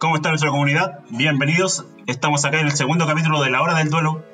¿Cómo 0.00 0.16
está 0.16 0.30
nuestra 0.30 0.48
comunidad? 0.48 1.00
Bienvenidos. 1.10 1.84
Estamos 2.06 2.46
acá 2.46 2.58
en 2.58 2.68
el 2.68 2.72
segundo 2.72 3.06
capítulo 3.06 3.42
de 3.42 3.50
La 3.50 3.60
Hora 3.60 3.74
del 3.74 3.90
Duelo. 3.90 4.24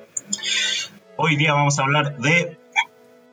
Hoy 1.16 1.34
día 1.34 1.54
vamos 1.54 1.80
a 1.80 1.82
hablar 1.82 2.18
de 2.18 2.56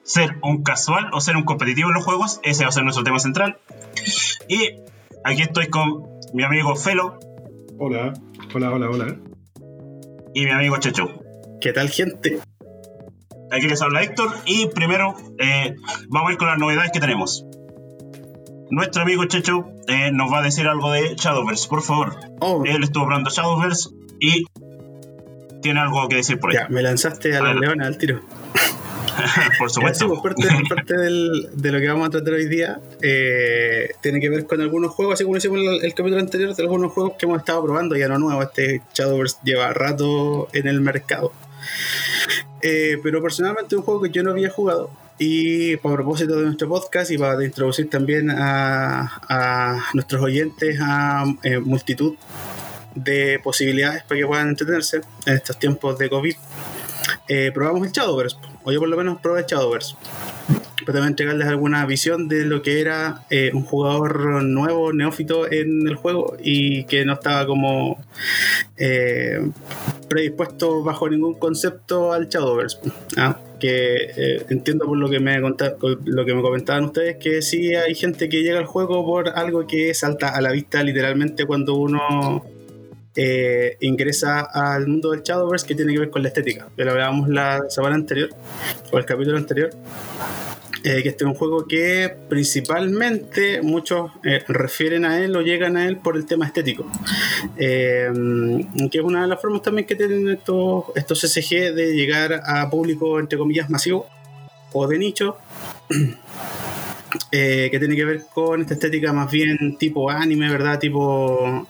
ser 0.02 0.40
un 0.42 0.64
casual 0.64 1.12
o 1.14 1.22
ser 1.22 1.38
un 1.38 1.44
competitivo 1.44 1.90
en 1.90 1.94
los 1.94 2.04
juegos. 2.04 2.40
Ese 2.42 2.64
va 2.64 2.70
a 2.70 2.72
ser 2.72 2.86
nuestro 2.86 3.04
tema 3.04 3.20
central. 3.20 3.60
Y 4.48 4.80
aquí 5.24 5.44
estoy 5.44 5.68
con 5.68 6.08
mi 6.34 6.42
amigo 6.44 6.76
Felo. 6.76 7.20
Hola, 7.78 8.14
hola, 8.56 8.72
hola, 8.72 8.90
hola. 8.90 9.16
Y 10.34 10.46
mi 10.46 10.52
amigo 10.52 10.78
Checho. 10.78 11.10
¿Qué 11.62 11.72
tal, 11.72 11.90
gente? 11.90 12.40
Aquí 13.52 13.68
les 13.68 13.80
habla 13.84 14.02
Héctor. 14.02 14.32
Y 14.48 14.70
primero 14.70 15.16
eh, 15.38 15.76
vamos 16.10 16.30
a 16.30 16.32
ir 16.32 16.40
con 16.40 16.48
las 16.48 16.58
novedades 16.58 16.90
que 16.92 17.00
tenemos 17.00 17.46
nuestro 18.72 19.04
amigo 19.04 19.24
Checho 19.26 19.73
eh, 19.88 20.12
nos 20.12 20.32
va 20.32 20.40
a 20.40 20.44
decir 20.44 20.68
algo 20.68 20.92
de 20.92 21.16
Shadowverse, 21.16 21.68
por 21.68 21.82
favor. 21.82 22.16
Oh. 22.40 22.64
Él 22.66 22.84
estuvo 22.84 23.06
probando 23.06 23.30
Shadowverse 23.30 23.90
y 24.20 24.46
tiene 25.62 25.80
algo 25.80 26.08
que 26.08 26.18
decir 26.18 26.40
por 26.40 26.52
ahí. 26.52 26.58
Ya, 26.58 26.68
me 26.70 26.82
lanzaste 26.82 27.36
a 27.36 27.42
la 27.42 27.54
leona 27.54 27.88
al 27.88 27.98
tiro. 27.98 28.22
por 29.60 29.70
supuesto. 29.70 30.08
Pues, 30.22 30.36
parte, 30.68 30.94
de 30.98 31.72
lo 31.72 31.80
que 31.80 31.88
vamos 31.88 32.08
a 32.08 32.12
tratar 32.12 32.34
hoy 32.34 32.48
día 32.48 32.80
eh, 33.02 33.90
tiene 34.02 34.20
que 34.20 34.30
ver 34.30 34.46
con 34.46 34.62
algunos 34.62 34.92
juegos, 34.92 35.16
así 35.16 35.24
como 35.24 35.38
hicimos 35.38 35.60
el, 35.60 35.86
el, 35.86 35.94
capítulo 35.94 36.20
anterior, 36.20 36.56
de 36.56 36.64
algunos 36.64 36.92
juegos 36.92 37.14
que 37.18 37.26
hemos 37.26 37.40
estado 37.40 37.64
probando, 37.64 37.96
ya 37.96 38.08
no 38.08 38.18
nuevo, 38.20 38.42
este 38.42 38.82
Shadowverse 38.94 39.38
lleva 39.44 39.74
rato 39.74 40.48
en 40.54 40.68
el 40.68 40.82
mercado. 40.82 41.32
Eh, 42.62 42.98
pero 43.04 43.22
personalmente 43.22 43.76
un 43.76 43.84
juego 43.84 44.02
que 44.02 44.10
yo 44.10 44.24
no 44.24 44.32
había 44.32 44.50
jugado 44.50 44.90
y 45.20 45.74
a 45.76 45.82
propósito 45.82 46.38
de 46.38 46.46
nuestro 46.46 46.68
podcast 46.68 47.12
y 47.12 47.18
para 47.18 47.44
introducir 47.44 47.90
también 47.90 48.30
a, 48.32 49.86
nuestros 49.94 50.22
oyentes 50.22 50.80
a 50.82 51.26
eh, 51.44 51.60
multitud 51.60 52.16
de 52.96 53.40
posibilidades 53.44 54.04
para 54.04 54.20
que 54.20 54.28
puedan 54.28 54.50
entretenerse 54.50 55.02
en 55.26 55.34
estos 55.34 55.58
tiempos 55.58 55.98
de 55.98 56.10
COVID, 56.10 56.36
eh, 57.28 57.52
probamos 57.54 57.88
el 57.88 57.92
Shadowverse, 57.92 58.38
o 58.64 58.72
yo 58.72 58.80
por 58.80 58.90
lo 58.90 58.98
menos 58.98 59.20
probé 59.20 59.42
el 59.42 59.46
Shadowverse. 59.46 59.96
Pero 60.86 60.94
también 60.94 61.10
entregarles 61.12 61.48
alguna 61.48 61.86
visión 61.86 62.28
de 62.28 62.44
lo 62.44 62.62
que 62.62 62.82
era 62.82 63.24
eh, 63.30 63.52
un 63.54 63.64
jugador 63.64 64.44
nuevo, 64.44 64.92
neófito 64.92 65.50
en 65.50 65.88
el 65.88 65.96
juego 65.96 66.36
y 66.42 66.84
que 66.86 67.06
no 67.06 67.14
estaba 67.14 67.46
como 67.46 68.04
predispuesto 70.10 70.84
bajo 70.84 71.10
ningún 71.10 71.36
concepto 71.36 72.12
al 72.12 72.28
Shadowverse. 72.28 72.80
¿ah? 73.18 73.40
Que 73.64 74.12
eh, 74.18 74.46
entiendo 74.50 74.86
por 74.86 74.98
lo 74.98 75.10
que 75.10 75.22
me 75.22 75.40
lo 75.40 76.26
que 76.26 76.34
me 76.34 76.42
comentaban 76.42 76.84
ustedes 76.84 77.16
que 77.16 77.42
sí 77.42 77.74
hay 77.74 77.96
gente 77.96 78.28
que 78.28 78.44
llega 78.44 78.60
al 78.60 78.66
juego 78.66 79.06
por 79.06 79.30
algo 79.30 79.66
que 79.66 79.94
salta 79.94 80.36
a 80.36 80.42
la 80.42 80.52
vista 80.52 80.84
literalmente 80.84 81.46
cuando 81.46 81.76
uno 81.76 82.44
eh, 83.16 83.78
ingresa 83.80 84.42
al 84.42 84.86
mundo 84.88 85.12
del 85.12 85.22
Shadowverse 85.22 85.66
que 85.66 85.76
tiene 85.76 85.94
que 85.94 86.00
ver 86.00 86.10
con 86.10 86.24
la 86.24 86.28
estética. 86.28 86.68
Que 86.76 86.84
lo 86.84 86.92
hablábamos 86.92 87.30
la 87.30 87.70
semana 87.70 87.96
anterior 87.96 88.32
o 88.92 88.98
el 88.98 89.06
capítulo 89.06 89.38
anterior. 89.38 89.70
Eh, 90.86 91.02
que 91.02 91.10
este 91.10 91.24
es 91.24 91.30
un 91.30 91.36
juego 91.36 91.66
que 91.66 92.14
principalmente 92.28 93.62
muchos 93.62 94.12
eh, 94.26 94.44
refieren 94.50 95.06
a 95.06 95.24
él 95.24 95.34
o 95.34 95.42
llegan 95.42 95.78
a 95.78 95.88
él 95.88 95.96
por 95.96 96.18
el 96.18 96.26
tema 96.26 96.46
estético. 96.46 96.86
Eh, 97.56 98.12
que 98.92 98.98
es 98.98 99.04
una 99.04 99.22
de 99.22 99.28
las 99.28 99.42
formas 99.42 99.62
también 99.62 99.88
que 99.88 99.96
tienen 99.96 100.30
estos, 100.30 100.86
estos 100.96 101.22
de 101.22 101.96
llegar 101.96 102.42
a 102.46 102.70
público, 102.70 103.18
entre 103.18 103.38
comillas, 103.38 103.70
masivo 103.70 104.08
o 104.74 104.86
de 104.86 104.98
nicho. 104.98 105.38
que 107.32 107.78
tiene 107.80 107.96
que 107.96 108.06
ver 108.06 108.24
con 108.34 108.62
esta 108.62 108.74
estética 108.74 109.14
más 109.14 109.32
bien 109.32 109.78
tipo 109.78 110.10
anime, 110.10 110.50
¿verdad? 110.50 110.80
Tipo 110.80 111.66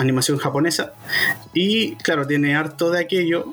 animación 0.00 0.38
japonesa. 0.38 0.92
Y 1.52 1.96
claro, 1.96 2.26
tiene 2.26 2.54
harto 2.54 2.90
de 2.90 3.00
aquello, 3.00 3.52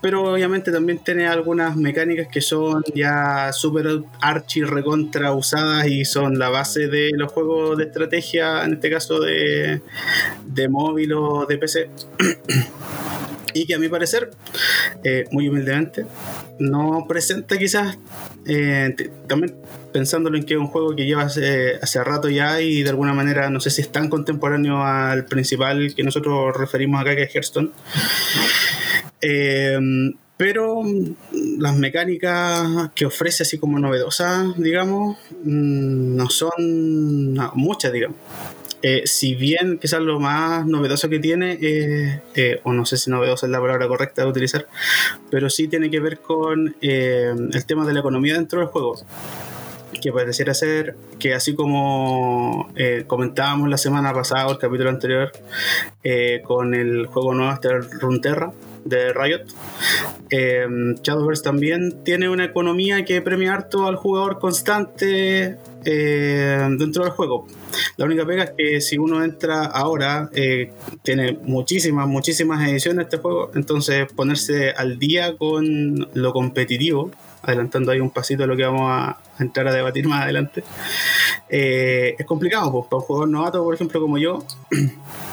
pero 0.00 0.32
obviamente 0.32 0.70
también 0.70 0.98
tiene 0.98 1.26
algunas 1.26 1.76
mecánicas 1.76 2.28
que 2.28 2.40
son 2.40 2.84
ya 2.94 3.52
súper 3.52 4.02
archi 4.20 4.62
recontra 4.62 5.32
usadas 5.32 5.86
y 5.86 6.04
son 6.04 6.38
la 6.38 6.48
base 6.48 6.88
de 6.88 7.10
los 7.14 7.32
juegos 7.32 7.76
de 7.78 7.84
estrategia, 7.84 8.64
en 8.64 8.74
este 8.74 8.90
caso 8.90 9.20
de, 9.20 9.80
de 10.46 10.68
móvil 10.68 11.12
o 11.14 11.46
de 11.46 11.58
PC. 11.58 11.90
y 13.54 13.66
que 13.66 13.74
a 13.74 13.78
mi 13.78 13.88
parecer, 13.88 14.30
eh, 15.04 15.24
muy 15.30 15.48
humildemente, 15.48 16.06
no 16.58 17.06
presenta 17.08 17.56
quizás, 17.58 17.98
eh, 18.46 18.94
también 19.26 19.56
pensándolo 19.92 20.36
en 20.36 20.44
que 20.44 20.54
es 20.54 20.60
un 20.60 20.66
juego 20.66 20.94
que 20.94 21.06
lleva 21.06 21.22
hace, 21.22 21.76
hace, 21.80 22.02
rato 22.04 22.28
ya 22.28 22.60
y 22.60 22.82
de 22.82 22.90
alguna 22.90 23.14
manera 23.14 23.48
no 23.50 23.58
sé 23.58 23.70
si 23.70 23.80
es 23.80 23.90
tan 23.90 24.08
contemporáneo 24.08 24.84
al 24.84 25.24
principal 25.24 25.94
que 25.94 26.02
nosotros 26.02 26.56
referimos 26.56 27.00
acá 27.00 27.16
que 27.16 27.22
es 27.22 27.34
Hearthstone. 27.34 27.70
Eh, 29.20 29.78
pero 30.38 30.82
mm, 30.82 31.60
las 31.60 31.76
mecánicas 31.76 32.90
que 32.94 33.04
ofrece 33.04 33.42
así 33.42 33.58
como 33.58 33.78
novedosas, 33.78 34.56
digamos, 34.56 35.18
mm, 35.44 36.16
no 36.16 36.30
son 36.30 37.34
muchas, 37.54 37.92
digamos. 37.92 38.16
Eh, 38.80 39.02
si 39.06 39.34
bien 39.34 39.78
quizás 39.78 40.00
lo 40.00 40.20
más 40.20 40.64
novedoso 40.64 41.08
que 41.08 41.18
tiene, 41.18 41.58
eh, 41.60 42.60
o 42.62 42.72
no 42.72 42.86
sé 42.86 42.96
si 42.96 43.10
novedoso 43.10 43.46
es 43.46 43.52
la 43.52 43.60
palabra 43.60 43.88
correcta 43.88 44.22
de 44.22 44.28
utilizar, 44.28 44.68
pero 45.30 45.50
sí 45.50 45.66
tiene 45.66 45.90
que 45.90 45.98
ver 45.98 46.20
con 46.20 46.76
el 46.80 47.66
tema 47.66 47.84
de 47.84 47.92
la 47.92 48.00
economía 48.00 48.34
dentro 48.34 48.60
del 48.60 48.68
juego 48.68 48.94
que 50.00 50.12
pareciera 50.12 50.54
ser 50.54 50.94
que 51.18 51.34
así 51.34 51.56
como 51.56 52.70
eh, 52.76 53.02
comentábamos 53.08 53.68
la 53.68 53.78
semana 53.78 54.12
pasada 54.12 54.46
o 54.46 54.52
el 54.52 54.58
capítulo 54.58 54.90
anterior 54.90 55.32
con 56.44 56.74
el 56.74 57.06
juego 57.06 57.34
nuevo 57.34 57.52
este 57.52 57.68
Runterra 58.00 58.52
de 58.88 59.12
Riot, 59.12 59.42
eh, 60.30 60.66
Shadowverse 61.02 61.42
también 61.42 62.02
tiene 62.04 62.28
una 62.28 62.44
economía 62.44 63.04
que 63.04 63.22
premia 63.22 63.54
harto 63.54 63.86
al 63.86 63.96
jugador 63.96 64.38
constante 64.38 65.56
dentro 65.84 67.04
del 67.04 67.12
juego. 67.12 67.46
La 67.96 68.04
única 68.04 68.26
pega 68.26 68.44
es 68.44 68.50
que 68.56 68.80
si 68.82 68.98
uno 68.98 69.24
entra 69.24 69.64
ahora, 69.64 70.28
tiene 71.02 71.38
muchísimas, 71.44 72.06
muchísimas 72.06 72.68
ediciones 72.68 73.04
este 73.04 73.16
juego, 73.16 73.50
entonces 73.54 74.06
ponerse 74.12 74.72
al 74.72 74.98
día 74.98 75.36
con 75.38 76.08
lo 76.12 76.32
competitivo 76.34 77.10
adelantando 77.42 77.92
ahí 77.92 78.00
un 78.00 78.10
pasito 78.10 78.42
de 78.42 78.48
lo 78.48 78.56
que 78.56 78.64
vamos 78.64 78.90
a 78.90 79.18
entrar 79.38 79.68
a 79.68 79.72
debatir 79.72 80.06
más 80.06 80.24
adelante, 80.24 80.64
eh, 81.48 82.14
es 82.18 82.26
complicado, 82.26 82.70
pues, 82.72 82.86
para 82.86 82.98
un 82.98 83.02
jugador 83.06 83.28
novato, 83.28 83.64
por 83.64 83.74
ejemplo, 83.74 84.00
como 84.00 84.18
yo, 84.18 84.44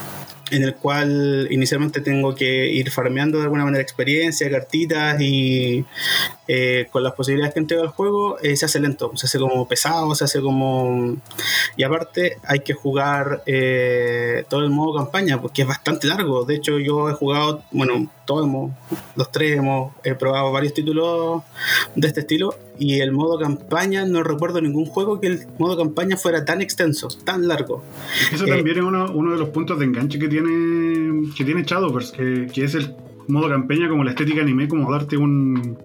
en 0.51 0.63
el 0.63 0.75
cual 0.75 1.47
inicialmente 1.49 2.01
tengo 2.01 2.35
que 2.35 2.67
ir 2.67 2.91
farmeando 2.91 3.37
de 3.39 3.45
alguna 3.45 3.65
manera 3.65 3.81
experiencia, 3.81 4.49
cartitas 4.49 5.19
y 5.19 5.85
eh, 6.47 6.87
con 6.91 7.03
las 7.03 7.13
posibilidades 7.13 7.53
que 7.53 7.59
entrega 7.59 7.83
el 7.83 7.89
juego 7.89 8.37
eh, 8.39 8.55
se 8.55 8.65
hace 8.65 8.79
lento, 8.79 9.11
se 9.15 9.25
hace 9.25 9.39
como 9.39 9.67
pesado, 9.67 10.13
se 10.13 10.25
hace 10.25 10.41
como... 10.41 11.17
Y 11.75 11.83
aparte 11.83 12.37
hay 12.43 12.59
que 12.59 12.73
jugar 12.73 13.41
eh, 13.47 14.45
todo 14.47 14.61
el 14.61 14.69
modo 14.69 14.95
campaña 14.97 15.41
porque 15.41 15.63
es 15.63 15.67
bastante 15.67 16.07
largo. 16.07 16.45
De 16.45 16.55
hecho 16.55 16.77
yo 16.77 17.09
he 17.09 17.13
jugado, 17.13 17.63
bueno, 17.71 18.11
todos 18.25 18.45
hemos, 18.45 18.71
los 19.15 19.31
tres 19.31 19.57
hemos 19.57 19.93
probado 20.19 20.51
varios 20.51 20.73
títulos 20.73 21.43
de 21.95 22.07
este 22.07 22.21
estilo 22.21 22.55
y 22.77 22.99
el 22.99 23.11
modo 23.11 23.39
campaña, 23.39 24.05
no 24.05 24.23
recuerdo 24.23 24.61
ningún 24.61 24.85
juego 24.85 25.19
que 25.19 25.27
el 25.27 25.47
modo 25.57 25.77
campaña 25.77 26.17
fuera 26.17 26.45
tan 26.45 26.61
extenso, 26.61 27.07
tan 27.23 27.47
largo. 27.47 27.83
Eso 28.31 28.45
también 28.45 28.77
es 28.77 28.83
uno, 28.83 29.11
uno, 29.13 29.31
de 29.31 29.37
los 29.37 29.49
puntos 29.49 29.79
de 29.79 29.85
enganche 29.85 30.19
que 30.19 30.27
tiene, 30.27 31.31
que 31.35 31.43
tiene 31.43 31.63
Shadowverse, 31.63 32.15
que, 32.15 32.47
que 32.53 32.63
es 32.63 32.75
el 32.75 32.95
modo 33.27 33.49
campaña 33.49 33.89
como 33.89 34.03
la 34.03 34.11
estética 34.11 34.41
anime, 34.41 34.67
como 34.67 34.91
darte 34.91 35.17
un 35.17 35.77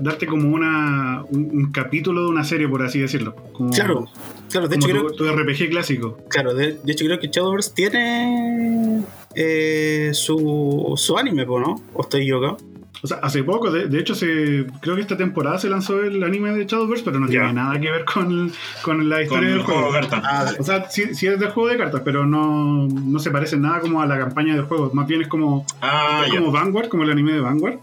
darte 0.00 0.26
como 0.26 0.54
una 0.54 1.24
un, 1.28 1.70
capítulo 1.72 2.22
de 2.22 2.28
una 2.28 2.44
serie, 2.44 2.68
por 2.68 2.82
así 2.82 3.00
decirlo. 3.00 3.34
claro, 3.74 4.06
claro, 4.50 4.68
de 4.68 4.76
hecho 4.76 4.88
creo, 4.88 5.06
tu, 5.10 5.24
RPG 5.24 5.70
clásico. 5.70 6.18
Claro, 6.28 6.54
de, 6.54 6.78
hecho 6.86 7.04
creo 7.04 7.18
que 7.18 7.28
Shadowverse 7.28 7.72
tiene 7.74 9.02
eh, 9.34 10.10
su, 10.12 10.94
su 10.96 11.18
anime, 11.18 11.44
¿no? 11.44 11.80
¿O 11.92 12.02
estoy 12.02 12.26
yo 12.26 12.56
O 13.02 13.06
sea, 13.06 13.18
hace 13.18 13.42
poco, 13.42 13.70
de, 13.70 13.98
hecho, 13.98 14.14
se, 14.14 14.66
creo 14.80 14.96
que 14.96 15.02
esta 15.02 15.16
temporada 15.16 15.58
se 15.58 15.68
lanzó 15.68 16.02
el 16.02 16.22
anime 16.22 16.52
de 16.52 16.66
Shadowverse, 16.66 17.04
pero 17.04 17.20
no 17.20 17.28
tiene 17.28 17.52
nada 17.52 17.78
que 17.80 17.90
ver 17.90 18.04
con, 18.04 18.52
con 18.82 19.08
la 19.08 19.22
historia 19.22 19.50
del 19.50 19.62
juego. 19.62 19.92
de 19.92 20.00
cartas. 20.00 20.20
Ah, 20.24 20.52
o 20.58 20.62
sea, 20.62 20.88
sí, 20.90 21.02
es 21.02 21.20
del 21.20 21.50
juego 21.50 21.68
de 21.68 21.76
cartas, 21.76 22.02
pero 22.04 22.26
no, 22.26 22.86
no 22.88 23.18
se 23.18 23.30
parece 23.30 23.56
nada 23.56 23.80
como 23.80 24.00
a 24.00 24.06
la 24.06 24.18
campaña 24.18 24.54
del 24.54 24.64
juego. 24.64 24.90
Más 24.92 25.06
bien 25.06 25.22
es 25.22 25.28
como, 25.28 25.66
ah, 25.80 26.24
como 26.30 26.50
Vanguard, 26.50 26.88
como 26.88 27.04
el 27.04 27.10
anime 27.10 27.32
de 27.32 27.40
Vanguard. 27.40 27.78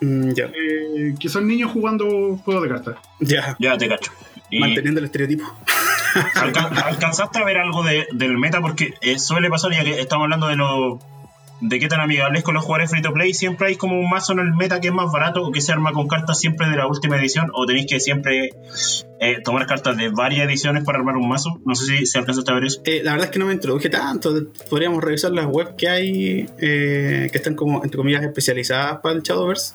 Mm, 0.00 0.30
eh, 0.36 1.14
que 1.18 1.28
son 1.28 1.46
niños 1.46 1.70
jugando 1.72 2.36
juegos 2.44 2.62
de 2.62 2.68
cartas. 2.68 2.96
Ya. 3.20 3.56
Ya 3.58 3.78
te 3.78 3.88
cacho. 3.88 4.12
Manteniendo 4.52 5.00
el 5.00 5.06
estereotipo. 5.06 5.44
¿Alcanzaste 6.84 7.38
a 7.38 7.44
ver 7.44 7.58
algo 7.58 7.82
del 7.84 8.38
meta? 8.38 8.60
Porque 8.60 8.94
eh, 9.00 9.18
suele 9.18 9.50
pasar, 9.50 9.72
ya 9.72 9.84
que 9.84 10.00
estamos 10.00 10.24
hablando 10.24 10.48
de 10.48 10.56
los 10.56 10.98
de 11.60 11.78
qué 11.78 11.88
tan 11.88 12.00
amigables 12.00 12.42
con 12.42 12.54
los 12.54 12.64
jugadores 12.64 12.90
free 12.90 13.02
to 13.02 13.12
play. 13.12 13.32
Siempre 13.32 13.68
hay 13.68 13.76
como 13.76 13.98
un 13.98 14.08
mazo 14.08 14.32
en 14.32 14.40
el 14.40 14.52
meta 14.52 14.80
que 14.80 14.88
es 14.88 14.94
más 14.94 15.10
barato 15.10 15.42
o 15.42 15.52
que 15.52 15.60
se 15.60 15.72
arma 15.72 15.92
con 15.92 16.08
cartas 16.08 16.38
siempre 16.38 16.68
de 16.68 16.76
la 16.76 16.86
última 16.86 17.16
edición 17.16 17.50
o 17.54 17.64
tenéis 17.66 17.86
que 17.88 18.00
siempre 18.00 18.50
eh, 19.20 19.40
tomar 19.42 19.66
cartas 19.66 19.96
de 19.96 20.08
varias 20.10 20.46
ediciones 20.46 20.84
para 20.84 20.98
armar 20.98 21.16
un 21.16 21.28
mazo. 21.28 21.60
No 21.64 21.74
sé 21.74 21.86
si 21.86 22.06
se 22.06 22.18
alcanza 22.18 22.42
a 22.46 22.54
ver 22.54 22.64
eso. 22.64 22.80
Eh, 22.84 23.00
la 23.02 23.12
verdad 23.12 23.26
es 23.26 23.32
que 23.32 23.38
no 23.38 23.46
me 23.46 23.54
introduje 23.54 23.88
tanto. 23.88 24.34
Podríamos 24.68 25.02
revisar 25.02 25.30
las 25.32 25.46
webs 25.46 25.74
que 25.76 25.88
hay 25.88 26.46
eh, 26.58 27.28
que 27.30 27.38
están 27.38 27.54
como, 27.54 27.82
entre 27.82 27.96
comillas, 27.96 28.22
especializadas 28.22 28.98
para 29.02 29.14
el 29.14 29.22
Shadowverse. 29.22 29.74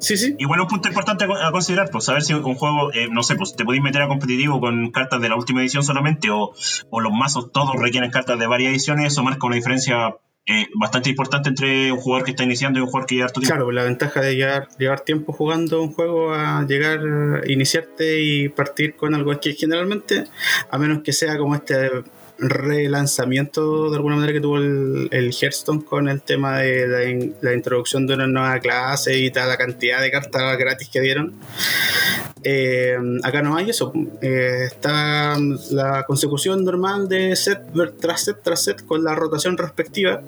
Sí, 0.00 0.16
sí. 0.16 0.34
Igual 0.38 0.60
un 0.60 0.68
punto 0.68 0.88
importante 0.88 1.24
a 1.24 1.50
considerar, 1.50 1.90
pues 1.90 2.04
saber 2.04 2.22
si 2.22 2.34
un 2.34 2.54
juego, 2.54 2.90
no 3.10 3.22
sé, 3.22 3.36
pues 3.36 3.56
te 3.56 3.64
podéis 3.64 3.82
meter 3.82 4.02
a 4.02 4.08
competitivo 4.08 4.60
con 4.60 4.90
cartas 4.90 5.20
de 5.20 5.28
la 5.28 5.36
última 5.36 5.60
edición 5.60 5.82
solamente 5.82 6.30
o, 6.30 6.52
o 6.90 7.00
los 7.00 7.12
mazos 7.12 7.50
todos 7.52 7.74
requieren 7.76 8.10
cartas 8.10 8.38
de 8.38 8.46
varias 8.46 8.70
ediciones, 8.70 9.12
eso 9.12 9.22
marca 9.22 9.46
una 9.46 9.56
diferencia 9.56 10.16
eh, 10.48 10.68
bastante 10.78 11.10
importante 11.10 11.48
entre 11.48 11.90
un 11.90 11.98
jugador 11.98 12.24
que 12.24 12.30
está 12.30 12.44
iniciando 12.44 12.78
y 12.78 12.82
un 12.82 12.86
jugador 12.86 13.08
que 13.08 13.16
lleva 13.16 13.28
tu 13.30 13.40
tiempo. 13.40 13.56
Claro, 13.56 13.72
la 13.72 13.82
ventaja 13.82 14.20
de 14.20 14.36
llevar, 14.36 14.68
llevar 14.78 15.00
tiempo 15.00 15.32
jugando 15.32 15.82
un 15.82 15.92
juego 15.92 16.32
a 16.32 16.64
llegar, 16.64 17.00
iniciarte 17.48 18.22
y 18.22 18.48
partir 18.48 18.94
con 18.94 19.16
algo 19.16 19.32
es 19.32 19.38
que 19.38 19.54
generalmente, 19.54 20.22
a 20.70 20.78
menos 20.78 21.02
que 21.02 21.12
sea 21.12 21.36
como 21.36 21.56
este 21.56 21.90
relanzamiento 22.38 23.90
de 23.90 23.96
alguna 23.96 24.16
manera 24.16 24.32
que 24.32 24.40
tuvo 24.40 24.58
el, 24.58 25.08
Hearthstone 25.10 25.84
con 25.84 26.08
el 26.08 26.22
tema 26.22 26.58
de 26.58 27.32
la, 27.40 27.54
introducción 27.54 28.06
de 28.06 28.14
una 28.14 28.26
nueva 28.26 28.58
clase 28.60 29.18
y 29.18 29.30
tal 29.30 29.48
la 29.48 29.56
cantidad 29.56 30.00
de 30.00 30.10
cartas 30.10 30.58
gratis 30.58 30.88
que 30.88 31.00
dieron. 31.00 31.34
Eh, 32.42 32.96
acá 33.24 33.42
no 33.42 33.56
hay 33.56 33.70
eso. 33.70 33.92
Eh, 34.20 34.64
está 34.66 35.36
la 35.70 36.04
consecución 36.06 36.64
normal 36.64 37.08
de 37.08 37.34
set 37.34 37.60
tras 37.98 38.24
set 38.24 38.36
tras 38.42 38.62
set 38.62 38.84
con 38.84 39.02
la 39.02 39.14
rotación 39.14 39.56
respectiva. 39.56 40.22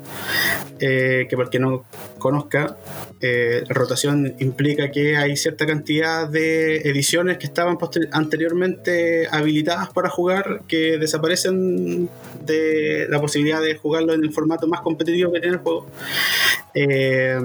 Eh, 0.80 1.26
que 1.28 1.36
para 1.36 1.50
que 1.50 1.58
no 1.58 1.84
conozca, 2.18 2.76
la 3.20 3.74
rotación 3.74 4.34
implica 4.38 4.90
que 4.92 5.16
hay 5.16 5.36
cierta 5.36 5.66
cantidad 5.66 6.28
de 6.28 6.78
ediciones 6.78 7.38
que 7.38 7.46
estaban 7.46 7.76
anteriormente 8.12 9.26
habilitadas 9.30 9.90
para 9.90 10.08
jugar 10.08 10.62
que 10.68 10.98
desaparecen 10.98 11.97
de 12.44 13.06
la 13.08 13.20
posibilidad 13.20 13.60
de 13.60 13.76
jugarlo 13.76 14.14
en 14.14 14.22
el 14.22 14.32
formato 14.32 14.66
más 14.66 14.80
competitivo 14.80 15.32
que 15.32 15.40
tiene 15.40 15.56
el 15.56 15.62
juego. 15.62 15.86
Eh, 16.74 17.38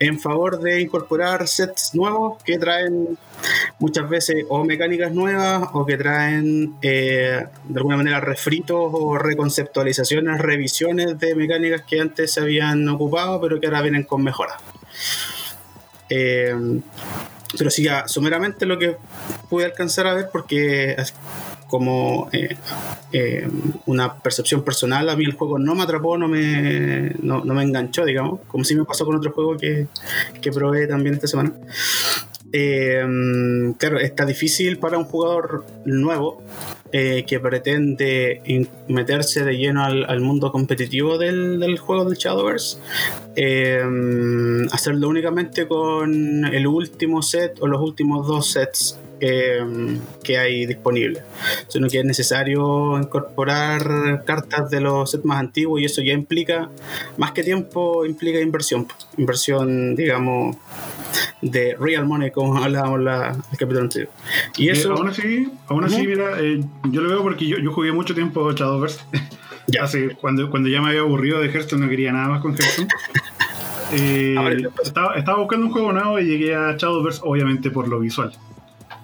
en 0.00 0.18
favor 0.18 0.60
de 0.60 0.80
incorporar 0.80 1.46
sets 1.46 1.94
nuevos 1.94 2.42
que 2.42 2.58
traen 2.58 3.18
muchas 3.78 4.08
veces 4.08 4.44
o 4.48 4.64
mecánicas 4.64 5.12
nuevas 5.12 5.68
o 5.74 5.84
que 5.84 5.96
traen 5.98 6.74
eh, 6.80 7.44
de 7.64 7.78
alguna 7.78 7.98
manera 7.98 8.18
refritos 8.20 8.78
o 8.92 9.18
reconceptualizaciones, 9.18 10.40
revisiones 10.40 11.18
de 11.18 11.34
mecánicas 11.34 11.82
que 11.82 12.00
antes 12.00 12.32
se 12.32 12.40
habían 12.40 12.88
ocupado 12.88 13.40
pero 13.40 13.60
que 13.60 13.66
ahora 13.66 13.82
vienen 13.82 14.04
con 14.04 14.24
mejoras. 14.24 14.56
Eh, 16.08 16.54
pero 17.58 17.70
sí, 17.70 17.82
ya, 17.82 18.06
sumeramente 18.06 18.66
lo 18.66 18.78
que 18.78 18.96
pude 19.48 19.64
alcanzar 19.64 20.06
a 20.06 20.14
ver, 20.14 20.28
porque 20.32 20.96
como 21.70 22.28
eh, 22.32 22.56
eh, 23.12 23.48
una 23.86 24.18
percepción 24.18 24.62
personal, 24.62 25.08
a 25.08 25.16
mí 25.16 25.24
el 25.24 25.34
juego 25.34 25.58
no 25.58 25.74
me 25.74 25.84
atrapó, 25.84 26.18
no 26.18 26.26
me, 26.26 27.14
no, 27.22 27.42
me 27.44 27.62
enganchó, 27.62 28.04
digamos, 28.04 28.40
como 28.48 28.64
si 28.64 28.74
me 28.74 28.84
pasó 28.84 29.06
con 29.06 29.16
otro 29.16 29.30
juego 29.30 29.56
que, 29.56 29.86
que 30.42 30.50
probé 30.50 30.88
también 30.88 31.14
esta 31.14 31.28
semana. 31.28 31.52
Eh, 32.52 33.06
claro, 33.78 34.00
está 34.00 34.26
difícil 34.26 34.78
para 34.78 34.98
un 34.98 35.04
jugador 35.04 35.64
nuevo 35.84 36.42
que 36.90 37.38
pretende 37.40 38.66
meterse 38.88 39.44
de 39.44 39.56
lleno 39.56 39.84
al, 39.84 40.20
mundo 40.20 40.50
competitivo 40.50 41.18
del, 41.18 41.60
del, 41.60 41.78
juego 41.78 42.04
del 42.04 42.18
Shadowverse, 42.18 42.78
hacerlo 44.72 45.08
únicamente 45.08 45.68
con 45.68 46.44
el 46.46 46.66
último 46.66 47.22
set 47.22 47.58
o 47.60 47.68
los 47.68 47.80
últimos 47.80 48.26
dos 48.26 48.50
sets 48.50 48.98
que 49.20 50.38
hay 50.38 50.66
disponible, 50.66 51.22
sino 51.68 51.88
que 51.88 51.98
es 51.98 52.04
necesario 52.04 52.98
incorporar 52.98 54.24
cartas 54.24 54.70
de 54.70 54.80
los 54.80 55.10
sets 55.10 55.24
más 55.24 55.38
antiguos 55.40 55.80
y 55.80 55.84
eso 55.84 56.02
ya 56.02 56.12
implica, 56.12 56.70
más 57.16 57.32
que 57.32 57.42
tiempo, 57.42 58.06
implica 58.06 58.40
inversión, 58.40 58.86
inversión, 59.18 59.94
digamos, 59.94 60.56
de 61.42 61.76
real 61.78 62.06
money, 62.06 62.30
como 62.30 62.56
hablábamos 62.56 63.00
la, 63.00 63.28
el 63.30 63.58
capítulo 63.58 63.80
anterior. 63.80 64.10
Y 64.56 64.68
eh, 64.68 64.72
eso... 64.72 64.92
aún 64.92 65.08
así, 65.08 65.52
aún 65.68 65.84
así 65.84 66.06
mira, 66.06 66.40
eh, 66.40 66.62
yo 66.90 67.00
lo 67.00 67.08
veo 67.08 67.22
porque 67.22 67.46
yo, 67.46 67.58
yo 67.58 67.72
jugué 67.72 67.92
mucho 67.92 68.14
tiempo 68.14 68.50
Shadowverse. 68.52 69.00
Ya. 69.66 69.84
Hace, 69.84 70.16
cuando, 70.16 70.50
cuando 70.50 70.68
ya 70.68 70.80
me 70.80 70.88
había 70.88 71.02
aburrido 71.02 71.38
de 71.38 71.48
Hearthstone, 71.48 71.84
no 71.84 71.88
quería 71.88 72.10
nada 72.10 72.28
más 72.28 72.40
con 72.40 72.56
Hearthstone. 72.56 72.88
Eh, 73.92 74.36
estaba, 74.84 75.16
estaba, 75.16 75.38
buscando 75.38 75.66
un 75.66 75.72
juego 75.72 75.92
nuevo 75.92 76.20
y 76.20 76.24
llegué 76.24 76.54
a 76.54 76.76
Shadowverse, 76.76 77.22
obviamente 77.24 77.72
por 77.72 77.88
lo 77.88 77.98
visual. 77.98 78.32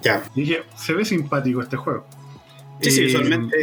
Ya. 0.07 0.23
dije, 0.35 0.63
se 0.75 0.93
ve 0.93 1.05
simpático 1.05 1.61
este 1.61 1.77
juego. 1.77 2.05
Sí, 2.81 2.91
sí, 2.91 3.03
visualmente. 3.05 3.57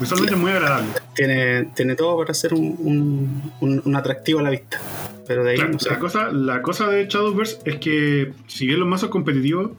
Visualmente 0.00 0.36
muy 0.36 0.50
agradable. 0.50 0.88
Tiene, 1.14 1.64
tiene 1.74 1.94
todo 1.94 2.18
para 2.18 2.34
ser 2.34 2.54
un, 2.54 3.52
un, 3.60 3.96
atractivo 3.96 4.40
a 4.40 4.42
la 4.42 4.50
vista. 4.50 4.80
Pero 5.26 5.44
de 5.44 5.52
ahí 5.52 5.58
la, 5.58 5.98
cosa, 5.98 6.32
la 6.32 6.60
cosa 6.60 6.88
de 6.88 7.06
Shadowverse 7.06 7.58
es 7.64 7.76
que, 7.76 8.32
si 8.46 8.66
bien 8.66 8.80
los 8.80 8.88
mazos 8.88 9.10
competitivos 9.10 9.70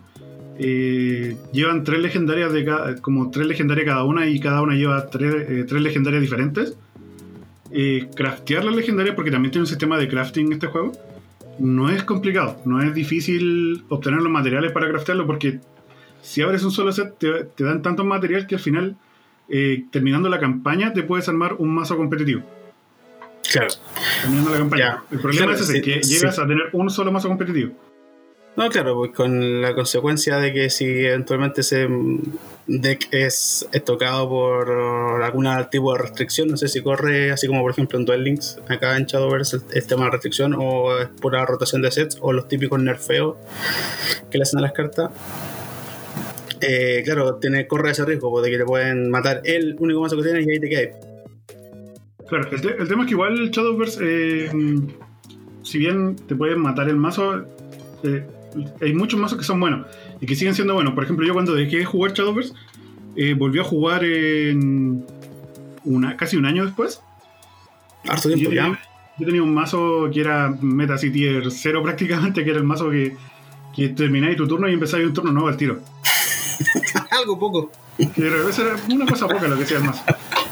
eh, 0.57 1.35
llevan 1.51 1.83
tres 1.83 1.99
legendarias 1.99 2.53
de 2.53 2.63
cada, 2.63 2.95
como 2.95 3.29
tres 3.29 3.45
legendarias 3.45 3.85
cada 3.85 4.03
una 4.05 4.27
y 4.27 4.39
cada 4.39 4.61
una 4.61 4.75
lleva 4.75 5.09
tres, 5.09 5.35
eh, 5.49 5.65
tres 5.67 5.81
legendarias 5.81 6.21
diferentes. 6.21 6.77
Eh, 7.71 8.07
craftear 8.15 8.63
las 8.63 8.75
legendarias, 8.75 9.15
porque 9.15 9.31
también 9.31 9.51
tiene 9.51 9.63
un 9.63 9.67
sistema 9.67 9.97
de 9.97 10.07
crafting 10.07 10.53
este 10.53 10.67
juego 10.67 10.93
no 11.59 11.89
es 11.89 12.03
complicado, 12.03 12.61
no 12.65 12.81
es 12.81 12.93
difícil 12.93 13.85
obtener 13.89 14.21
los 14.21 14.31
materiales 14.31 14.71
para 14.71 14.89
craftearlo 14.89 15.25
porque 15.25 15.59
si 16.21 16.41
abres 16.41 16.63
un 16.63 16.71
solo 16.71 16.91
set 16.91 17.17
te, 17.17 17.63
dan 17.63 17.81
tantos 17.81 18.05
materiales 18.05 18.47
que 18.47 18.55
al 18.55 18.61
final, 18.61 18.97
eh, 19.47 19.85
terminando 19.91 20.27
la 20.27 20.39
campaña, 20.39 20.91
te 20.93 21.03
puedes 21.03 21.29
armar 21.29 21.53
un 21.53 21.73
mazo 21.73 21.97
competitivo. 21.97 22.43
Claro. 23.51 23.69
Terminando 24.21 24.49
la 24.51 24.57
campaña. 24.57 25.03
El 25.11 25.19
problema 25.19 25.53
es 25.53 25.61
ese, 25.61 25.81
que 25.81 26.01
llegas 26.01 26.39
a 26.39 26.47
tener 26.47 26.69
un 26.73 26.89
solo 26.89 27.11
mazo 27.11 27.27
competitivo. 27.27 27.73
No, 28.55 28.69
claro, 28.69 28.95
pues 28.95 29.11
con 29.11 29.61
la 29.61 29.75
consecuencia 29.75 30.37
de 30.37 30.53
que 30.53 30.69
si 30.69 30.85
eventualmente 30.85 31.61
ese 31.61 31.87
deck 32.67 33.07
es, 33.11 33.67
tocado 33.85 34.27
por 34.29 35.23
algún 35.23 35.47
tipo 35.69 35.93
de 35.93 35.99
restricción, 35.99 36.47
no 36.47 36.57
sé 36.57 36.67
si 36.67 36.81
corre 36.81 37.31
así 37.31 37.47
como 37.47 37.61
por 37.61 37.71
ejemplo 37.71 37.99
en 37.99 38.05
Duel 38.05 38.23
Links, 38.23 38.59
acá 38.67 38.97
en 38.97 39.05
Shadowverse 39.05 39.57
el, 39.73 39.87
tema 39.87 40.05
de 40.05 40.11
restricción, 40.11 40.55
o 40.57 40.97
es 40.97 41.07
pura 41.07 41.45
rotación 41.45 41.81
de 41.81 41.91
sets, 41.91 42.17
o 42.21 42.33
los 42.33 42.47
típicos 42.47 42.81
nerfeos 42.81 43.37
que 44.29 44.37
le 44.37 44.43
hacen 44.43 44.59
a 44.59 44.61
las 44.61 44.71
cartas. 44.71 45.11
Eh, 46.61 47.03
claro, 47.05 47.35
tiene, 47.35 47.67
corre 47.67 47.91
ese 47.91 48.05
riesgo 48.05 48.41
de 48.41 48.49
que 48.49 48.57
te 48.57 48.65
pueden 48.65 49.09
matar 49.11 49.41
el 49.43 49.75
único 49.77 50.01
mazo 50.01 50.17
que 50.17 50.23
tienes 50.23 50.47
y 50.47 50.51
ahí 50.51 50.59
te 50.59 50.69
quedas. 50.69 50.95
Claro, 52.27 52.49
el, 52.49 52.87
tema 52.87 53.03
es 53.03 53.07
que 53.07 53.13
igual 53.13 53.51
Shadowverse, 53.51 53.99
eh, 54.01 54.49
si 55.61 55.77
bien 55.77 56.15
te 56.15 56.35
pueden 56.35 56.59
matar 56.59 56.89
el 56.89 56.95
mazo, 56.95 57.45
eh, 58.03 58.25
hay 58.81 58.93
muchos 58.93 59.19
mazos 59.19 59.37
que 59.37 59.43
son 59.43 59.59
buenos 59.59 59.85
y 60.21 60.25
que 60.25 60.35
siguen 60.35 60.55
siendo 60.55 60.73
buenos. 60.73 60.93
Por 60.93 61.03
ejemplo, 61.03 61.25
yo 61.25 61.33
cuando 61.33 61.53
dejé 61.53 61.77
de 61.77 61.85
jugar 61.85 62.13
Shadowverse, 62.13 62.53
eh, 63.15 63.33
volví 63.33 63.59
a 63.59 63.63
jugar 63.63 64.03
en 64.03 65.05
una, 65.83 66.17
casi 66.17 66.37
un 66.37 66.45
año 66.45 66.65
después. 66.65 67.01
Harto 68.07 68.29
tiempo 68.29 68.51
yo, 68.51 68.55
ya. 68.55 68.79
Yo 69.17 69.25
tenía 69.25 69.41
un 69.41 69.53
mazo 69.53 70.09
que 70.13 70.21
era 70.21 70.55
Meta 70.61 70.97
Tier 70.97 71.49
0 71.49 71.83
prácticamente, 71.83 72.43
que 72.43 72.49
era 72.49 72.59
el 72.59 72.65
mazo 72.65 72.89
que, 72.89 73.15
que 73.75 73.89
termináis 73.89 74.37
tu 74.37 74.47
turno 74.47 74.67
y 74.67 74.73
empezáis 74.73 75.05
un 75.05 75.13
turno 75.13 75.31
nuevo 75.31 75.47
al 75.47 75.57
tiro. 75.57 75.79
Algo 77.11 77.39
poco. 77.39 77.71
Que 77.97 78.27
era 78.27 78.37
una 78.89 79.05
cosa 79.05 79.27
poca 79.27 79.47
lo 79.47 79.57
que 79.57 79.65
sea 79.65 79.77
el 79.77 79.85
mazo. 79.85 80.03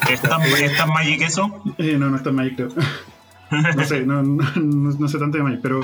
¿Está, 0.10 0.38
¿Está 0.60 0.86
Magic 0.86 1.22
eso? 1.22 1.64
Eh, 1.78 1.98
no, 1.98 2.10
no 2.10 2.18
está 2.18 2.32
Magic, 2.32 2.56
creo. 2.56 2.70
no 3.76 3.84
sé, 3.84 4.06
no, 4.06 4.24
no, 4.24 5.08
sé 5.08 5.20
tanto 5.20 5.38
de 5.38 5.44
Magic, 5.44 5.60
pero 5.62 5.82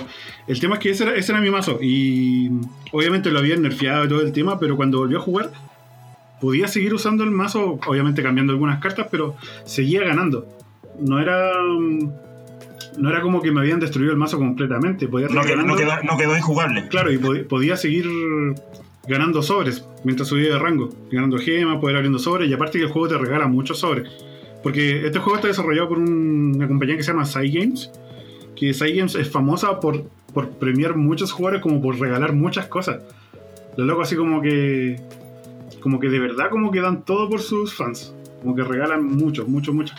el 0.48 0.60
tema 0.60 0.76
es 0.76 0.80
que 0.80 0.90
ese 0.90 1.04
era, 1.04 1.16
ese 1.16 1.32
era 1.32 1.42
mi 1.42 1.52
mazo 1.52 1.80
y 1.82 2.50
obviamente 2.92 3.32
lo 3.32 3.40
había 3.40 3.56
nerfeado 3.58 4.06
y 4.06 4.10
todo 4.10 4.22
el 4.22 4.32
tema, 4.32 4.60
pero 4.60 4.76
cuando 4.76 4.98
volvió 4.98 5.20
a 5.20 5.22
jugar 5.22 5.52
podía 6.40 6.68
seguir 6.68 6.94
usando 6.94 7.24
el 7.24 7.32
mazo, 7.32 7.80
obviamente 7.86 8.24
cambiando 8.24 8.54
algunas 8.54 8.80
cartas, 8.80 9.08
pero 9.12 9.36
seguía 9.66 10.04
ganando. 10.04 10.48
No 11.00 11.20
era 11.20 11.52
no 12.98 13.10
era 13.10 13.22
como 13.22 13.42
que 13.42 13.52
me 13.52 13.62
habían 13.62 13.80
destruido 13.80 14.12
el 14.12 14.18
mazo 14.18 14.38
completamente. 14.38 15.08
Podía 15.08 15.28
no, 15.28 15.42
quedó, 15.42 15.62
no, 16.04 16.18
quedó, 16.18 16.38
injugable. 16.38 16.88
Claro, 16.90 17.12
y 17.12 17.18
podía 17.18 17.78
seguir 17.78 18.06
ganando 19.08 19.42
sobres 19.42 19.86
mientras 20.04 20.28
subía 20.28 20.54
de 20.54 20.60
rango, 20.60 20.90
ganando 21.12 21.38
gemas, 21.38 21.80
poder 21.80 21.96
abriendo 21.96 22.20
sobres, 22.20 22.50
y 22.50 22.54
aparte 22.54 22.78
que 22.78 22.86
el 22.86 22.92
juego 22.92 23.08
te 23.08 23.18
regala 23.18 23.48
muchos 23.48 23.80
sobres. 23.80 24.10
Porque 24.64 25.06
este 25.06 25.20
juego 25.20 25.38
está 25.38 25.48
desarrollado 25.48 25.90
por 25.90 26.00
una 26.00 26.68
compañía 26.68 26.98
que 26.98 27.04
se 27.04 27.12
llama 27.12 27.26
Cygames. 27.26 27.92
Que 28.56 28.74
Cygames 28.74 29.16
es 29.16 29.30
famosa 29.30 29.80
por, 29.80 30.04
por 30.34 30.50
premiar 30.50 30.96
muchos 30.96 31.32
jugadores 31.32 31.62
como 31.62 31.82
por 31.82 32.00
regalar 32.00 32.34
muchas 32.34 32.68
cosas. 32.68 33.02
Lo 33.78 33.86
loco 33.86 34.02
así 34.02 34.16
como 34.16 34.42
que. 34.42 35.00
Como 35.82 36.00
que 36.00 36.10
de 36.10 36.20
verdad 36.20 36.50
como 36.50 36.72
que 36.72 36.82
dan 36.82 37.04
todo 37.04 37.30
por 37.30 37.42
sus 37.42 37.74
fans. 37.74 38.14
Como 38.42 38.56
que 38.56 38.64
regalan 38.64 39.06
mucho, 39.06 39.46
mucho, 39.46 39.74
mucho. 39.74 39.96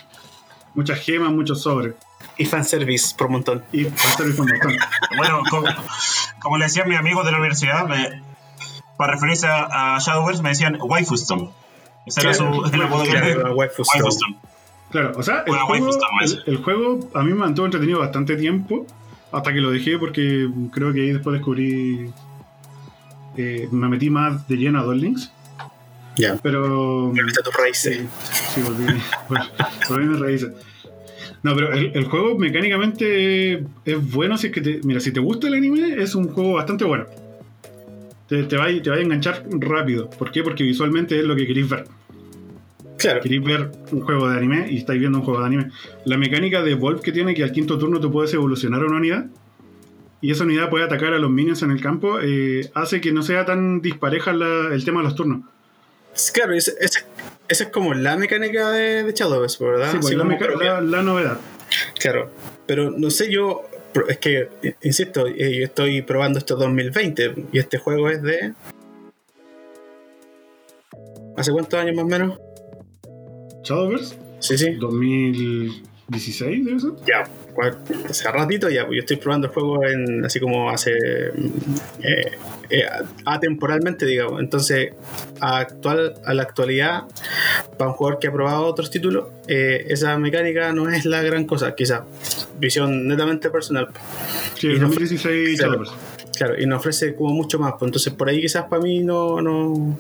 Muchas 0.74 0.98
gemas, 1.00 1.32
muchos 1.32 1.62
sobres. 1.62 1.94
Y 2.36 2.44
fanservice 2.44 3.14
por 3.16 3.30
montón. 3.30 3.64
Y 3.72 3.84
fanservice 3.84 4.36
por 4.36 4.50
montón. 4.50 4.76
bueno, 5.16 5.42
como, 6.42 6.58
le 6.58 6.64
decía 6.64 6.84
mi 6.84 6.96
amigo 6.96 7.24
de 7.24 7.32
la 7.32 7.38
universidad, 7.38 7.86
para 8.96 9.12
referirse 9.14 9.46
a, 9.48 9.96
Shadowverse, 9.98 10.42
me 10.42 10.50
decían 10.50 10.78
Waifuston. 10.80 11.50
Ese 12.06 12.20
era 12.20 12.34
su 12.34 12.44
el 12.44 12.82
apodo 12.82 13.04
Claro, 14.90 15.12
o 15.16 15.22
sea, 15.22 15.44
el 15.46 15.54
juego, 15.54 15.90
el, 16.46 16.56
juego 16.56 17.10
a 17.14 17.22
mí 17.22 17.30
me 17.30 17.36
mantuvo 17.36 17.66
entretenido 17.66 18.00
bastante 18.00 18.36
tiempo 18.36 18.86
hasta 19.30 19.52
que 19.52 19.60
lo 19.60 19.70
dejé 19.70 19.98
porque 19.98 20.48
creo 20.72 20.92
que 20.92 21.02
ahí 21.02 21.12
después 21.12 21.34
descubrí. 21.34 22.10
Eh, 23.36 23.68
me 23.70 23.88
metí 23.88 24.10
más 24.10 24.46
de 24.48 24.56
lleno 24.56 24.80
a 24.80 24.94
Links. 24.94 25.30
Ya. 26.16 26.36
Pero. 26.42 27.08
Volviste 27.08 27.40
a 27.40 27.44
tus 27.44 27.54
raíces. 27.54 28.00
Sí, 28.52 28.62
volví, 28.62 28.84
volví 29.88 30.04
a 30.04 30.06
mis 30.06 30.20
raíces. 30.20 30.52
No, 31.42 31.54
pero 31.54 31.72
el, 31.72 32.04
juego 32.04 32.36
mecánicamente 32.36 33.64
es 33.84 34.10
bueno 34.12 34.36
si 34.36 34.48
es 34.48 34.52
que 34.52 34.60
te. 34.60 34.80
Mira, 34.82 35.00
si 35.00 35.12
te 35.12 35.20
gusta 35.20 35.46
el 35.46 35.54
anime, 35.54 36.02
es 36.02 36.14
un 36.16 36.28
juego 36.28 36.54
bastante 36.54 36.84
bueno. 36.84 37.06
Te, 38.28 38.42
te, 38.44 38.56
va, 38.56 38.66
te 38.66 38.90
va 38.90 38.96
a 38.96 39.00
enganchar 39.00 39.44
rápido. 39.48 40.10
¿Por 40.10 40.32
qué? 40.32 40.42
Porque 40.42 40.64
visualmente 40.64 41.18
es 41.18 41.24
lo 41.24 41.36
que 41.36 41.46
queréis 41.46 41.68
ver. 41.68 41.84
Claro. 43.00 43.22
Queréis 43.22 43.42
ver 43.42 43.70
un 43.92 44.02
juego 44.02 44.28
de 44.28 44.36
anime 44.36 44.66
y 44.70 44.76
estáis 44.76 45.00
viendo 45.00 45.18
un 45.18 45.24
juego 45.24 45.40
de 45.40 45.46
anime. 45.46 45.70
La 46.04 46.18
mecánica 46.18 46.62
de 46.62 46.74
Wolf 46.74 47.00
que 47.00 47.12
tiene 47.12 47.34
que 47.34 47.42
al 47.42 47.50
quinto 47.50 47.78
turno 47.78 47.98
tú 47.98 48.12
puedes 48.12 48.32
evolucionar 48.34 48.84
una 48.84 48.98
unidad 48.98 49.26
y 50.20 50.30
esa 50.30 50.44
unidad 50.44 50.68
puede 50.68 50.84
atacar 50.84 51.14
a 51.14 51.18
los 51.18 51.30
minions 51.30 51.62
en 51.62 51.70
el 51.70 51.80
campo, 51.80 52.20
eh, 52.20 52.70
hace 52.74 53.00
que 53.00 53.10
no 53.10 53.22
sea 53.22 53.46
tan 53.46 53.80
dispareja 53.80 54.32
el 54.32 54.84
tema 54.84 55.00
de 55.00 55.04
los 55.04 55.14
turnos. 55.14 55.40
Claro, 56.34 56.52
esa 56.52 56.72
es 57.48 57.66
como 57.68 57.94
la 57.94 58.16
mecánica 58.16 58.70
de, 58.70 59.02
de 59.04 59.12
Shadows, 59.12 59.58
¿verdad? 59.58 59.92
Sí, 59.92 59.98
pues, 60.00 60.14
la, 60.14 60.80
la, 60.82 61.02
novedad. 61.02 61.38
Claro, 61.98 62.30
pero 62.66 62.90
no 62.90 63.08
sé 63.10 63.32
yo, 63.32 63.62
es 64.08 64.18
que, 64.18 64.48
insisto, 64.82 65.26
eh, 65.26 65.56
yo 65.58 65.64
estoy 65.64 66.02
probando 66.02 66.38
esto 66.38 66.56
2020 66.56 67.46
y 67.52 67.58
este 67.58 67.78
juego 67.78 68.10
es 68.10 68.22
de... 68.22 68.52
¿Hace 71.36 71.52
cuántos 71.52 71.80
años 71.80 71.96
más 71.96 72.04
o 72.04 72.08
menos? 72.08 72.38
Shadowverse. 73.62 74.16
Sí, 74.38 74.56
sí. 74.56 74.72
2016, 74.72 76.64
debe 76.64 76.80
ser. 76.80 76.90
Ya, 77.06 77.24
hace 78.08 78.30
ratito 78.30 78.68
ya, 78.68 78.86
pues, 78.86 78.96
yo 78.96 79.00
estoy 79.00 79.16
probando 79.16 79.48
el 79.48 79.52
juego 79.52 79.84
en, 79.84 80.24
así 80.24 80.40
como 80.40 80.70
hace 80.70 80.92
eh, 80.92 82.38
eh, 82.70 82.86
atemporalmente, 83.24 84.06
digamos. 84.06 84.40
Entonces, 84.40 84.94
a, 85.40 85.58
actual, 85.58 86.14
a 86.24 86.34
la 86.34 86.42
actualidad, 86.42 87.04
para 87.78 87.90
un 87.90 87.96
jugador 87.96 88.18
que 88.18 88.28
ha 88.28 88.32
probado 88.32 88.64
otros 88.64 88.90
títulos, 88.90 89.28
eh, 89.46 89.86
esa 89.88 90.16
mecánica 90.18 90.72
no 90.72 90.88
es 90.88 91.04
la 91.04 91.22
gran 91.22 91.44
cosa, 91.44 91.74
quizá. 91.74 92.04
Visión 92.58 93.08
netamente 93.08 93.50
personal. 93.50 93.88
Sí, 94.54 94.78
2016 94.78 95.58
Shadowverse. 95.58 96.09
Claro, 96.36 96.60
y 96.60 96.66
nos 96.66 96.78
ofrece 96.80 97.14
como 97.14 97.34
mucho 97.34 97.58
más. 97.58 97.74
Pues 97.78 97.88
entonces 97.88 98.12
por 98.12 98.28
ahí 98.28 98.40
quizás 98.40 98.64
para 98.64 98.82
mí 98.82 99.00
no, 99.00 99.40
no, 99.42 99.98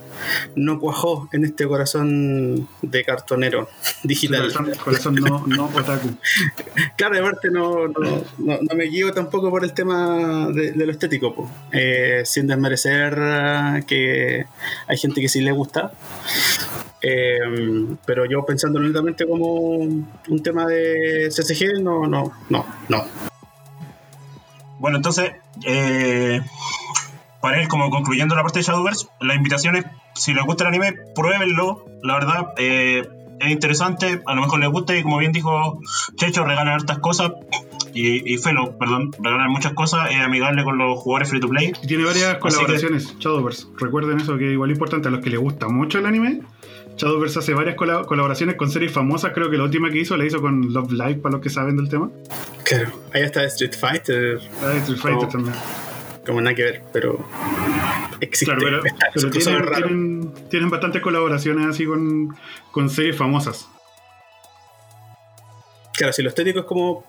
no 0.54 0.80
cuajó 0.80 1.28
en 1.32 1.44
este 1.44 1.66
corazón 1.66 2.68
de 2.82 3.04
cartonero 3.04 3.68
digital. 4.04 4.52
corazón, 4.82 5.16
no, 5.16 5.44
no 5.46 5.66
otaku. 5.66 6.08
claro, 6.96 7.16
de 7.16 7.22
parte 7.22 7.50
no, 7.50 7.88
no, 7.88 8.24
no, 8.38 8.74
me 8.74 8.84
guío 8.84 9.12
tampoco 9.12 9.50
por 9.50 9.64
el 9.64 9.72
tema 9.72 10.48
de, 10.52 10.72
lo 10.74 10.90
estético, 10.90 11.34
pues. 11.34 11.48
eh, 11.72 12.22
sin 12.24 12.46
desmerecer 12.46 13.84
que 13.86 14.46
hay 14.86 14.96
gente 14.96 15.20
que 15.20 15.28
sí 15.28 15.40
le 15.40 15.52
gusta. 15.52 15.92
Eh, 17.02 17.38
pero 18.04 18.26
yo 18.26 18.44
pensando 18.44 18.78
netamente 18.78 19.26
como 19.26 19.76
un 19.76 20.42
tema 20.42 20.66
de 20.66 21.28
CCG, 21.30 21.82
no, 21.82 22.06
no, 22.06 22.32
no, 22.50 22.66
no. 22.88 23.29
Bueno, 24.80 24.96
entonces, 24.96 25.32
eh, 25.66 26.40
para 27.42 27.62
ir 27.62 27.68
como 27.68 27.90
concluyendo 27.90 28.34
la 28.34 28.42
parte 28.42 28.60
de 28.60 28.64
Shadowverse, 28.64 29.08
la 29.20 29.34
invitación 29.34 29.76
es, 29.76 29.84
si 30.14 30.32
les 30.32 30.44
gusta 30.44 30.64
el 30.64 30.68
anime, 30.68 30.94
pruébenlo, 31.14 31.84
la 32.02 32.14
verdad, 32.14 32.54
eh, 32.56 33.06
es 33.40 33.50
interesante, 33.50 34.22
a 34.26 34.34
lo 34.34 34.40
mejor 34.40 34.60
les 34.60 34.70
gusta 34.70 34.96
y 34.96 35.02
como 35.02 35.18
bien 35.18 35.32
dijo 35.32 35.80
Checho, 36.16 36.44
regalan 36.44 36.74
hartas 36.74 36.98
cosas. 36.98 37.32
Y, 37.92 38.38
Felo, 38.38 38.78
perdón, 38.78 39.10
regalan 39.18 39.50
muchas 39.50 39.72
cosas, 39.72 40.10
es 40.12 40.20
amigable 40.20 40.62
con 40.62 40.78
los 40.78 40.96
jugadores 41.00 41.28
free 41.28 41.40
to 41.40 41.48
play. 41.48 41.72
tiene 41.86 42.04
varias 42.04 42.36
colaboraciones, 42.36 43.18
Shadowverse. 43.18 43.66
Recuerden 43.78 44.20
eso, 44.20 44.38
que 44.38 44.46
es 44.46 44.52
igual 44.52 44.70
importante 44.70 45.08
a 45.08 45.10
los 45.10 45.20
que 45.20 45.30
les 45.30 45.40
gusta 45.40 45.68
mucho 45.68 45.98
el 45.98 46.06
anime. 46.06 46.42
Shadowverse 47.00 47.38
hace 47.38 47.54
varias 47.54 47.76
colaboraciones 47.76 48.56
con 48.56 48.70
series 48.70 48.92
famosas. 48.92 49.32
Creo 49.32 49.50
que 49.50 49.56
la 49.56 49.64
última 49.64 49.90
que 49.90 50.00
hizo 50.00 50.18
la 50.18 50.26
hizo 50.26 50.40
con 50.42 50.70
Love 50.72 50.92
Live, 50.92 51.16
para 51.16 51.32
los 51.32 51.40
que 51.40 51.48
saben 51.48 51.76
del 51.76 51.88
tema. 51.88 52.10
Claro, 52.62 52.92
ahí 53.14 53.22
está 53.22 53.42
Street 53.44 53.72
Fighter. 53.74 54.38
Ah, 54.62 54.74
Street 54.76 54.98
Fighter 54.98 55.28
también. 55.28 55.54
Como 56.26 56.42
nada 56.42 56.54
que 56.54 56.62
ver, 56.62 56.82
pero 56.92 57.24
existe. 58.20 58.54
Claro, 58.54 58.82
pero, 59.14 59.30
tienen, 59.30 60.30
tienen, 60.50 60.68
bastantes 60.68 61.00
colaboraciones 61.00 61.66
así 61.66 61.86
con, 61.86 62.36
con 62.70 62.90
series 62.90 63.16
famosas. 63.16 63.66
Claro, 66.00 66.14
si 66.14 66.22
lo 66.22 66.30
estético 66.30 66.60
es 66.60 66.64
como 66.64 67.04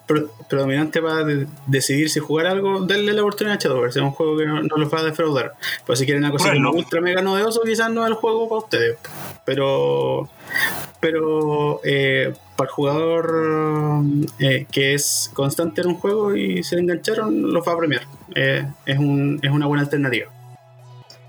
predominante 0.50 1.01
para 1.01 1.25
decidir 1.65 2.10
si 2.10 2.19
jugar 2.19 2.48
algo, 2.48 2.81
denle 2.81 3.13
la 3.13 3.21
oportunidad 3.21 3.55
a 3.55 3.57
Shadowverse. 3.57 4.00
Es 4.00 4.03
un 4.03 4.12
juego 4.12 4.36
que 4.36 4.45
no, 4.45 4.63
los 4.63 4.93
va 4.93 5.00
a 5.00 5.03
defraudar. 5.03 5.53
Pues 5.86 5.98
si 5.98 6.03
quieren 6.03 6.25
una 6.25 6.33
cosa 6.33 6.51
ultra 6.74 7.00
mega 7.00 7.21
novedoso, 7.21 7.62
quizás 7.62 7.89
no 7.89 8.03
es 8.03 8.10
el 8.10 8.15
juego 8.15 8.50
para 8.50 8.60
ustedes. 8.60 8.98
Pero, 9.45 10.27
pero 11.00 11.79
eh, 11.86 12.33
para 12.57 12.67
el 12.67 12.74
jugador 12.74 14.03
eh, 14.39 14.65
que 14.69 14.93
es 14.93 15.31
constante 15.33 15.79
en 15.79 15.88
un 15.88 15.95
juego 15.95 16.36
y 16.36 16.62
se 16.62 16.77
engancharon, 16.77 17.53
los 17.53 17.65
va 17.65 17.71
a 17.71 17.77
premiar. 17.77 18.01
Eh, 18.36 18.67
es, 18.86 19.00
un, 19.00 19.39
es 19.41 19.51
una 19.51 19.67
buena 19.67 19.83
alternativa. 19.83 20.27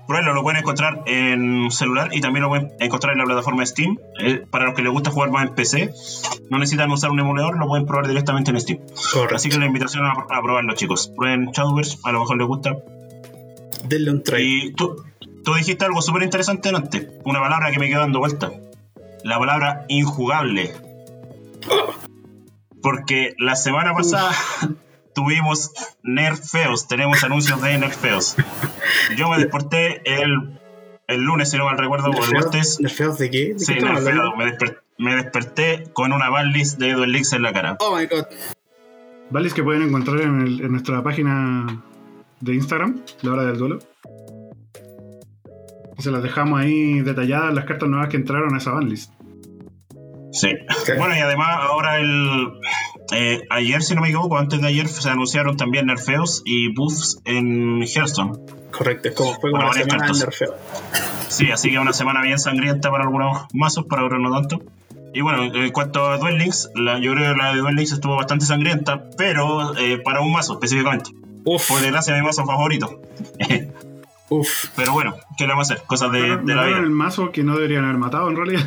Pruébalo, 0.07 0.33
lo 0.33 0.43
pueden 0.43 0.59
encontrar 0.59 1.03
en 1.05 1.71
celular 1.71 2.09
y 2.11 2.19
también 2.19 2.43
lo 2.43 2.49
pueden 2.49 2.73
encontrar 2.79 3.13
en 3.13 3.19
la 3.19 3.25
plataforma 3.25 3.65
Steam. 3.65 3.97
Eh, 4.19 4.45
para 4.49 4.65
los 4.65 4.75
que 4.75 4.81
les 4.81 4.91
gusta 4.91 5.11
jugar 5.11 5.31
más 5.31 5.47
en 5.47 5.55
PC, 5.55 5.93
no 6.49 6.59
necesitan 6.59 6.91
usar 6.91 7.11
un 7.11 7.19
emulador, 7.19 7.57
lo 7.57 7.67
pueden 7.67 7.85
probar 7.85 8.07
directamente 8.07 8.51
en 8.51 8.59
Steam. 8.59 8.79
Así 9.33 9.49
que 9.49 9.57
la 9.57 9.65
invitación 9.65 10.05
a, 10.05 10.11
a 10.11 10.41
probarlo, 10.41 10.73
chicos. 10.75 11.11
Prueben 11.15 11.51
Shadowverse, 11.51 11.99
a 12.03 12.11
lo 12.11 12.19
mejor 12.19 12.37
les 12.37 12.47
gusta. 12.47 12.77
Denle 13.85 14.11
un 14.11 14.23
try. 14.23 14.43
Y 14.43 14.73
tú, 14.73 15.03
tú 15.43 15.53
dijiste 15.53 15.85
algo 15.85 16.01
súper 16.01 16.23
interesante 16.23 16.69
antes, 16.69 17.07
una 17.23 17.39
palabra 17.39 17.71
que 17.71 17.79
me 17.79 17.87
quedó 17.87 18.01
dando 18.01 18.19
vuelta. 18.19 18.51
La 19.23 19.39
palabra 19.39 19.85
injugable. 19.87 20.73
Porque 22.81 23.33
la 23.37 23.55
semana 23.55 23.93
pasada 23.93 24.31
tuvimos 25.13 25.71
nerfeos, 26.03 26.87
tenemos 26.87 27.23
anuncios 27.23 27.61
de 27.61 27.77
nerfeos. 27.77 28.35
Yo 29.17 29.29
me 29.29 29.37
desperté 29.37 30.01
el, 30.05 30.59
el 31.07 31.21
lunes, 31.21 31.51
si 31.51 31.57
no 31.57 31.65
mal 31.65 31.77
recuerdo, 31.77 32.09
o 32.09 32.23
el 32.23 32.31
martes. 32.33 32.79
¿Nerfeos 32.79 33.17
de 33.17 33.29
qué? 33.29 33.55
sí, 33.57 33.73
nerfeos. 33.75 34.33
Me, 34.97 35.15
desperté 35.15 35.85
con 35.93 36.13
una 36.13 36.29
ballis 36.29 36.77
de 36.77 36.93
Duel 36.93 37.11
Links 37.11 37.33
en 37.33 37.41
la 37.41 37.51
cara. 37.51 37.77
Oh 37.79 37.97
my 37.97 38.05
god. 38.05 38.25
Ballis 39.31 39.53
que 39.53 39.63
pueden 39.63 39.81
encontrar 39.81 40.21
en, 40.21 40.45
en 40.45 40.71
nuestra 40.71 41.01
página 41.01 41.83
de 42.39 42.53
Instagram, 42.53 43.01
la 43.21 43.31
hora 43.31 43.45
del 43.45 43.57
duelo. 43.57 43.79
Se 45.97 46.11
las 46.11 46.21
dejamos 46.21 46.59
ahí 46.59 47.01
detalladas 47.01 47.53
las 47.53 47.65
cartas 47.65 47.89
nuevas 47.89 48.09
que 48.09 48.17
entraron 48.17 48.53
a 48.53 48.57
esa 48.57 48.71
banlist. 48.71 49.11
Sí. 50.33 50.49
Bueno, 50.97 51.15
y 51.15 51.19
además 51.19 51.57
ahora 51.61 51.99
el, 51.99 52.59
eh, 53.13 53.41
ayer, 53.49 53.83
si 53.83 53.95
no 53.95 54.01
me 54.01 54.07
equivoco, 54.07 54.37
antes 54.37 54.59
de 54.61 54.67
ayer 54.67 54.87
se 54.87 55.09
anunciaron 55.09 55.57
también 55.57 55.85
nerfeos 55.85 56.41
y 56.45 56.73
buffs 56.73 57.19
en 57.25 57.83
Hearthstone. 57.83 58.39
Correcto, 58.71 59.09
es 59.09 59.15
como 59.15 59.33
fue 59.39 59.51
una 59.51 59.71
semana 59.71 60.07
de 60.07 60.19
nerfeo. 60.19 60.55
Sí, 61.29 61.51
así 61.51 61.69
que 61.69 61.79
una 61.79 61.93
semana 61.93 62.21
bien 62.21 62.39
sangrienta 62.39 62.89
para 62.89 63.03
algunos 63.03 63.45
mazos, 63.53 63.85
para 63.85 64.03
otros 64.03 64.19
no 64.19 64.31
tanto. 64.31 64.61
Y 65.13 65.21
bueno, 65.21 65.43
en 65.43 65.71
cuanto 65.71 66.09
a 66.09 66.17
Duel 66.17 66.39
Links, 66.39 66.71
la, 66.73 66.97
yo 66.97 67.13
creo 67.13 67.33
que 67.33 67.37
la 67.39 67.53
de 67.53 67.59
Duel 67.59 67.75
Links 67.75 67.91
estuvo 67.91 68.15
bastante 68.15 68.45
sangrienta, 68.45 69.09
pero 69.15 69.77
eh, 69.77 69.99
para 70.03 70.21
un 70.21 70.31
mazo 70.31 70.53
específicamente. 70.53 71.11
Uf. 71.45 71.67
Por 71.67 71.81
desgracia, 71.81 72.15
mi 72.15 72.21
mazo 72.21 72.45
favorito. 72.45 73.01
Uf. 74.35 74.69
Pero 74.75 74.93
bueno, 74.93 75.15
¿qué 75.37 75.45
le 75.45 75.51
vamos 75.51 75.69
a 75.69 75.75
hacer? 75.75 75.85
Cosas 75.85 76.11
de, 76.11 76.27
la 76.27 76.65
vida. 76.65 76.79
el 76.79 76.89
mazo 76.89 77.31
que 77.31 77.43
no 77.43 77.53
deberían 77.53 77.83
haber 77.83 77.99
matado 77.99 78.29
en 78.31 78.35
realidad. 78.35 78.63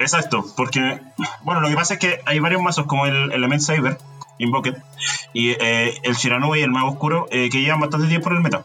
Exacto, 0.00 0.44
porque, 0.56 1.00
bueno, 1.42 1.60
lo 1.60 1.68
que 1.68 1.76
pasa 1.76 1.94
es 1.94 2.00
que 2.00 2.20
hay 2.26 2.40
varios 2.40 2.60
mazos 2.60 2.86
como 2.86 3.06
el 3.06 3.30
Element 3.30 3.62
Saber, 3.62 3.96
Invoker, 4.38 4.82
y 5.32 5.50
eh, 5.50 5.94
el 6.02 6.14
Shiranui 6.16 6.58
y 6.58 6.62
el 6.62 6.72
Mago 6.72 6.88
Oscuro, 6.88 7.28
eh, 7.30 7.48
que 7.48 7.60
llevan 7.60 7.78
bastante 7.78 8.08
tiempo 8.08 8.28
en 8.30 8.36
el 8.36 8.42
meta. 8.42 8.64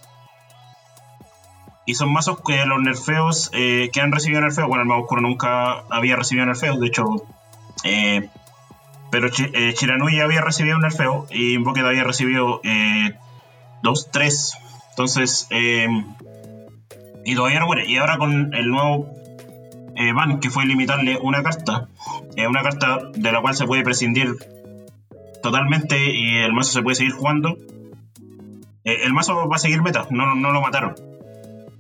Y 1.86 1.94
son 1.94 2.12
mazos 2.12 2.40
que 2.42 2.66
los 2.66 2.82
nerfeos 2.82 3.52
eh, 3.54 3.92
que 3.94 4.02
han 4.02 4.12
recibido 4.12 4.42
nerfeos, 4.42 4.68
bueno, 4.68 4.82
el 4.82 4.88
Mago 4.88 5.04
Oscuro 5.04 5.22
nunca 5.22 5.84
había 5.92 6.16
recibido 6.16 6.48
nerfeos, 6.48 6.80
de 6.80 6.88
hecho, 6.88 7.06
pero 9.12 9.28
Shiranui 9.28 10.20
había 10.20 10.42
recibido 10.42 10.78
un 10.78 10.82
nerfeo 10.82 11.28
y 11.30 11.54
Invoker 11.54 11.86
había 11.86 12.04
recibido 12.04 12.60
dos, 13.84 14.10
tres. 14.12 14.56
Entonces, 14.90 15.48
y 17.30 17.36
todavía. 17.36 17.62
Y 17.86 17.98
ahora 17.98 18.18
con 18.18 18.54
el 18.54 18.70
nuevo 18.70 19.08
eh, 19.96 20.14
ban, 20.14 20.40
que 20.40 20.50
fue 20.50 20.66
limitarle 20.66 21.18
una 21.22 21.44
carta, 21.44 21.90
eh, 22.36 22.48
una 22.48 22.64
carta 22.64 23.00
de 23.14 23.32
la 23.32 23.42
cual 23.42 23.56
se 23.56 23.66
puede 23.66 23.84
prescindir 23.84 24.36
totalmente 25.44 26.14
y 26.14 26.38
el 26.38 26.54
mazo 26.54 26.72
se 26.72 26.82
puede 26.82 26.96
seguir 26.96 27.14
jugando. 27.14 27.58
Eh, 28.84 29.04
el 29.04 29.14
mazo 29.14 29.48
va 29.48 29.56
a 29.56 29.60
seguir 29.60 29.82
meta, 29.82 30.08
no, 30.10 30.36
no 30.36 30.52
lo 30.52 30.62
mataron. 30.62 30.96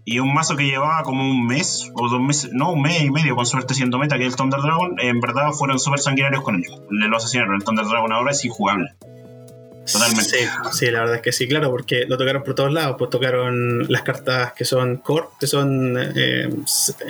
Y 0.06 0.20
un 0.20 0.34
mazo 0.34 0.56
que 0.56 0.66
llevaba 0.66 1.04
como 1.04 1.24
un 1.24 1.46
mes 1.46 1.92
o 1.94 2.10
dos 2.10 2.22
meses, 2.22 2.52
no, 2.54 2.72
un 2.72 2.82
mes 2.82 3.02
y 3.02 3.12
medio 3.12 3.36
con 3.36 3.46
suerte 3.46 3.74
siendo 3.74 4.00
meta, 4.00 4.18
que 4.18 4.26
es 4.26 4.34
el 4.34 4.36
Thunder 4.36 4.60
Dragon, 4.60 4.96
en 5.00 5.20
verdad 5.20 5.52
fueron 5.52 5.80
súper 5.80 6.00
sanguinarios 6.00 6.44
con 6.44 6.56
ellos. 6.56 6.82
Le 6.90 7.08
lo 7.08 7.18
asesinaron. 7.18 7.56
El 7.56 7.64
Thunder 7.64 7.86
Dragon 7.86 8.12
ahora 8.12 8.32
es 8.32 8.44
injugable. 8.44 8.90
Totalmente. 9.92 10.50
Sí, 10.72 10.92
la 10.92 11.02
verdad 11.02 11.16
es 11.16 11.22
que 11.22 11.32
sí, 11.32 11.48
claro, 11.48 11.70
porque 11.72 12.06
lo 12.08 12.18
tocaron 12.18 12.44
por 12.44 12.56
todos 12.56 12.72
lados. 12.72 12.96
Pues 12.98 13.10
tocaron 13.10 13.92
las 13.92 14.04
cartas 14.04 14.54
que 14.54 14.66
son 14.66 14.98
core, 14.98 15.28
que 15.40 15.48
son 15.48 15.98
eh, 15.98 16.50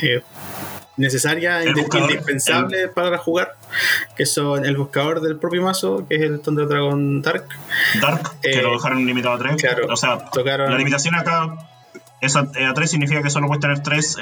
eh, 0.01 0.21
necesarias, 0.97 1.65
indispensables 1.65 2.89
para 2.89 3.17
jugar, 3.17 3.55
que 4.15 4.25
son 4.25 4.65
el 4.65 4.77
buscador 4.77 5.21
del 5.21 5.37
propio 5.37 5.61
mazo, 5.61 6.05
que 6.07 6.15
es 6.15 6.21
el 6.21 6.41
Thunder 6.41 6.67
Dragon 6.67 7.21
Dark. 7.21 7.45
Dark, 8.01 8.39
que 8.41 8.61
lo 8.61 8.69
eh, 8.69 8.73
dejaron 8.73 9.05
limitado 9.05 9.35
a 9.35 9.39
3. 9.39 9.61
Claro, 9.61 9.87
o 9.91 9.95
sea, 9.95 10.29
tocaron... 10.31 10.71
la 10.71 10.77
limitación 10.77 11.15
acá 11.15 11.57
es 12.21 12.35
a, 12.35 12.49
3, 12.51 12.89
significa 12.89 13.21
que 13.21 13.29
solo 13.29 13.47
puedes 13.47 13.61
tener 13.61 13.81
3. 13.81 14.17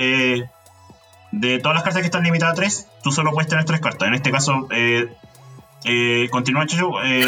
de 1.31 1.59
todas 1.59 1.75
las 1.75 1.83
cartas 1.83 2.01
que 2.01 2.07
están 2.07 2.23
limitadas 2.23 2.53
a 2.53 2.55
3, 2.55 2.87
tú 3.03 3.11
solo 3.11 3.31
puedes 3.31 3.49
tener 3.49 3.65
3 3.65 3.79
cartas. 3.81 4.07
En 4.07 4.13
este 4.13 4.31
caso, 4.31 4.67
eh, 5.85 6.27
continúa, 6.29 6.65
Chicho. 6.65 6.91
Eh, 7.03 7.25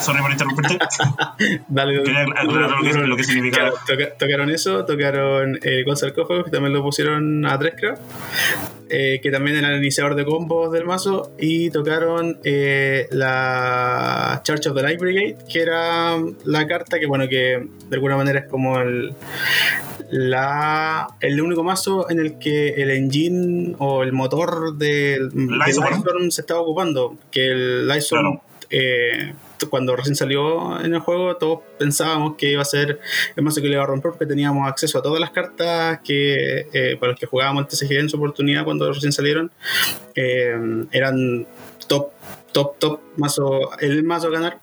sorry 0.00 0.20
por 0.22 0.30
interrumpirte. 0.32 0.78
Dale, 1.68 2.02
Quería 2.02 2.22
aclarar 2.22 2.70
lo, 2.70 2.82
que, 2.82 2.92
lo 3.06 3.16
que 3.16 3.24
significa. 3.24 3.70
tocaron 4.18 4.50
eso, 4.50 4.84
tocaron 4.84 5.58
eh, 5.62 5.84
con 5.84 5.96
sarcófago, 5.96 6.44
que 6.44 6.50
también 6.50 6.72
lo 6.72 6.82
pusieron 6.82 7.44
a 7.46 7.58
3, 7.58 7.74
creo. 7.76 7.94
Eh, 8.92 9.20
que 9.22 9.30
también 9.30 9.56
era 9.56 9.72
el 9.72 9.78
iniciador 9.78 10.16
de 10.16 10.24
combos 10.24 10.72
del 10.72 10.84
mazo. 10.84 11.32
Y 11.38 11.70
tocaron 11.70 12.40
eh, 12.42 13.06
la 13.12 14.40
Church 14.44 14.66
of 14.66 14.74
the 14.74 14.82
Light 14.82 14.98
Brigade, 14.98 15.36
que 15.48 15.62
era 15.62 16.18
la 16.44 16.66
carta 16.66 16.98
que, 16.98 17.06
bueno, 17.06 17.28
que 17.28 17.68
de 17.88 17.96
alguna 17.96 18.16
manera 18.16 18.40
es 18.40 18.46
como 18.46 18.80
el 18.80 19.14
la, 20.10 21.06
el 21.20 21.40
único 21.40 21.62
mazo 21.62 22.10
en 22.10 22.18
el 22.18 22.38
que 22.38 22.70
el 22.70 22.90
engine 22.90 23.76
o 23.78 24.02
el 24.02 24.12
motor 24.12 24.76
del, 24.76 25.28
Lightstorm 25.28 26.30
se 26.30 26.40
estaba 26.40 26.60
ocupando. 26.60 27.16
Que 27.30 27.46
el 27.46 27.86
Lightstorm, 27.86 28.40
eh, 28.70 29.34
cuando 29.68 29.96
recién 29.96 30.16
salió 30.16 30.80
en 30.80 30.94
el 30.94 31.00
juego, 31.00 31.36
todos 31.36 31.60
pensábamos 31.78 32.36
que 32.36 32.52
iba 32.52 32.62
a 32.62 32.64
ser 32.64 33.00
el 33.36 33.42
mazo 33.44 33.60
que 33.60 33.68
le 33.68 33.74
iba 33.74 33.82
a 33.82 33.86
romper 33.86 34.12
porque 34.12 34.26
teníamos 34.26 34.68
acceso 34.68 34.98
a 34.98 35.02
todas 35.02 35.20
las 35.20 35.30
cartas 35.30 36.00
que 36.04 36.66
eh, 36.72 36.96
para 36.98 37.12
los 37.12 37.20
que 37.20 37.26
jugábamos 37.26 37.64
el 37.64 37.68
TCG 37.68 37.92
en 37.98 38.08
su 38.08 38.16
oportunidad 38.16 38.64
cuando 38.64 38.92
recién 38.92 39.12
salieron. 39.12 39.50
Eh, 40.14 40.86
eran 40.92 41.46
top, 41.86 42.10
top, 42.52 42.78
top 42.78 43.00
mazo, 43.16 43.70
el 43.80 44.02
mazo 44.04 44.28
a 44.28 44.30
ganar. 44.30 44.60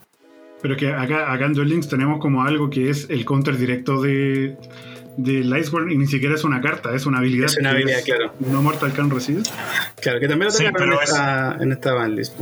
Pero 0.62 0.76
que 0.76 0.92
acá, 0.92 1.32
acá 1.32 1.46
en 1.46 1.54
Duel 1.54 1.70
Links 1.70 1.88
tenemos 1.88 2.20
como 2.20 2.44
algo 2.44 2.70
que 2.70 2.90
es 2.90 3.10
el 3.10 3.26
counter 3.26 3.58
directo 3.58 4.02
de 4.02 4.58
del 5.18 5.58
Iceborne 5.58 5.94
y 5.94 5.98
ni 5.98 6.08
siquiera 6.08 6.36
es 6.36 6.44
una 6.44 6.62
carta, 6.62 6.96
es 6.96 7.06
una 7.06 7.18
habilidad. 7.18 7.48
Es 7.48 7.58
una 7.58 7.72
habilidad, 7.72 8.04
claro. 8.06 8.34
No 8.40 8.62
Mortal 8.62 8.94
Can 8.94 9.10
Reside. 9.10 9.44
Claro, 10.00 10.20
que 10.20 10.28
también 10.28 10.52
lo 10.52 10.58
tenemos 10.58 10.82
en, 10.82 10.94
esta, 10.94 11.58
en 11.60 11.72
esta 11.72 11.94
bandlist. 11.94 12.40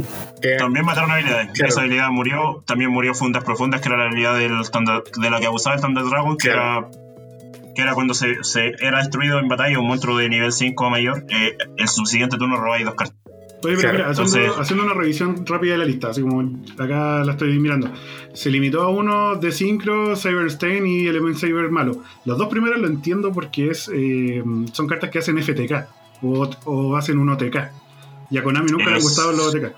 También 0.57 0.85
mataron 0.85 1.11
habilidades. 1.11 1.59
Esa 1.59 1.81
habilidad 1.81 2.09
murió. 2.09 2.63
También 2.67 2.91
murió 2.91 3.15
Fundas 3.15 3.43
Profundas, 3.43 3.81
que 3.81 3.87
era 3.87 3.97
la 3.97 4.05
habilidad 4.05 4.37
del 4.37 4.51
de 4.51 5.29
la 5.29 5.39
que 5.39 5.47
abusaba 5.47 5.75
el 5.75 5.81
Thunder 5.81 6.03
Dragon, 6.03 6.37
que 6.37 6.49
era 6.49 6.87
que 7.75 7.81
era 7.81 7.93
cuando 7.93 8.13
se, 8.13 8.43
se, 8.43 8.73
era 8.79 8.99
destruido 8.99 9.37
en 9.37 9.49
batalla 9.49 9.77
un 9.77 9.87
monstruo 9.87 10.17
de 10.17 10.29
nivel 10.29 10.53
5 10.53 10.85
o 10.85 10.89
mayor, 10.89 11.25
eh, 11.29 11.57
el 11.75 11.87
subsiguiente 11.89 12.37
turno 12.37 12.55
robáis 12.55 12.85
dos 12.85 12.95
cartas. 12.95 13.17
Oye, 13.65 13.77
mira, 13.77 14.09
haciendo, 14.09 14.83
una 14.83 14.93
revisión 14.93 15.45
rápida 15.45 15.73
de 15.73 15.77
la 15.79 15.85
lista, 15.85 16.09
así 16.09 16.21
como 16.21 16.59
acá 16.77 17.23
la 17.23 17.31
estoy 17.31 17.57
mirando. 17.59 17.89
Se 18.33 18.51
limitó 18.51 18.83
a 18.83 18.89
uno 18.89 19.35
de 19.35 19.51
Synchro, 19.51 20.15
Cyberstain 20.15 20.85
y 20.85 21.07
Element 21.07 21.37
Cyber 21.37 21.69
malo. 21.71 22.03
Los 22.25 22.37
dos 22.37 22.47
primeros 22.47 22.79
lo 22.79 22.87
entiendo 22.87 23.31
porque 23.31 23.71
es 23.71 23.89
eh, 23.93 24.43
son 24.71 24.87
cartas 24.87 25.09
que 25.09 25.19
hacen 25.19 25.41
FTK 25.41 25.87
o, 26.21 26.95
hacen 26.95 27.17
un 27.17 27.29
OTK. 27.29 27.57
Y 28.29 28.37
a 28.37 28.43
Konami 28.43 28.71
nunca 28.71 28.85
le 28.85 28.95
han 28.95 29.01
gustado 29.01 29.31
los 29.31 29.53
OTK, 29.53 29.73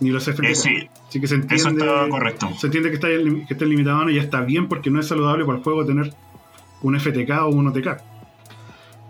ni 0.00 0.10
los 0.10 0.24
FTK. 0.24 0.54
sí. 0.54 0.88
Así 1.08 1.20
que 1.20 1.26
se 1.26 1.34
entiende, 1.34 1.56
Eso 1.56 1.70
está 1.70 2.08
correcto. 2.08 2.48
Se 2.58 2.66
entiende 2.68 2.90
que 2.90 2.94
está, 2.94 3.08
que 3.08 3.54
está 3.54 3.64
limitado 3.64 4.08
y 4.10 4.14
ya 4.14 4.22
está 4.22 4.42
bien 4.42 4.68
porque 4.68 4.90
no 4.90 5.00
es 5.00 5.08
saludable 5.08 5.44
para 5.44 5.58
el 5.58 5.64
juego 5.64 5.84
tener 5.84 6.12
un 6.82 6.98
FTK 6.98 7.30
o 7.42 7.48
un 7.48 7.66
OTK. 7.66 8.09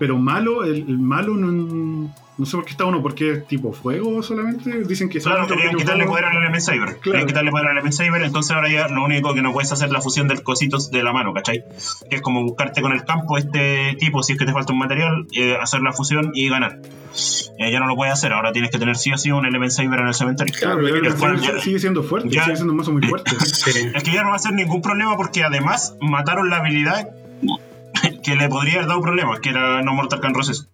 Pero 0.00 0.16
malo, 0.18 0.64
el 0.64 0.98
malo 0.98 1.36
no 1.36 2.10
no 2.40 2.46
sé 2.46 2.56
por 2.56 2.64
qué 2.64 2.70
está 2.70 2.86
uno, 2.86 3.02
porque 3.02 3.32
es 3.32 3.46
tipo 3.46 3.70
fuego 3.70 4.22
solamente. 4.22 4.82
Dicen 4.84 5.10
que 5.10 5.20
Claro, 5.20 5.46
querían 5.46 5.76
quitarle 5.76 6.06
poder 6.06 6.24
al 6.24 6.38
Element 6.38 6.62
Saber. 6.62 6.96
Querían 6.98 7.26
quitarle 7.26 7.50
poder 7.50 7.66
al 7.66 7.72
Element 7.72 7.92
Saber, 7.92 8.22
entonces 8.22 8.56
ahora 8.56 8.72
ya 8.72 8.88
lo 8.88 9.04
único 9.04 9.34
que 9.34 9.42
no 9.42 9.52
puedes 9.52 9.70
hacer 9.70 9.88
es 9.88 9.92
la 9.92 10.00
fusión 10.00 10.26
del 10.26 10.42
cositos 10.42 10.90
de 10.90 11.02
la 11.02 11.12
mano, 11.12 11.34
¿cachai? 11.34 11.64
Que 12.08 12.16
es 12.16 12.22
como 12.22 12.42
buscarte 12.42 12.80
con 12.80 12.92
el 12.92 13.04
campo 13.04 13.36
este 13.36 13.94
tipo, 14.00 14.22
si 14.22 14.32
es 14.32 14.38
que 14.38 14.46
te 14.46 14.54
falta 14.54 14.72
un 14.72 14.78
material, 14.78 15.26
eh, 15.36 15.58
hacer 15.60 15.82
la 15.82 15.92
fusión 15.92 16.30
y 16.32 16.48
ganar. 16.48 16.80
Eh, 17.58 17.70
ya 17.70 17.78
no 17.78 17.86
lo 17.86 17.94
puedes 17.94 18.14
hacer, 18.14 18.32
ahora 18.32 18.52
tienes 18.52 18.70
que 18.70 18.78
tener 18.78 18.96
sí 18.96 19.12
o 19.12 19.18
sí 19.18 19.30
un 19.30 19.44
Element 19.44 19.72
Saber 19.72 20.00
en 20.00 20.06
el 20.06 20.14
cementerio. 20.14 20.54
Claro, 20.58 20.80
el 20.80 21.60
sigue 21.60 21.78
siendo 21.78 22.02
fuerte, 22.02 22.30
sigue 22.30 22.56
siendo 22.56 22.72
un 22.72 22.78
mazo 22.78 22.92
muy 22.92 23.02
fuerte. 23.06 23.32
Es 23.36 24.02
que 24.02 24.12
ya 24.12 24.22
no 24.22 24.30
va 24.30 24.36
a 24.36 24.38
ser 24.38 24.54
ningún 24.54 24.80
problema 24.80 25.14
porque 25.18 25.44
además 25.44 25.94
mataron 26.00 26.48
la 26.48 26.56
habilidad 26.56 27.10
que 28.24 28.36
le 28.36 28.48
podría 28.48 28.74
haber 28.74 28.88
dado 28.88 29.00
problemas, 29.00 29.40
que 29.40 29.50
era 29.50 29.82
No 29.82 29.94
Mortal 29.94 30.20
Can 30.20 30.34
Roses. 30.34 30.68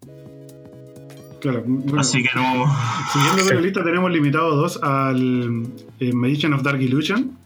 Claro. 1.40 1.64
Así 1.98 2.22
que 2.22 2.30
no. 2.34 2.66
Siguiendo 3.12 3.44
con 3.44 3.54
la 3.54 3.60
lista, 3.66 3.84
tenemos 3.84 4.10
limitado 4.10 4.56
dos 4.56 4.80
al 4.82 5.66
eh, 6.00 6.12
Magician 6.12 6.54
of 6.54 6.62
Dark 6.62 6.80
Illusion, 6.80 7.38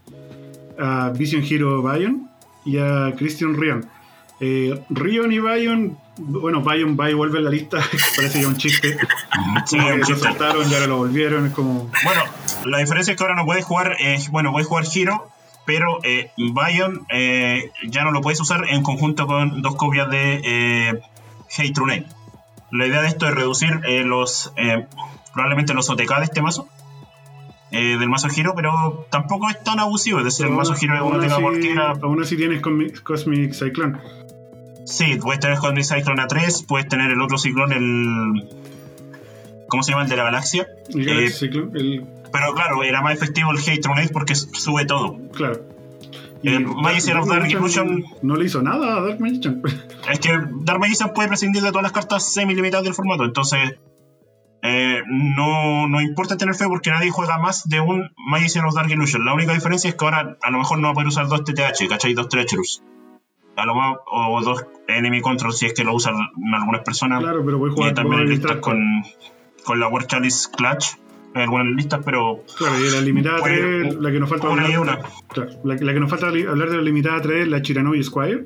a 0.79 1.09
Vision 1.09 1.43
Hero 1.47 1.81
Bion 1.81 2.29
y 2.65 2.77
a 2.77 3.13
Christian 3.17 3.55
Rion. 3.55 3.85
Eh, 4.39 4.83
Rion 4.89 5.31
y 5.31 5.39
Bion, 5.39 5.97
bueno, 6.17 6.63
Bion 6.63 6.97
va 6.99 7.11
y 7.11 7.13
vuelve 7.13 7.39
a 7.39 7.41
la 7.41 7.51
lista, 7.51 7.77
parece 8.15 8.41
ya 8.41 8.47
un 8.47 8.57
chiste. 8.57 8.97
Sí, 9.65 9.77
un 9.77 10.01
chiste. 10.01 10.23
saltaron 10.23 10.69
y 10.69 10.73
ahora 10.73 10.87
lo 10.87 10.97
volvieron, 10.97 11.45
es 11.45 11.53
como. 11.53 11.91
Bueno, 12.03 12.23
la 12.65 12.79
diferencia 12.79 13.11
es 13.11 13.17
que 13.17 13.23
ahora 13.23 13.35
no 13.35 13.45
puedes 13.45 13.65
jugar, 13.65 13.97
eh, 13.99 14.17
bueno, 14.31 14.51
puedes 14.51 14.67
jugar 14.67 14.85
Hero, 14.91 15.29
pero 15.65 15.99
eh, 16.03 16.31
Bion 16.37 17.05
eh, 17.09 17.71
ya 17.87 18.03
no 18.03 18.11
lo 18.11 18.21
puedes 18.21 18.39
usar 18.39 18.65
en 18.69 18.83
conjunto 18.83 19.27
con 19.27 19.61
dos 19.61 19.75
copias 19.75 20.09
de 20.09 20.41
eh, 20.43 21.01
Hate 21.57 21.73
True 21.73 22.05
la 22.71 22.87
idea 22.87 23.01
de 23.01 23.07
esto 23.09 23.27
es 23.27 23.35
reducir 23.35 23.81
eh, 23.85 24.03
los 24.03 24.53
eh, 24.55 24.87
probablemente 25.33 25.73
los 25.73 25.89
OTK 25.89 26.17
de 26.19 26.23
este 26.23 26.41
mazo. 26.41 26.67
Eh, 27.73 27.97
del 27.97 28.09
mazo 28.09 28.27
giro, 28.27 28.53
pero 28.53 29.07
tampoco 29.09 29.49
es 29.49 29.63
tan 29.63 29.79
abusivo. 29.79 30.19
Es 30.19 30.25
decir, 30.25 30.45
el 30.45 30.51
mazo 30.51 30.75
giro 30.75 30.95
es 30.95 31.01
un 31.01 31.15
OTK 31.15 31.41
cualquiera. 31.41 31.93
Aún 32.01 32.21
así 32.21 32.35
tienes 32.35 32.61
Cosmic 32.61 33.53
Cyclone. 33.53 33.97
Sí, 34.85 35.17
puedes 35.21 35.39
tener 35.39 35.57
Cosmic 35.57 35.85
Cyclone 35.85 36.21
a 36.21 36.27
3, 36.27 36.63
puedes 36.63 36.87
tener 36.87 37.11
el 37.11 37.21
otro 37.21 37.37
ciclón, 37.37 37.71
el. 37.71 38.49
¿Cómo 39.67 39.83
se 39.83 39.91
llama? 39.91 40.03
El 40.03 40.09
de 40.09 40.17
la 40.17 40.23
galaxia. 40.23 40.67
El 40.89 41.05
Galaxy 41.05 41.45
el... 41.45 42.05
Pero 42.31 42.53
claro, 42.53 42.83
era 42.83 43.01
más 43.01 43.13
efectivo 43.13 43.51
el 43.51 43.57
Hate 43.57 44.11
porque 44.11 44.35
sube 44.35 44.85
todo. 44.85 45.17
Claro. 45.33 45.81
Eh, 46.43 46.59
Magician 46.59 47.17
of 47.17 47.27
Dark 47.27 47.49
Illusion. 47.49 48.03
No 48.23 48.35
le 48.35 48.45
hizo 48.45 48.61
nada 48.61 48.97
a 48.97 49.01
Dark 49.01 49.19
Magician. 49.19 49.61
Es 50.11 50.19
que 50.19 50.29
Dark 50.63 50.79
Magician 50.79 51.13
puede 51.13 51.27
prescindir 51.27 51.61
de 51.61 51.69
todas 51.69 51.83
las 51.83 51.91
cartas 51.91 52.33
semi-limitadas 52.33 52.83
del 52.83 52.93
formato, 52.93 53.23
entonces. 53.23 53.77
Eh, 54.63 55.01
no, 55.07 55.87
no 55.87 56.01
importa 56.01 56.37
tener 56.37 56.53
fe 56.53 56.67
porque 56.67 56.91
nadie 56.91 57.09
juega 57.09 57.39
más 57.39 57.67
de 57.67 57.79
un 57.79 58.11
Magician 58.27 58.65
of 58.65 58.75
Dark 58.75 58.91
Illusion. 58.91 59.25
La 59.25 59.33
única 59.33 59.53
diferencia 59.53 59.89
es 59.89 59.95
que 59.95 60.05
ahora 60.05 60.37
a 60.41 60.51
lo 60.51 60.59
mejor 60.59 60.77
no 60.77 60.87
va 60.87 60.91
a 60.91 60.93
poder 60.93 61.07
usar 61.07 61.27
dos 61.27 61.43
TTH, 61.43 61.87
¿cachai? 61.89 62.13
Dos 62.13 62.29
Treacherous. 62.29 62.83
A 63.55 63.65
lo 63.65 63.75
más, 63.75 63.97
o 64.05 64.41
dos 64.43 64.65
Enemy 64.87 65.21
Control 65.21 65.51
si 65.53 65.65
es 65.65 65.73
que 65.73 65.83
lo 65.83 65.95
usan 65.95 66.13
algunas 66.53 66.81
personas. 66.81 67.21
Claro, 67.21 67.43
pero 67.43 67.57
voy 67.57 67.71
a 67.71 67.73
jugar 67.73 67.91
y 67.91 67.93
también 67.95 68.29
listas 68.29 68.57
con, 68.57 69.03
con 69.63 69.79
la 69.79 69.87
War 69.87 70.05
Chalice 70.05 70.49
Clutch 70.55 70.95
algunas 71.33 71.67
listas, 71.75 72.01
pero. 72.03 72.43
Claro, 72.57 72.79
y 72.79 72.91
la 72.91 73.01
limitada 73.01 73.41
3, 73.43 73.95
la 73.95 74.11
que 74.11 74.19
nos 74.19 74.29
falta 74.29 74.49
una 74.49 74.63
hablar. 74.63 74.79
una. 74.79 74.99
Claro, 75.27 75.51
la, 75.63 75.75
la, 75.75 75.93
que 75.93 75.99
nos 75.99 76.09
falta 76.09 76.27
hablar 76.27 76.69
de 76.69 76.77
la 76.77 76.81
limitada 76.83 77.21
3 77.21 77.43
es 77.43 77.47
la 77.47 77.61
Chiranoy 77.61 78.03
Squire. 78.03 78.45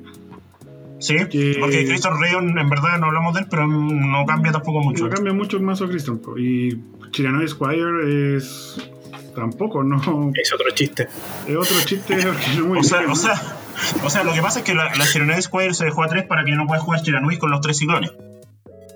Sí, 0.98 1.16
que, 1.30 1.56
porque 1.60 1.84
Christian 1.84 2.14
Rayon 2.18 2.58
en 2.58 2.70
verdad 2.70 2.98
no 2.98 3.06
hablamos 3.06 3.34
de 3.34 3.40
él, 3.40 3.46
pero 3.50 3.66
no 3.66 4.24
cambia 4.26 4.52
tampoco 4.52 4.80
mucho. 4.80 5.04
No 5.04 5.14
cambia 5.14 5.32
mucho 5.32 5.56
el 5.56 5.62
mazo 5.62 5.88
Christian. 5.88 6.20
Y 6.38 6.76
Chiranoy 7.10 7.48
Squire 7.48 8.36
es. 8.36 8.90
Tampoco, 9.34 9.84
no. 9.84 10.32
Es 10.34 10.52
otro 10.54 10.70
chiste. 10.74 11.08
Es 11.46 11.56
otro 11.56 11.76
chiste 11.84 12.16
no 12.56 12.66
muy 12.66 12.78
o, 12.80 12.82
sea, 12.82 13.00
o, 13.10 13.14
sea, 13.14 13.34
o 14.02 14.08
sea, 14.08 14.24
lo 14.24 14.32
que 14.32 14.40
pasa 14.40 14.60
es 14.60 14.64
que 14.64 14.74
la, 14.74 14.94
la 14.94 15.06
Chiranoy 15.06 15.42
Squire 15.42 15.74
se 15.74 15.84
dejó 15.84 16.04
a 16.04 16.08
3 16.08 16.24
para 16.24 16.44
que 16.44 16.52
no 16.52 16.66
pueda 16.66 16.80
jugar 16.80 17.02
Chiranoy 17.02 17.36
con 17.36 17.50
los 17.50 17.60
tres 17.60 17.76
ciclones. 17.76 18.12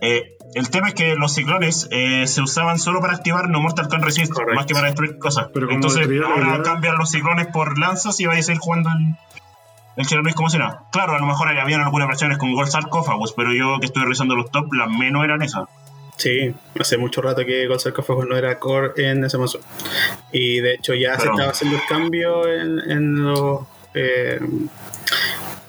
Eh, 0.00 0.36
el 0.54 0.70
tema 0.70 0.88
es 0.88 0.94
que 0.94 1.14
los 1.14 1.34
ciclones 1.34 1.88
eh, 1.90 2.26
se 2.26 2.42
usaban 2.42 2.78
solo 2.78 3.00
para 3.00 3.14
activar 3.14 3.48
no 3.48 3.60
Mortal 3.60 3.88
Kombat 3.88 4.06
Resist, 4.06 4.32
más 4.54 4.66
que 4.66 4.74
para 4.74 4.88
destruir 4.88 5.18
cosas. 5.18 5.48
Pero 5.54 5.70
Entonces 5.70 6.08
ahora 6.24 6.62
cambian 6.62 6.96
los 6.96 7.10
ciclones 7.10 7.46
por 7.48 7.78
lanzas 7.78 8.18
y 8.20 8.26
vais 8.26 8.48
a 8.48 8.52
ir 8.52 8.58
jugando 8.58 8.90
el, 8.90 9.16
el 9.96 10.34
como 10.34 10.50
si 10.50 10.58
nada. 10.58 10.84
Claro, 10.90 11.14
a 11.14 11.18
lo 11.18 11.26
mejor 11.26 11.48
habían 11.48 11.82
algunas 11.82 12.08
versiones 12.08 12.38
con 12.38 12.52
Gold 12.52 12.68
Sarcophagus, 12.68 13.32
pero 13.34 13.52
yo 13.52 13.78
que 13.78 13.86
estoy 13.86 14.02
revisando 14.02 14.34
los 14.34 14.50
top, 14.50 14.72
las 14.72 14.88
menos 14.90 15.24
eran 15.24 15.42
esas. 15.42 15.68
Sí, 16.20 16.54
hace 16.78 16.98
mucho 16.98 17.22
rato 17.22 17.46
que 17.46 17.66
Ghost 17.66 17.84
Sarcófago 17.84 18.26
no 18.26 18.36
era 18.36 18.58
core 18.58 18.92
en 18.96 19.24
ese 19.24 19.38
mazo. 19.38 19.60
Y 20.30 20.60
de 20.60 20.74
hecho 20.74 20.92
ya 20.92 21.18
se 21.18 21.28
estaba 21.28 21.48
haciendo 21.48 21.78
el 21.78 21.82
cambio 21.88 22.46
en, 22.46 22.78
en 22.90 23.22
los. 23.24 23.60
Eh, 23.94 24.38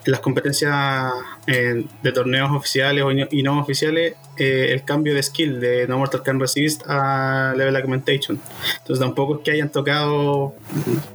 las 0.06 0.20
competencias 0.20 1.12
eh, 1.48 1.86
de 2.02 2.12
torneos 2.12 2.52
oficiales 2.52 3.04
y 3.32 3.44
no 3.44 3.60
oficiales, 3.60 4.16
eh, 4.38 4.68
el 4.72 4.84
cambio 4.84 5.14
de 5.14 5.22
skill 5.22 5.60
de 5.60 5.88
No 5.88 5.98
Mortal 5.98 6.24
Can 6.24 6.40
Resist 6.40 6.84
a 6.88 7.54
Level 7.56 7.76
Augmentation. 7.76 8.40
Entonces 8.80 9.00
tampoco 9.00 9.36
es 9.36 9.42
que 9.42 9.52
hayan 9.52 9.72
tocado 9.72 10.56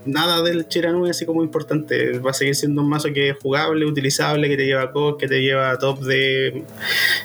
nada 0.05 0.43
del 0.43 0.69
Chiranui 0.69 1.11
así 1.11 1.27
como 1.27 1.43
importante. 1.43 2.19
Va 2.19 2.31
a 2.31 2.35
seguir 2.35 2.55
siendo 2.55 2.83
un 2.83 2.89
mazo 2.89 3.13
que 3.13 3.31
es 3.31 3.37
jugable, 3.43 3.87
utilizable, 3.87 4.49
que 4.49 4.57
te 4.57 4.67
lleva 4.67 4.83
a 4.83 5.17
que 5.19 5.29
te 5.29 5.41
lleva 5.41 5.71
a 5.71 5.79
top 5.79 6.01
de 6.01 6.65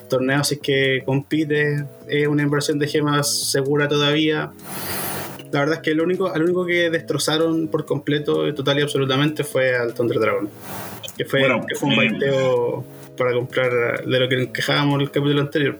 torneos 0.10 0.52
y 0.52 0.58
que 0.58 1.04
compite. 1.06 1.86
Es 2.08 2.28
una 2.28 2.44
inversión 2.44 2.80
de 2.80 2.88
gemas 2.88 3.52
segura 3.52 3.88
todavía. 3.88 4.52
La 5.52 5.60
verdad 5.60 5.76
es 5.76 5.82
que 5.82 5.94
lo 5.94 6.04
único, 6.04 6.32
lo 6.34 6.46
único 6.46 6.66
que 6.66 6.90
destrozaron 6.90 7.68
por 7.68 7.86
completo, 7.86 8.54
total 8.54 8.80
y 8.80 8.82
absolutamente, 8.84 9.44
fue 9.44 9.76
al 9.76 9.94
Thunder 9.94 10.18
Dragon 10.18 10.50
que 11.18 11.26
fue, 11.26 11.42
que 11.68 11.76
fue 11.76 11.90
un 11.90 11.94
eh, 11.94 11.98
baiteo 11.98 12.86
para 13.18 13.34
comprar 13.34 14.06
de 14.06 14.20
lo 14.20 14.30
que 14.30 14.52
quejábamos 14.52 14.96
en 14.96 15.02
el 15.02 15.12
capítulo 15.12 15.42
anterior. 15.42 15.80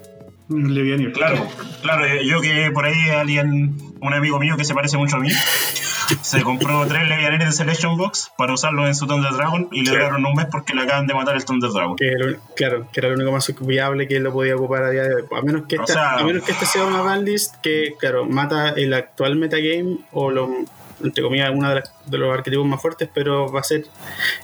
Claro, 1.14 1.48
claro, 1.82 2.06
eh, 2.06 2.26
yo 2.26 2.42
que 2.42 2.72
por 2.72 2.86
ahí 2.86 3.10
alguien, 3.10 3.78
un 4.02 4.14
amigo 4.14 4.38
mío 4.40 4.58
que 4.58 4.66
se 4.66 4.74
parece 4.74 4.98
mucho 4.98 5.16
a 5.16 5.20
mí, 5.20 5.30
se 6.22 6.42
compró 6.42 6.86
tres 6.88 7.08
Levianeres 7.08 7.48
de 7.48 7.54
Selection 7.54 7.98
Box 7.98 8.32
para 8.38 8.54
usarlo 8.54 8.86
en 8.86 8.94
su 8.94 9.08
Thunder 9.08 9.32
Dragon 9.32 9.70
y 9.72 9.84
le 9.84 9.92
duraron 9.92 10.26
un 10.26 10.34
mes 10.34 10.48
porque 10.52 10.74
le 10.74 10.82
acaban 10.82 11.08
de 11.08 11.14
matar 11.14 11.36
el 11.36 11.46
Thunder 11.46 11.72
Dragon. 11.72 11.96
claro, 12.56 12.88
que 12.92 13.00
era 13.00 13.10
lo 13.10 13.16
único 13.16 13.32
más 13.32 13.54
viable 13.62 14.08
que 14.08 14.18
él 14.18 14.24
lo 14.24 14.34
podía 14.34 14.56
ocupar 14.56 14.84
a 14.84 14.90
día 14.90 15.04
de 15.04 15.16
hoy. 15.16 15.24
A 15.32 15.42
menos 15.42 15.64
que 15.68 15.78
esta, 15.78 16.18
a 16.18 16.24
menos 16.24 16.44
que 16.44 16.52
esta 16.52 16.66
sea 16.66 16.86
una 16.86 17.02
bandlist 17.02 17.56
que, 17.62 17.96
claro, 17.98 18.26
mata 18.26 18.70
el 18.70 18.94
actual 18.94 19.38
metagame 19.38 20.00
o 20.12 20.32
lo 20.32 20.50
entre 21.04 21.24
comillas, 21.24 21.52
uno 21.54 21.74
de, 21.74 21.84
de, 22.06 22.18
los 22.18 22.34
arquetipos 22.34 22.66
más 22.66 22.82
fuertes, 22.82 23.10
pero 23.14 23.52
va 23.52 23.62
a 23.62 23.64
ser 23.64 23.86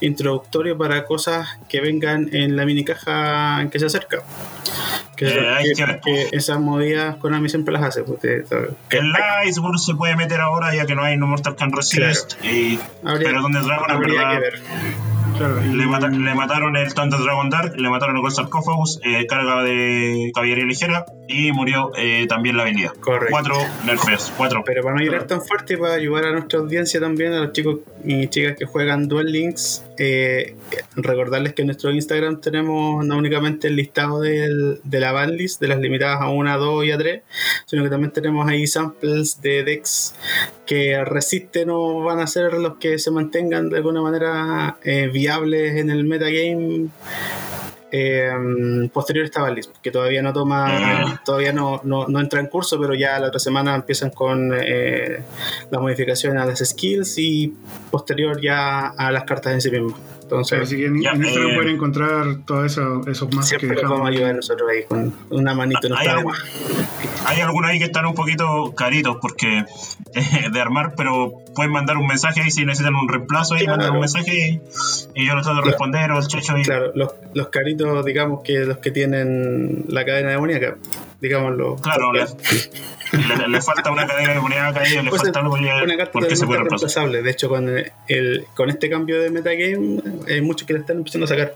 introductorio 0.01 0.77
para 0.77 1.05
cosas 1.05 1.47
que 1.69 1.81
vengan 1.81 2.29
en 2.33 2.55
la 2.55 2.65
mini 2.65 2.83
caja 2.83 3.61
en 3.61 3.69
que 3.69 3.79
se 3.79 3.85
acerca. 3.85 4.23
Que, 5.15 5.27
eh, 5.27 6.29
esas 6.31 6.59
movidas 6.59 7.15
Konami 7.15 7.49
siempre 7.49 7.73
las 7.73 7.83
hace. 7.83 8.03
Pues, 8.03 8.23
el 8.23 9.13
Iceborne 9.47 9.79
se 9.79 9.95
puede 9.95 10.15
meter 10.15 10.39
ahora 10.41 10.75
ya 10.75 10.85
que 10.85 10.93
no 10.93 11.01
hay 11.01 11.17
No 11.17 11.25
Mortal 11.25 11.55
Can 11.55 11.71
Resist, 11.71 12.35
y, 12.43 12.79
pero 13.01 13.41
donde 13.41 13.61
Dragon 13.61 13.91
en 13.91 13.99
verdad 13.99 14.41
le, 15.73 16.35
mataron 16.35 16.75
el 16.75 16.93
Thunder 16.93 17.19
Dragon 17.19 17.49
Dark, 17.49 17.73
le 17.77 17.89
mataron 17.89 18.15
el 18.15 18.21
Gold 18.21 18.33
Sarcophagus, 18.33 18.99
eh, 19.03 19.25
carga 19.27 19.63
de 19.63 20.31
caballería 20.33 20.65
ligera 20.65 21.05
y 21.27 21.51
murió 21.51 21.91
eh, 21.97 22.25
también 22.27 22.57
la 22.57 22.63
habilidad. 22.63 22.93
Correcto. 22.99 23.27
Cuatro 23.31 23.55
nerfeos, 23.85 24.33
cuatro. 24.35 24.63
Pero 24.65 24.83
para 24.83 24.95
no 24.95 25.03
ir 25.03 25.23
tan 25.23 25.41
fuerte, 25.41 25.77
para 25.77 25.93
ayudar 25.93 26.25
a 26.25 26.31
nuestra 26.31 26.59
audiencia 26.59 26.99
también, 26.99 27.33
a 27.33 27.41
los 27.41 27.51
chicos 27.51 27.79
y 28.03 28.27
chicas 28.27 28.55
que 28.57 28.65
juegan 28.65 29.07
Duel 29.07 29.31
Links, 29.31 29.83
eh, 29.97 30.55
recordarles 30.95 31.53
que 31.53 31.62
en 31.62 31.67
nuestro 31.67 31.91
Instagram 31.91 32.41
tenemos 32.41 33.05
no 33.05 33.17
únicamente 33.17 33.67
el 33.67 33.75
listado 33.75 34.21
de 34.21 34.79
la 34.83 35.12
bandlist, 35.12 35.60
de 35.62 35.67
las 35.67 35.79
limitadas 35.79 36.21
a 36.21 36.29
1, 36.29 36.51
a 36.51 36.57
2 36.57 36.86
y 36.86 36.91
a 36.91 36.97
3, 36.97 37.21
sino 37.65 37.83
que 37.83 37.89
también 37.89 38.12
tenemos 38.12 38.47
ahí 38.47 38.67
samples 38.67 39.41
de 39.41 39.63
decks 39.63 40.15
que 40.65 41.03
resisten 41.05 41.69
o 41.69 42.03
van 42.03 42.19
a 42.19 42.27
ser 42.27 42.53
los 42.53 42.77
que 42.77 42.99
se 42.99 43.12
mantengan 43.12 43.69
de 43.69 43.77
alguna 43.77 44.01
manera 44.01 44.77
eh, 44.83 45.10
viables 45.12 45.75
en 45.77 45.89
el 45.89 46.03
metagame 46.03 46.89
eh, 47.91 48.89
posterior 48.93 49.23
a 49.23 49.26
esta 49.26 49.41
Valis, 49.41 49.69
que 49.82 49.91
todavía 49.91 50.21
no 50.21 50.34
toma, 50.34 51.21
todavía 51.26 51.54
no, 51.54 51.82
no, 51.84 52.19
entra 52.19 52.39
en 52.39 52.47
curso, 52.47 52.80
pero 52.80 52.93
ya 52.93 53.19
la 53.19 53.28
otra 53.28 53.39
semana 53.39 53.76
empiezan 53.76 54.10
con 54.10 54.52
eh, 54.54 55.23
las 55.69 55.82
modificaciones 55.82 56.41
a 56.41 56.45
las 56.45 56.60
skills 56.60 57.17
y 57.17 57.54
posterior 57.91 58.41
ya 58.41 58.88
a 58.88 59.12
las 59.12 59.23
cartas 59.23 59.54
en 59.54 59.62
sí 59.62 59.71
mismas. 59.71 60.16
Entonces, 60.27 60.59
así 60.59 60.75
que 60.75 60.87
en, 60.87 61.01
ya, 61.01 61.13
Instagram 61.13 61.51
eh, 61.51 61.55
pueden 61.55 61.75
encontrar 61.75 62.25
todos 62.45 62.65
eso, 62.65 63.01
esos 63.07 63.33
más 63.33 63.49
que 63.49 63.65
dejamos. 63.65 63.91
vamos 63.91 64.07
a 64.07 64.09
ayudar 64.09 64.35
nosotros 64.35 64.69
ahí 64.69 64.83
con 64.83 65.13
una 65.29 65.55
manito 65.55 65.87
en 65.87 65.93
hay, 65.93 66.07
agua. 66.07 66.35
Hay 67.25 67.39
algunos 67.39 67.71
ahí 67.71 67.79
que 67.79 67.85
están 67.85 68.05
un 68.05 68.13
poquito 68.13 68.73
caritos 68.75 69.19
porque 69.21 69.59
eh, 70.13 70.49
de 70.51 70.59
armar, 70.59 70.95
pero 70.97 71.31
pueden 71.55 71.71
mandar 71.71 71.95
un 71.95 72.07
mensaje 72.07 72.41
ahí 72.41 72.51
si 72.51 72.65
necesitan 72.65 72.93
un 72.95 73.07
reemplazo 73.07 73.55
y 73.55 73.65
mandan 73.65 73.93
un 73.93 74.01
mensaje 74.01 74.59
y, 75.15 75.25
yo 75.25 75.33
lo 75.33 75.41
trato 75.43 75.61
de 75.61 75.65
responder 75.65 76.11
o 76.11 76.19
el 76.19 76.27
checho. 76.27 76.57
Y... 76.57 76.63
Claro, 76.63 76.91
los, 76.93 77.13
los 77.33 77.47
caritos, 77.47 78.03
digamos 78.03 78.41
que 78.43 78.59
los 78.65 78.79
que 78.79 78.91
tienen 78.91 79.85
la 79.87 80.03
cadena 80.03 80.31
demoníaca 80.31 80.75
digámoslo. 81.21 81.75
Claro, 81.77 82.13
le, 82.13 82.25
le, 83.47 83.62
falta 83.62 83.91
una 83.91 84.06
cadena 84.06 84.34
demoníaca 84.34 84.82
ahí, 84.82 85.01
le 85.01 85.10
pues 85.10 85.21
falta 85.21 85.39
algo 85.39 85.53
una 85.53 85.97
carta 85.97 86.12
porque 86.12 86.36
se 86.36 86.45
puede 86.45 86.60
reemplazar. 86.60 87.10
De 87.10 87.30
hecho, 87.30 87.49
con, 87.49 87.69
el, 88.08 88.45
con 88.56 88.69
este 88.69 88.89
cambio 88.89 89.21
de 89.21 89.30
metagame, 89.30 90.01
hay 90.27 90.41
muchos 90.41 90.67
que 90.67 90.73
le 90.73 90.80
están 90.80 90.97
empezando 90.97 91.25
a 91.25 91.27
sacar. 91.27 91.56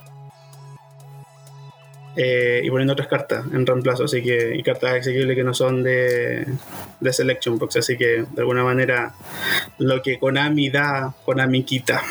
Eh, 2.18 2.62
y 2.66 2.70
poniendo 2.70 2.92
otras 2.92 3.08
cartas 3.08 3.46
en 3.54 3.66
reemplazo, 3.66 4.04
así 4.04 4.22
que, 4.22 4.54
y 4.56 4.64
cartas 4.64 4.96
exequibles 4.96 5.34
que 5.34 5.46
no 5.46 5.54
son 5.54 5.82
de, 5.82 6.46
de 7.00 7.14
Selection 7.14 7.58
Box, 7.58 7.78
así 7.78 7.98
que 7.98 8.26
de 8.30 8.42
alguna 8.42 8.66
manera 8.66 9.14
lo 9.78 10.02
que 10.02 10.20
Konami 10.20 10.70
da, 10.70 11.14
Konami 11.24 11.64
quita. 11.64 12.04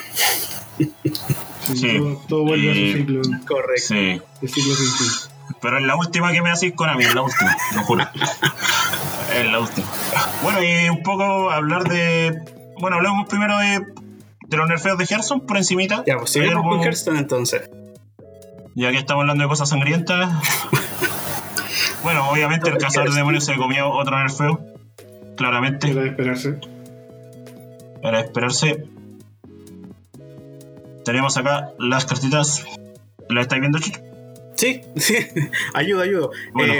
Sí, 1.74 2.00
Todo, 2.28 2.44
vuelve 2.44 2.70
a 2.70 2.74
su 2.74 2.98
ciclo. 2.98 3.20
Correcto. 3.46 3.88
Sí. 3.88 4.22
El 4.40 4.48
ciclo 4.48 4.74
sin 4.74 5.30
pero 5.60 5.78
es 5.78 5.84
la 5.84 5.96
última 5.96 6.32
que 6.32 6.42
me 6.42 6.50
hacéis 6.50 6.74
con 6.74 6.88
a 6.88 6.94
mí, 6.94 7.04
es 7.04 7.14
la 7.14 7.22
última, 7.22 7.56
lo 7.74 7.82
juro. 7.82 8.06
es 9.34 9.50
la 9.50 9.58
última. 9.58 9.86
Bueno, 10.42 10.62
y 10.62 10.88
un 10.88 11.02
poco 11.02 11.50
hablar 11.50 11.84
de. 11.84 12.42
Bueno, 12.78 12.96
hablemos 12.96 13.28
primero 13.28 13.58
de, 13.58 13.84
de 14.46 14.56
los 14.56 14.68
nerfeos 14.68 14.96
de 14.98 15.04
Hearthstone 15.04 15.42
por 15.42 15.56
encimita. 15.56 16.02
Ya, 16.06 16.16
pues 16.16 16.30
sigamos 16.30 16.64
con 16.64 16.82
Hearthstone 16.82 17.18
entonces. 17.18 17.68
Ya 18.74 18.90
que 18.90 18.98
estamos 18.98 19.22
hablando 19.22 19.44
de 19.44 19.48
cosas 19.48 19.68
sangrientas. 19.68 20.30
bueno, 22.02 22.28
obviamente 22.30 22.70
el 22.70 22.78
cazador 22.78 23.10
de 23.10 23.16
demonios 23.16 23.44
se 23.44 23.56
comió 23.56 23.90
otro 23.90 24.18
nerfeo. 24.18 24.60
Claramente. 25.36 25.90
Era 25.90 26.02
de 26.02 26.08
esperarse. 26.08 26.58
Era 28.02 28.18
de 28.18 28.24
esperarse. 28.24 28.84
Tenemos 31.04 31.36
acá 31.36 31.72
las 31.78 32.06
cartitas. 32.06 32.64
¿Las 33.28 33.42
estáis 33.42 33.60
viendo, 33.60 33.78
Chicho? 33.78 34.09
Sí, 34.60 34.82
sí, 34.94 35.16
ayuda, 35.72 36.02
ayuda. 36.02 36.28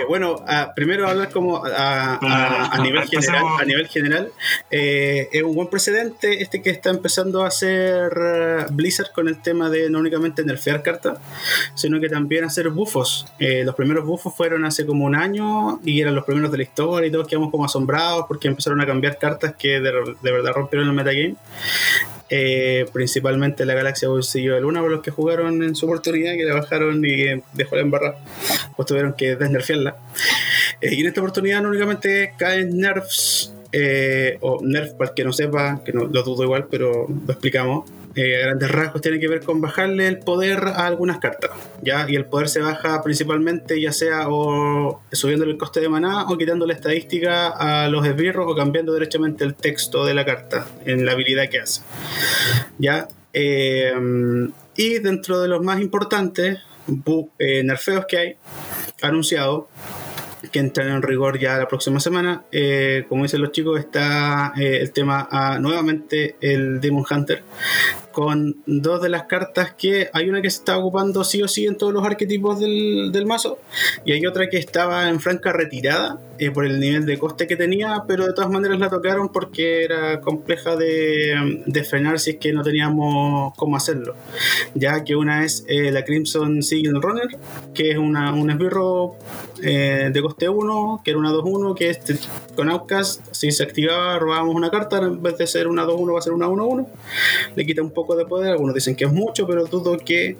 Bueno, 0.06 0.44
eh, 0.46 0.66
primero 0.76 1.08
hablar 1.08 1.30
como 1.30 1.62
a, 1.64 2.78
nivel 2.82 3.04
general, 3.08 3.44
a 3.58 3.64
nivel 3.64 3.88
general 3.88 4.32
eh, 4.70 5.30
es 5.32 5.42
un 5.42 5.54
buen 5.54 5.68
precedente 5.68 6.42
este 6.42 6.60
que 6.60 6.68
está 6.68 6.90
empezando 6.90 7.42
a 7.42 7.46
hacer 7.46 8.12
eh, 8.22 8.66
Blizzard 8.70 9.12
con 9.12 9.28
el 9.28 9.40
tema 9.40 9.70
de 9.70 9.88
no 9.88 9.98
únicamente 10.00 10.44
nerfear 10.44 10.82
cartas, 10.82 11.20
sino 11.74 11.98
que 12.00 12.10
también 12.10 12.44
hacer 12.44 12.68
bufos. 12.68 13.26
los 13.38 13.74
primeros 13.74 14.04
bufos 14.04 14.36
fueron 14.36 14.66
hace 14.66 14.84
como 14.84 15.06
un 15.06 15.14
año 15.14 15.80
y 15.82 16.02
eran 16.02 16.14
los 16.14 16.26
primeros 16.26 16.50
de 16.50 16.58
la 16.58 16.64
historia 16.64 17.08
y 17.08 17.10
todos 17.10 17.26
quedamos 17.26 17.50
como 17.50 17.64
asombrados 17.64 18.26
porque 18.28 18.48
empezaron 18.48 18.82
a 18.82 18.86
cambiar 18.86 19.16
cartas 19.16 19.54
que 19.58 19.80
de, 19.80 20.16
de 20.20 20.32
verdad 20.32 20.52
rompieron 20.52 20.86
el 20.86 20.92
metagame. 20.92 21.36
Eh, 22.32 22.86
principalmente 22.92 23.64
la 23.64 23.74
Galaxia 23.74 24.08
Bolsillo 24.08 24.54
de 24.54 24.60
Luna, 24.60 24.80
por 24.80 24.90
los 24.90 25.02
que 25.02 25.10
jugaron 25.10 25.64
en 25.64 25.74
su 25.74 25.86
oportunidad, 25.86 26.34
que 26.34 26.44
la 26.44 26.54
bajaron 26.54 27.04
y 27.04 27.42
dejó 27.54 27.74
la 27.74 27.82
embarrada, 27.82 28.18
pues 28.76 28.86
tuvieron 28.86 29.14
que 29.14 29.34
desnerfearla. 29.34 29.96
Eh, 30.80 30.94
y 30.94 31.00
en 31.00 31.08
esta 31.08 31.20
oportunidad 31.20 31.60
no 31.60 31.70
únicamente 31.70 32.34
caen 32.38 32.78
nerfs, 32.78 33.52
eh, 33.72 34.38
o 34.40 34.60
nerf 34.62 34.92
para 34.94 35.10
el 35.10 35.14
que 35.16 35.24
no 35.24 35.32
sepa, 35.32 35.82
que 35.84 35.92
no 35.92 36.04
lo 36.04 36.22
dudo 36.22 36.44
igual, 36.44 36.68
pero 36.70 37.06
lo 37.08 37.32
explicamos 37.32 37.90
eh, 38.14 38.42
a 38.42 38.46
grandes 38.46 38.70
rasgos 38.70 39.02
tiene 39.02 39.20
que 39.20 39.28
ver 39.28 39.44
con 39.44 39.60
bajarle 39.60 40.08
el 40.08 40.18
poder 40.18 40.58
a 40.64 40.86
algunas 40.86 41.18
cartas, 41.18 41.50
¿ya? 41.82 42.06
Y 42.08 42.16
el 42.16 42.24
poder 42.24 42.48
se 42.48 42.60
baja 42.60 43.02
principalmente 43.02 43.80
ya 43.80 43.92
sea 43.92 44.28
o 44.28 45.02
subiéndole 45.12 45.52
el 45.52 45.58
coste 45.58 45.80
de 45.80 45.88
maná 45.88 46.24
o 46.24 46.36
quitando 46.36 46.66
la 46.66 46.72
estadística 46.72 47.48
a 47.48 47.88
los 47.88 48.04
esbirros 48.06 48.46
o 48.48 48.56
cambiando 48.56 48.92
derechamente 48.92 49.44
el 49.44 49.54
texto 49.54 50.04
de 50.04 50.14
la 50.14 50.24
carta 50.24 50.66
en 50.84 51.06
la 51.06 51.12
habilidad 51.12 51.48
que 51.48 51.60
hace, 51.60 51.82
¿ya? 52.78 53.06
Eh, 53.32 53.92
y 54.76 54.98
dentro 54.98 55.40
de 55.40 55.48
los 55.48 55.62
más 55.62 55.80
importantes, 55.80 56.58
eh, 57.38 57.62
nerfeos 57.62 58.06
que 58.06 58.18
hay 58.18 58.36
anunciado 59.02 59.68
que 60.50 60.58
entran 60.58 60.88
en 60.88 61.02
rigor 61.02 61.38
ya 61.38 61.58
la 61.58 61.68
próxima 61.68 62.00
semana. 62.00 62.44
Eh, 62.52 63.04
como 63.08 63.22
dicen 63.22 63.40
los 63.40 63.52
chicos, 63.52 63.78
está 63.78 64.52
eh, 64.56 64.78
el 64.80 64.92
tema 64.92 65.28
a, 65.30 65.58
nuevamente 65.58 66.36
el 66.40 66.80
Demon 66.80 67.04
Hunter, 67.10 67.42
con 68.12 68.56
dos 68.66 69.02
de 69.02 69.08
las 69.08 69.24
cartas 69.24 69.74
que 69.74 70.10
hay 70.12 70.28
una 70.28 70.42
que 70.42 70.50
se 70.50 70.58
está 70.58 70.78
ocupando 70.78 71.24
sí 71.24 71.42
o 71.42 71.48
sí 71.48 71.66
en 71.66 71.76
todos 71.76 71.92
los 71.92 72.04
arquetipos 72.04 72.60
del, 72.60 73.10
del 73.12 73.26
mazo, 73.26 73.58
y 74.04 74.12
hay 74.12 74.26
otra 74.26 74.48
que 74.48 74.58
estaba 74.58 75.08
en 75.08 75.20
franca 75.20 75.52
retirada 75.52 76.18
eh, 76.38 76.50
por 76.50 76.64
el 76.64 76.80
nivel 76.80 77.06
de 77.06 77.18
coste 77.18 77.46
que 77.46 77.56
tenía, 77.56 78.04
pero 78.06 78.26
de 78.26 78.32
todas 78.32 78.50
maneras 78.50 78.78
la 78.78 78.88
tocaron 78.88 79.30
porque 79.30 79.84
era 79.84 80.20
compleja 80.20 80.76
de, 80.76 81.62
de 81.66 81.84
frenar 81.84 82.18
si 82.18 82.30
es 82.30 82.36
que 82.36 82.52
no 82.52 82.62
teníamos 82.62 83.54
cómo 83.56 83.76
hacerlo. 83.76 84.14
Ya 84.74 85.04
que 85.04 85.16
una 85.16 85.44
es 85.44 85.64
la 85.68 86.04
Crimson 86.04 86.62
Sigil 86.62 87.00
Runner, 87.00 87.28
que 87.74 87.90
es 87.90 87.98
una, 87.98 88.32
un 88.32 88.50
esbirro 88.50 89.16
eh, 89.62 90.10
de 90.12 90.22
coste 90.22 90.48
1, 90.48 91.02
que 91.04 91.10
era 91.10 91.18
una 91.18 91.30
2-1, 91.32 91.74
que 91.74 91.90
este, 91.90 92.16
con 92.54 92.70
Outcast, 92.70 93.22
si 93.32 93.50
se 93.52 93.62
activaba, 93.62 94.18
robábamos 94.18 94.54
una 94.54 94.70
carta, 94.70 94.98
en 94.98 95.22
vez 95.22 95.36
de 95.36 95.46
ser 95.46 95.68
una 95.68 95.84
2-1 95.84 96.14
va 96.14 96.18
a 96.18 96.22
ser 96.22 96.32
una 96.32 96.46
1-1. 96.48 96.86
Le 97.56 97.66
quita 97.66 97.82
un 97.82 97.90
poco 97.90 97.99
de 98.16 98.24
poder, 98.26 98.50
algunos 98.50 98.74
dicen 98.74 98.96
que 98.96 99.04
es 99.04 99.12
mucho, 99.12 99.46
pero 99.46 99.64
dudo 99.66 99.98
que 99.98 100.36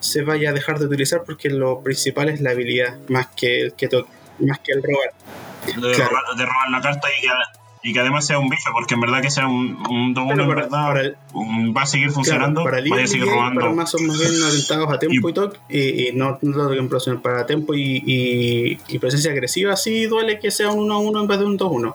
se 0.00 0.22
vaya 0.22 0.50
a 0.50 0.52
dejar 0.52 0.78
de 0.78 0.86
utilizar 0.86 1.22
porque 1.24 1.48
lo 1.50 1.82
principal 1.82 2.28
es 2.28 2.40
la 2.40 2.50
habilidad, 2.50 2.98
más 3.08 3.28
que 3.36 3.62
el, 3.62 3.72
que 3.74 3.88
más 4.38 4.58
que 4.60 4.72
el 4.72 4.82
robar. 4.82 5.12
De, 5.66 5.94
robar, 5.94 6.36
de 6.36 6.44
robar 6.44 6.70
la 6.70 6.80
carta 6.80 7.08
y 7.18 7.22
que 7.22 7.28
y 7.82 7.92
que 7.92 8.00
además 8.00 8.26
sea 8.26 8.38
un 8.38 8.48
bicho, 8.48 8.70
porque 8.72 8.94
en 8.94 9.00
verdad 9.00 9.20
que 9.20 9.30
sea 9.30 9.46
un, 9.46 9.76
un 9.90 10.14
2 10.14 10.30
en 10.30 10.48
verdad 10.48 10.70
va 10.72 11.82
a 11.82 11.86
seguir 11.86 12.10
funcionando, 12.10 12.62
para 12.62 12.78
el 12.78 12.92
va 12.92 13.02
a 13.02 13.06
seguir 13.06 13.26
robando. 13.26 13.60
Para 13.60 13.72
más 13.72 13.90
son 13.90 14.06
más 14.06 14.18
bien 14.18 14.40
orientados 14.40 14.92
a 14.92 14.98
tempo 14.98 15.28
y, 15.28 15.32
toque, 15.32 15.58
y, 15.68 16.12
no, 16.14 16.38
no 16.42 16.68
lo 16.68 17.20
para 17.22 17.46
tempo 17.46 17.74
y, 17.74 18.78
y, 18.86 18.98
presencia 18.98 19.32
agresiva 19.32 19.74
sí 19.76 20.06
duele 20.06 20.38
que 20.38 20.52
sea 20.52 20.70
un 20.70 20.88
1-1 20.88 21.22
en 21.22 21.26
vez 21.26 21.38
de 21.40 21.44
un 21.44 21.58
2-1, 21.58 21.94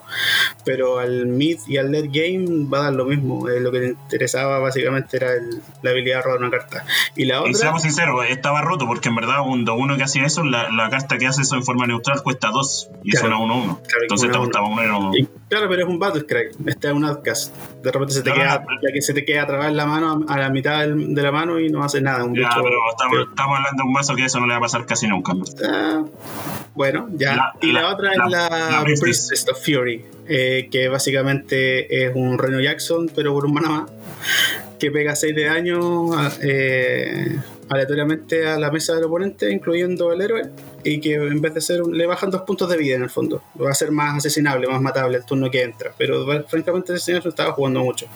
pero 0.66 1.00
al 1.00 1.28
mid 1.28 1.58
y 1.68 1.78
al 1.78 1.92
late 1.92 2.10
game 2.12 2.68
va 2.68 2.80
a 2.80 2.84
dar 2.84 2.94
lo 2.94 3.06
mismo, 3.06 3.48
eh, 3.48 3.62
lo 3.62 3.72
que 3.72 3.80
le 3.80 3.88
interesaba 3.88 4.60
básicamente 4.60 5.16
era 5.16 5.32
la 5.82 5.92
habilidad 5.92 6.18
de 6.18 6.22
robar 6.24 6.40
una 6.40 6.52
carta. 6.52 6.86
Y 7.16 7.26
la 7.26 7.40
otra... 7.40 7.52
Y 7.52 7.56
seamos 7.56 7.84
sinceros, 7.84 8.26
estaba 8.30 8.62
roto, 8.62 8.86
porque 8.88 9.08
en 9.08 9.16
verdad 9.16 9.40
un 9.46 9.66
2-1 9.66 9.96
que 9.96 10.04
hacía 10.04 10.26
eso, 10.26 10.44
la, 10.44 10.70
la, 10.70 10.90
carta 10.90 11.18
que 11.18 11.28
hace 11.28 11.44
eso 11.44 11.56
en 11.56 11.64
forma 11.64 11.88
neutral 11.88 12.22
cuesta 12.24 12.50
2 12.50 12.90
y 13.04 13.12
claro, 13.12 13.28
es 13.28 13.34
una 13.34 13.54
1-1. 13.54 13.80
Entonces 14.02 14.32
te 14.32 14.38
costaba 14.38 14.68
1 14.68 15.12
Claro, 15.50 15.70
pero 15.78 15.90
es 15.90 15.94
un 15.94 16.00
Battle 16.00 16.26
Crack, 16.26 16.56
este 16.66 16.88
es 16.88 16.94
un 16.94 17.06
Outcast. 17.06 17.56
De 17.84 17.92
repente 17.92 18.16
se 18.16 18.24
te, 18.24 18.34
queda, 18.34 18.66
ya 18.82 18.92
que 18.92 19.00
se 19.00 19.14
te 19.14 19.24
queda 19.24 19.44
atrás 19.44 19.72
la 19.72 19.86
mano 19.86 20.26
a 20.28 20.40
la 20.40 20.50
mitad 20.50 20.88
de 20.88 21.22
la 21.22 21.32
mano 21.32 21.60
y 21.60 21.70
no 21.70 21.84
hace 21.84 22.02
nada. 22.02 22.24
Un 22.24 22.34
ya, 22.34 22.50
pero 22.56 23.30
estamos, 23.30 23.58
hablando 23.58 23.84
de 23.84 23.88
un 23.88 23.94
mazo 23.94 24.16
que 24.16 24.26
eso 24.26 24.40
no 24.40 24.48
le 24.48 24.54
va 24.54 24.58
a 24.58 24.62
pasar 24.62 24.88
casi 24.88 25.08
nunca. 25.08 25.34
Ah, 25.64 26.04
bueno, 26.74 27.10
ya. 27.12 27.54
y 27.62 27.72
la, 27.74 27.90
otra 27.94 28.12
es 28.12 28.18
la, 28.28 28.84
Priestess 29.00 29.48
of 29.50 29.64
Fury, 29.64 30.04
eh, 30.28 30.68
que 30.72 30.88
básicamente 30.88 32.06
es 32.06 32.16
un 32.16 32.40
Reno 32.40 32.60
Jackson, 32.60 33.12
pero 33.16 33.34
por 33.34 33.46
un 33.46 33.54
mana 33.54 33.70
más, 33.70 33.92
que 34.80 34.90
pega 34.90 35.16
6 35.16 35.36
de 35.36 35.44
daño. 35.44 36.10
Eh, 36.42 37.38
aleatoriamente 37.70 38.48
a 38.48 38.58
la 38.58 38.72
mesa 38.72 38.96
del 38.96 39.04
oponente, 39.04 39.52
incluyendo 39.52 40.12
el 40.14 40.22
héroe, 40.22 40.50
y 40.84 41.00
que 41.00 41.16
en 41.16 41.42
vez 41.42 41.54
de 41.54 41.62
ser, 41.62 41.82
le 41.86 42.06
bajan 42.06 42.30
dos 42.30 42.42
puntos 42.42 42.70
de 42.70 42.78
vida 42.78 42.96
en 42.96 43.04
el 43.04 43.10
fondo. 43.10 43.42
Va 43.62 43.72
a 43.72 43.74
ser 43.74 43.92
más 43.92 44.18
asesinable, 44.18 44.68
más 44.68 44.82
matable 44.82 45.18
el 45.18 45.26
turno 45.26 45.50
que 45.50 45.64
entra. 45.64 45.92
Pero 45.98 46.26
francamente 46.48 46.94
ese 46.94 47.06
señor 47.06 47.28
estaba 47.28 47.52
jugando 47.54 47.84
mucho. 47.84 48.08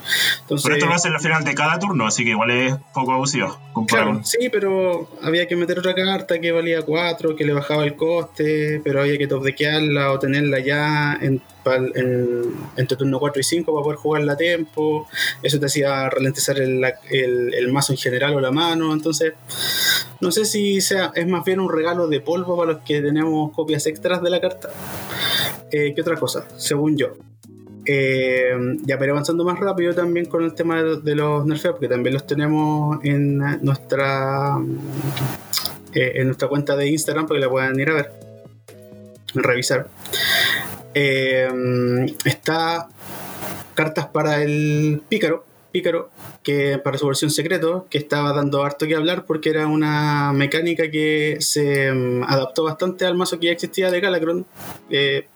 Entonces, 0.41 0.63
pero 0.63 0.75
esto 0.75 0.89
va 0.89 0.95
a 0.95 0.99
ser 0.99 1.11
la 1.11 1.19
final 1.19 1.43
de 1.43 1.55
cada 1.55 1.79
turno, 1.79 2.07
así 2.07 2.23
que 2.23 2.31
igual 2.31 2.51
es 2.51 2.75
poco 2.93 3.11
abusivo. 3.13 3.57
Claro, 3.87 4.21
sí, 4.23 4.49
pero 4.51 5.09
había 5.21 5.47
que 5.47 5.55
meter 5.55 5.79
otra 5.79 5.95
carta 5.95 6.39
que 6.39 6.51
valía 6.51 6.81
4, 6.81 7.35
que 7.35 7.45
le 7.45 7.53
bajaba 7.53 7.83
el 7.83 7.95
coste, 7.95 8.81
pero 8.83 9.01
había 9.01 9.17
que 9.17 9.27
topdequearla 9.27 10.11
o 10.11 10.19
tenerla 10.19 10.59
ya 10.59 11.17
en, 11.21 11.41
en, 11.65 12.87
tu 12.87 12.95
turno 12.95 13.19
4 13.19 13.39
y 13.39 13.43
5 13.43 13.71
para 13.73 13.83
poder 13.83 13.97
jugarla 13.97 14.33
a 14.33 14.37
tiempo. 14.37 15.07
Eso 15.41 15.59
te 15.59 15.67
hacía 15.67 16.09
ralentizar 16.09 16.59
el, 16.59 16.83
el, 17.09 17.53
el 17.53 17.71
mazo 17.71 17.93
en 17.93 17.97
general 17.97 18.35
o 18.35 18.41
la 18.41 18.51
mano. 18.51 18.93
Entonces, 18.93 19.33
no 20.19 20.31
sé 20.31 20.45
si 20.45 20.81
sea, 20.81 21.11
es 21.15 21.27
más 21.27 21.43
bien 21.43 21.59
un 21.59 21.71
regalo 21.71 22.07
de 22.07 22.19
polvo 22.21 22.50
para 22.57 22.73
los 22.73 22.81
que 22.83 23.01
tenemos 23.01 23.51
copias 23.51 23.85
extras 23.87 24.21
de 24.21 24.29
la 24.29 24.41
carta 24.41 24.69
eh, 25.71 25.93
que 25.93 26.01
otra 26.01 26.17
cosa, 26.17 26.45
según 26.57 26.97
yo. 26.97 27.13
Eh, 27.85 28.53
ya, 28.83 28.97
pero 28.99 29.13
avanzando 29.13 29.43
más 29.43 29.59
rápido 29.59 29.93
también 29.93 30.25
con 30.27 30.43
el 30.43 30.53
tema 30.53 30.83
de, 30.83 31.15
los 31.15 31.45
nerfeos, 31.45 31.73
porque 31.73 31.87
también 31.87 32.13
los 32.13 32.27
tenemos 32.27 32.99
en 33.03 33.37
nuestra 33.61 34.57
eh, 35.93 36.11
en 36.15 36.27
nuestra 36.27 36.47
cuenta 36.47 36.75
de 36.75 36.87
Instagram 36.87 37.25
para 37.27 37.39
que 37.39 37.45
la 37.45 37.49
puedan 37.49 37.79
ir 37.79 37.89
a 37.89 37.93
ver, 37.93 38.11
revisar. 39.33 39.87
está 40.93 42.89
cartas 43.73 44.07
para 44.07 44.43
el 44.43 45.01
pícaro, 45.09 45.45
Pícaro, 45.71 46.09
que 46.43 46.77
para 46.77 46.97
su 46.97 47.07
versión 47.07 47.31
secreto, 47.31 47.87
que 47.89 47.97
estaba 47.97 48.33
dando 48.33 48.63
harto 48.63 48.87
que 48.87 48.95
hablar 48.95 49.25
porque 49.25 49.49
era 49.49 49.67
una 49.67 50.33
mecánica 50.33 50.91
que 50.91 51.37
se 51.39 51.91
mm, 51.91 52.23
adaptó 52.23 52.63
bastante 52.63 53.05
al 53.05 53.15
mazo 53.15 53.39
que 53.39 53.47
ya 53.47 53.53
existía 53.53 53.89
de 53.91 53.99
Galacron 53.99 54.45
eh, 54.89 55.27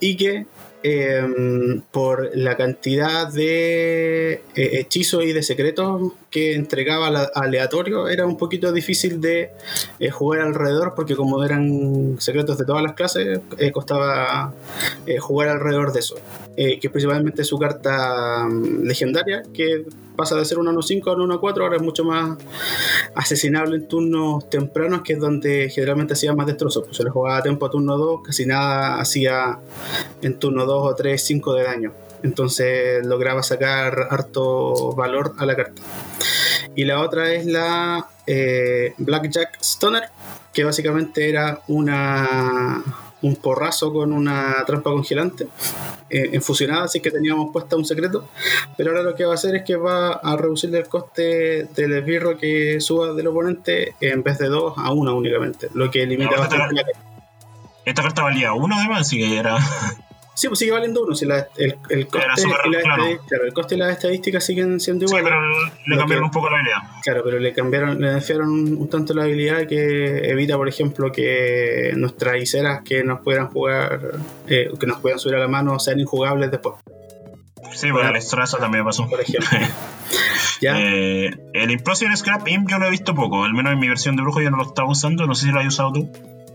y 0.00 0.16
que 0.16 0.46
Em, 0.82 1.82
por 1.90 2.30
la 2.34 2.56
cantidad 2.56 3.30
de 3.30 4.32
eh, 4.32 4.40
hechizos 4.54 5.22
y 5.24 5.34
de 5.34 5.42
secretos 5.42 6.12
que 6.30 6.54
entregaba 6.54 7.08
aleatorio, 7.34 8.08
era 8.08 8.24
un 8.24 8.38
poquito 8.38 8.72
difícil 8.72 9.20
de 9.20 9.50
eh, 9.98 10.10
jugar 10.10 10.40
alrededor, 10.40 10.94
porque 10.96 11.16
como 11.16 11.44
eran 11.44 12.16
secretos 12.18 12.56
de 12.56 12.64
todas 12.64 12.82
las 12.82 12.94
clases, 12.94 13.40
costaba 13.74 14.54
jugar 15.18 15.48
alrededor 15.50 15.92
de 15.92 16.00
eso. 16.00 16.16
Que 16.78 16.90
principalmente 16.90 17.42
su 17.42 17.58
carta 17.58 18.46
mm, 18.46 18.82
legendaria, 18.82 19.42
que 19.54 19.86
pasa 20.14 20.36
de 20.36 20.44
ser 20.44 20.58
un 20.58 20.66
1-5 20.66 21.06
a 21.08 21.14
un 21.14 21.30
1-4, 21.30 21.62
ahora 21.62 21.76
es 21.76 21.82
mucho 21.82 22.04
más 22.04 22.36
asesinable 23.14 23.76
en 23.76 23.88
turnos 23.88 24.50
tempranos, 24.50 25.00
que 25.00 25.14
es 25.14 25.18
donde 25.18 25.70
generalmente 25.70 26.12
hacía 26.12 26.34
más 26.34 26.46
destrozos. 26.46 26.84
Pues 26.84 26.98
se 26.98 27.04
le 27.04 27.10
jugaba 27.10 27.38
a 27.38 27.42
tiempo 27.42 27.64
a 27.64 27.70
turno 27.70 27.96
2, 27.96 28.20
casi 28.26 28.44
nada 28.44 29.00
hacía 29.00 29.58
en 30.20 30.38
turno 30.38 30.66
2 30.66 30.92
o 30.92 30.94
3, 30.94 31.22
5 31.22 31.54
de 31.54 31.62
daño. 31.62 31.92
Entonces 32.22 33.06
lograba 33.06 33.42
sacar 33.42 34.08
harto 34.10 34.94
valor 34.94 35.32
a 35.38 35.46
la 35.46 35.56
carta. 35.56 35.80
Y 36.76 36.84
la 36.84 37.00
otra 37.00 37.32
es 37.32 37.46
la 37.46 38.06
eh, 38.26 38.92
Blackjack 38.98 39.58
Stoner, 39.62 40.04
que 40.52 40.64
básicamente 40.64 41.28
era 41.28 41.62
una 41.68 42.82
un 43.22 43.36
porrazo 43.36 43.92
con 43.92 44.12
una 44.12 44.64
trampa 44.66 44.90
congelante 44.90 45.46
eh, 46.08 46.30
infusionada, 46.32 46.84
así 46.84 47.00
que 47.00 47.10
teníamos 47.10 47.52
puesta 47.52 47.76
un 47.76 47.84
secreto. 47.84 48.28
Pero 48.76 48.90
ahora 48.90 49.02
lo 49.02 49.14
que 49.14 49.24
va 49.24 49.32
a 49.32 49.34
hacer 49.34 49.54
es 49.56 49.62
que 49.64 49.76
va 49.76 50.12
a 50.12 50.36
reducir 50.36 50.74
el 50.74 50.88
coste 50.88 51.68
del 51.74 51.92
esbirro 51.92 52.36
que 52.36 52.80
suba 52.80 53.12
del 53.12 53.26
oponente 53.28 53.94
en 54.00 54.22
vez 54.22 54.38
de 54.38 54.48
2 54.48 54.74
a 54.76 54.92
1 54.92 55.16
únicamente, 55.16 55.68
lo 55.74 55.90
que 55.90 56.06
limita 56.06 56.36
bastante 56.36 56.74
la 56.74 56.84
Esta 57.84 58.02
carta 58.02 58.22
valía 58.22 58.52
1 58.52 58.74
además, 58.74 59.00
así 59.02 59.18
que 59.18 59.38
era. 59.38 59.58
Sí, 60.40 60.48
pues 60.48 60.58
sigue 60.58 60.72
valiendo 60.72 61.02
uno. 61.02 61.14
Si 61.14 61.26
el, 61.26 61.32
el, 61.90 62.06
coste 62.06 62.44
y 62.44 62.70
la 62.70 62.80
claro. 62.80 63.04
el 63.44 63.52
coste 63.52 63.74
y 63.74 63.78
las 63.78 63.92
estadísticas 63.92 64.42
siguen 64.42 64.80
siendo 64.80 65.04
iguales. 65.04 65.28
Sí, 65.28 65.34
pero 65.34 65.86
le 65.86 65.96
cambiaron 65.98 66.24
un 66.24 66.30
poco 66.30 66.48
la 66.48 66.56
habilidad. 66.56 66.78
Claro, 67.02 67.20
pero 67.22 67.38
le 67.38 67.52
cambiaron, 67.52 68.00
le 68.00 68.14
desfiaron 68.14 68.48
un 68.48 68.88
tanto 68.88 69.12
la 69.12 69.24
habilidad 69.24 69.66
que 69.66 70.30
evita, 70.30 70.56
por 70.56 70.66
ejemplo, 70.66 71.12
que 71.12 71.92
nuestras 71.94 72.40
iceras 72.40 72.80
que 72.82 73.04
nos 73.04 73.20
puedan 73.20 73.48
jugar, 73.48 74.12
eh, 74.48 74.70
que 74.80 74.86
nos 74.86 75.00
puedan 75.00 75.18
subir 75.18 75.36
a 75.36 75.40
la 75.40 75.48
mano, 75.48 75.78
sean 75.78 76.00
injugables 76.00 76.50
después. 76.50 76.76
Sí, 77.74 77.90
bueno, 77.90 78.08
el 78.08 78.16
Estraza 78.16 78.56
también 78.56 78.82
pasó. 78.82 79.10
Por 79.10 79.20
ejemplo. 79.20 79.46
¿Ya? 80.62 80.80
Eh, 80.80 81.36
el 81.52 81.70
Implosion 81.70 82.16
Scrap 82.16 82.48
Imp 82.48 82.66
yo 82.70 82.78
lo 82.78 82.86
he 82.86 82.90
visto 82.90 83.14
poco, 83.14 83.44
al 83.44 83.52
menos 83.52 83.74
en 83.74 83.78
mi 83.78 83.88
versión 83.88 84.16
de 84.16 84.22
brujo 84.22 84.40
yo 84.40 84.50
no 84.50 84.56
lo 84.56 84.62
estaba 84.62 84.88
usando, 84.88 85.26
no 85.26 85.34
sé 85.34 85.48
si 85.48 85.52
lo 85.52 85.60
has 85.60 85.66
usado 85.66 85.92
tú. 85.92 86.10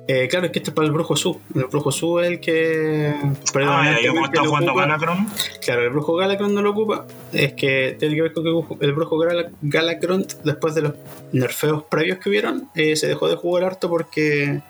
Eh, 0.08 0.28
claro, 0.30 0.46
es 0.46 0.52
que 0.52 0.60
este 0.60 0.70
es 0.70 0.76
para 0.76 0.88
el 0.88 0.94
Brujo 0.94 1.16
Su. 1.16 1.42
El 1.56 1.66
Brujo 1.66 1.92
Su 1.92 2.20
es 2.20 2.28
el 2.28 2.40
que. 2.40 3.14
Ah, 3.56 3.96
como 4.08 4.26
está 4.26 4.46
jugando 4.46 4.76
Galacron. 4.76 5.28
Claro, 5.64 5.84
el 5.84 5.90
Brujo 5.90 6.16
Galacron 6.16 6.54
no 6.54 6.62
lo 6.62 6.72
ocupa. 6.72 7.08
Es 7.34 7.54
que 7.54 7.96
tiene 7.98 8.16
que 8.16 8.22
ver 8.22 8.34
con 8.34 8.44
que 8.44 8.86
el 8.86 8.94
Brujo 8.94 9.18
Galacron, 9.62 10.26
después 10.44 10.76
de 10.76 10.82
los 10.82 10.94
nerfeos 11.32 11.84
previos 11.84 12.20
que 12.20 12.30
hubieron, 12.30 12.70
eh, 12.76 12.96
se 12.96 13.08
dejó 13.08 13.28
de 13.28 13.36
jugar 13.36 13.64
harto 13.64 13.90
porque 13.90 14.62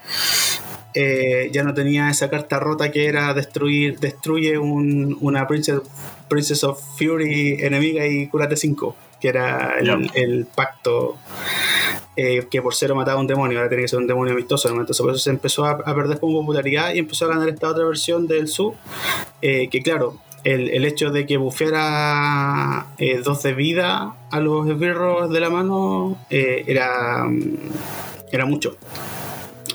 eh, 0.98 1.50
ya 1.52 1.64
no 1.64 1.74
tenía 1.74 2.10
esa 2.10 2.30
carta 2.30 2.58
rota 2.58 2.90
que 2.90 3.08
era 3.08 3.34
destruir 3.34 4.00
destruye 4.00 4.58
un, 4.58 5.18
una 5.20 5.46
Princess, 5.46 5.82
Princess 6.30 6.64
of 6.64 6.82
Fury 6.98 7.58
enemiga 7.60 8.08
y 8.08 8.28
curate 8.28 8.56
5, 8.56 8.96
que 9.26 9.30
era 9.30 9.80
el, 9.80 10.12
el 10.14 10.46
pacto 10.46 11.18
eh, 12.16 12.46
que 12.52 12.62
por 12.62 12.76
cero 12.76 12.94
mataba 12.94 13.18
a 13.18 13.22
un 13.22 13.26
demonio, 13.26 13.58
ahora 13.58 13.70
tiene 13.70 13.82
que 13.82 13.88
ser 13.88 13.98
un 13.98 14.06
demonio 14.06 14.34
amistoso. 14.34 14.70
Entonces, 14.70 15.02
por 15.02 15.10
eso 15.10 15.20
se 15.20 15.32
empezó 15.32 15.66
a, 15.66 15.84
perder 15.96 16.20
con 16.20 16.32
popularidad 16.32 16.94
y 16.94 17.00
empezó 17.00 17.26
a 17.26 17.30
ganar 17.30 17.50
esta 17.50 17.70
otra 17.70 17.86
versión 17.86 18.28
del 18.28 18.48
SU. 18.48 18.76
Eh, 19.42 19.68
que, 19.72 19.82
claro, 19.82 20.20
el, 20.44 20.70
el, 20.70 20.86
hecho 20.86 21.10
de 21.10 21.26
que 21.26 21.38
bufeara 21.38 22.86
eh, 23.00 23.20
dos 23.26 23.42
de 23.42 23.56
vida 23.56 24.16
a 24.30 24.40
los 24.40 24.70
esbirros 24.70 25.32
de 25.32 25.40
la 25.40 25.50
mano 25.50 26.16
era, 26.30 27.26
era 28.32 28.46
mucho 28.46 28.78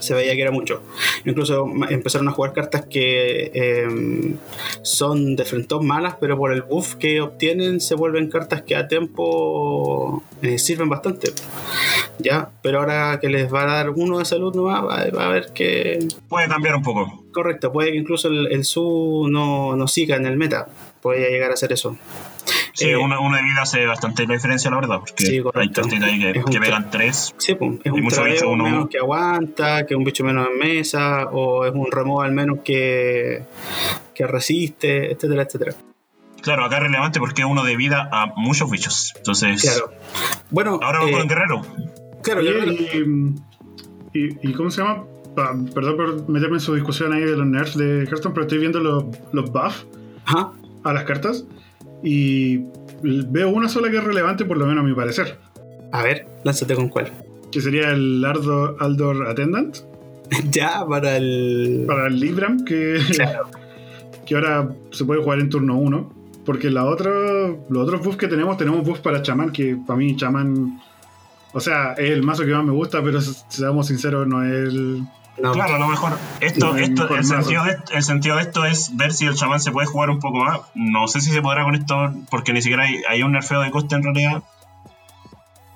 se 0.01 0.15
veía 0.15 0.35
que 0.35 0.43
era 0.43 0.51
mucho. 0.51 0.83
Incluso 1.25 1.67
empezaron 1.89 2.29
a 2.29 2.33
jugar 2.33 2.53
cartas 2.53 2.87
que 2.87 3.51
em, 3.55 4.37
son 4.83 5.37
de 5.37 5.45
frentón 5.45 5.87
malas, 5.87 6.17
pero 6.21 6.37
por 6.37 6.53
el 6.53 6.63
buff 6.63 6.95
que 6.95 7.21
obtienen 7.21 7.81
se 7.81 7.95
vuelven 7.95 8.31
cartas 8.31 8.63
que 8.63 8.77
a 8.77 8.89
tiempo 8.89 10.23
eh, 10.43 10.59
sirven 10.59 10.89
bastante. 10.89 11.33
Ya, 12.19 12.51
pero 12.63 12.81
ahora 12.81 13.19
que 13.21 13.29
les 13.29 13.53
va 13.53 13.63
a 13.63 13.67
dar 13.67 13.91
uno 13.91 14.19
de 14.19 14.25
salud 14.25 14.55
nomás, 14.55 14.83
va, 14.83 15.07
va 15.17 15.27
a 15.27 15.33
ver 15.33 15.53
que... 15.55 15.99
Puede 16.29 16.49
cambiar 16.49 16.77
un 16.77 16.83
poco. 16.83 17.25
Correcto, 17.33 17.73
puede 17.73 17.93
que 17.93 17.99
incluso 17.99 18.29
el, 18.29 18.49
el 18.53 18.65
SU 18.65 19.29
no, 19.31 19.77
no 19.77 19.89
siga 19.89 20.17
en 20.17 20.27
el 20.27 20.37
meta. 20.37 20.69
Puede 21.01 21.31
llegar 21.31 21.51
a 21.53 21.57
ser 21.57 21.73
eso. 21.73 21.97
Sí, 22.73 22.89
eh, 22.89 22.97
uno, 22.97 23.17
de 23.17 23.43
vida 23.43 23.63
hace 23.63 23.85
bastante 23.87 24.27
la 24.27 24.35
diferencia, 24.35 24.71
la 24.71 24.77
verdad, 24.77 24.99
porque 25.01 25.43
hay 25.55 25.71
cartitas 25.71 26.09
ahí 26.11 26.21
que, 26.21 26.45
que 26.51 26.61
pegan 26.61 26.91
tres. 26.91 27.35
Sí, 27.39 27.55
pues, 27.55 27.81
es 27.85 27.93
un 27.93 28.01
bicho 28.01 28.57
menos 28.57 28.89
que 28.89 28.99
aguanta, 28.99 29.87
que 29.87 29.95
un 29.95 30.05
bicho 30.05 30.25
menos 30.25 30.49
en 30.51 30.59
mesa, 30.59 31.27
o 31.27 31.65
es 31.65 31.73
un 31.75 31.91
removal 31.91 32.33
menos 32.33 32.61
que, 32.65 33.45
que 34.15 34.27
resiste, 34.27 35.13
etcétera, 35.13 35.43
etcétera. 35.43 35.75
Claro, 36.43 36.65
acá 36.65 36.77
es 36.77 36.83
relevante 36.85 37.19
porque 37.21 37.43
es 37.43 37.49
uno 37.49 37.65
de 37.65 37.77
vida 37.77 38.09
a 38.11 38.33
muchos 38.37 38.71
bichos. 38.71 39.13
Entonces. 39.17 39.61
Claro. 39.61 39.93
Bueno. 40.51 40.81
Ahora 40.83 41.01
vamos 41.01 41.13
con 41.13 41.21
el 41.21 41.27
eh, 41.27 41.29
guerrero. 41.29 41.63
Claro, 42.23 42.43
y, 44.13 44.49
y, 44.49 44.53
¿cómo 44.55 44.71
se 44.71 44.83
llama? 44.83 45.05
perdón 45.35 45.97
por 45.97 46.29
meterme 46.29 46.57
en 46.57 46.61
su 46.61 46.75
discusión 46.75 47.13
ahí 47.13 47.23
de 47.23 47.37
los 47.37 47.47
nerfs 47.47 47.77
de 47.77 48.03
Hearthstone, 48.05 48.35
pero 48.35 48.43
estoy 48.43 48.59
viendo 48.59 48.81
los, 48.81 49.05
los 49.33 49.53
buffs 49.53 49.87
a 50.27 50.93
las 50.93 51.05
cartas 51.05 51.45
y 52.03 52.65
veo 53.03 53.51
una 53.51 53.69
sola 53.69 53.91
que 53.91 53.99
es 53.99 54.05
relevante, 54.05 54.45
por 54.45 54.57
lo 54.57 54.67
menos 54.67 54.85
a 54.85 54.87
mi 54.87 54.95
parecer. 54.95 55.39
A 55.93 56.03
ver, 56.03 56.27
lánzate 56.45 56.75
con 56.75 56.89
cuál. 56.89 57.11
Que 57.51 57.61
sería 57.61 57.91
el 57.91 58.25
Ardor, 58.25 58.77
Aldor 58.81 59.27
Attendant. 59.27 59.79
ya, 60.51 60.87
para 60.87 61.17
el. 61.17 61.85
Para 61.87 62.07
el 62.07 62.21
Libram, 62.21 62.65
que, 62.65 63.01
que 64.27 64.35
ahora 64.35 64.69
se 64.91 65.05
puede 65.05 65.23
jugar 65.23 65.41
en 65.41 65.51
turno 65.51 65.77
1. 65.77 66.21
Porque 66.45 66.71
la 66.71 66.87
otra, 66.87 67.11
los 67.69 67.85
otros 67.85 68.03
buffs 68.03 68.17
que 68.17 68.29
tenemos, 68.29 68.57
tenemos 68.57 68.85
buffs 68.85 69.01
para 69.01 69.23
chamán, 69.23 69.51
que 69.53 69.77
para 69.87 69.99
mí 69.99 70.17
chamán. 70.17 70.81
O 71.53 71.61
sea, 71.61 71.93
es 71.95 72.11
el 72.11 72.23
mazo 72.23 72.45
que 72.45 72.53
más 72.53 72.65
me 72.65 72.73
gusta, 72.73 73.03
pero 73.03 73.21
seamos 73.21 73.89
sinceros, 73.89 74.27
no 74.27 74.43
es 74.45 74.69
el 74.69 75.03
Claro, 75.41 75.75
a 75.75 75.79
lo 75.79 75.89
mejor. 75.89 76.13
Esto, 76.41 76.77
esto, 76.77 77.15
el, 77.15 77.25
sentido 77.25 77.65
de, 77.65 77.79
el 77.93 78.03
sentido 78.03 78.37
de 78.37 78.43
esto 78.43 78.65
es 78.65 78.97
ver 78.97 79.13
si 79.13 79.27
el 79.27 79.35
chamán 79.35 79.61
se 79.61 79.73
puede 79.73 79.87
jugar 79.87 80.11
un 80.11 80.21
poco 80.21 80.45
más. 80.45 80.61
No 80.75 81.09
sé 81.09 81.21
si 81.21 81.31
se 81.31 81.43
podrá 81.43 81.65
con 81.65 81.75
esto, 81.75 82.13
porque 82.31 82.53
ni 82.53 82.63
siquiera 82.63 82.85
hay, 82.85 83.03
hay 83.09 83.23
un 83.23 83.33
nerfeo 83.33 83.61
de 83.61 83.71
coste 83.71 83.95
en 83.95 84.03
realidad. 84.03 84.43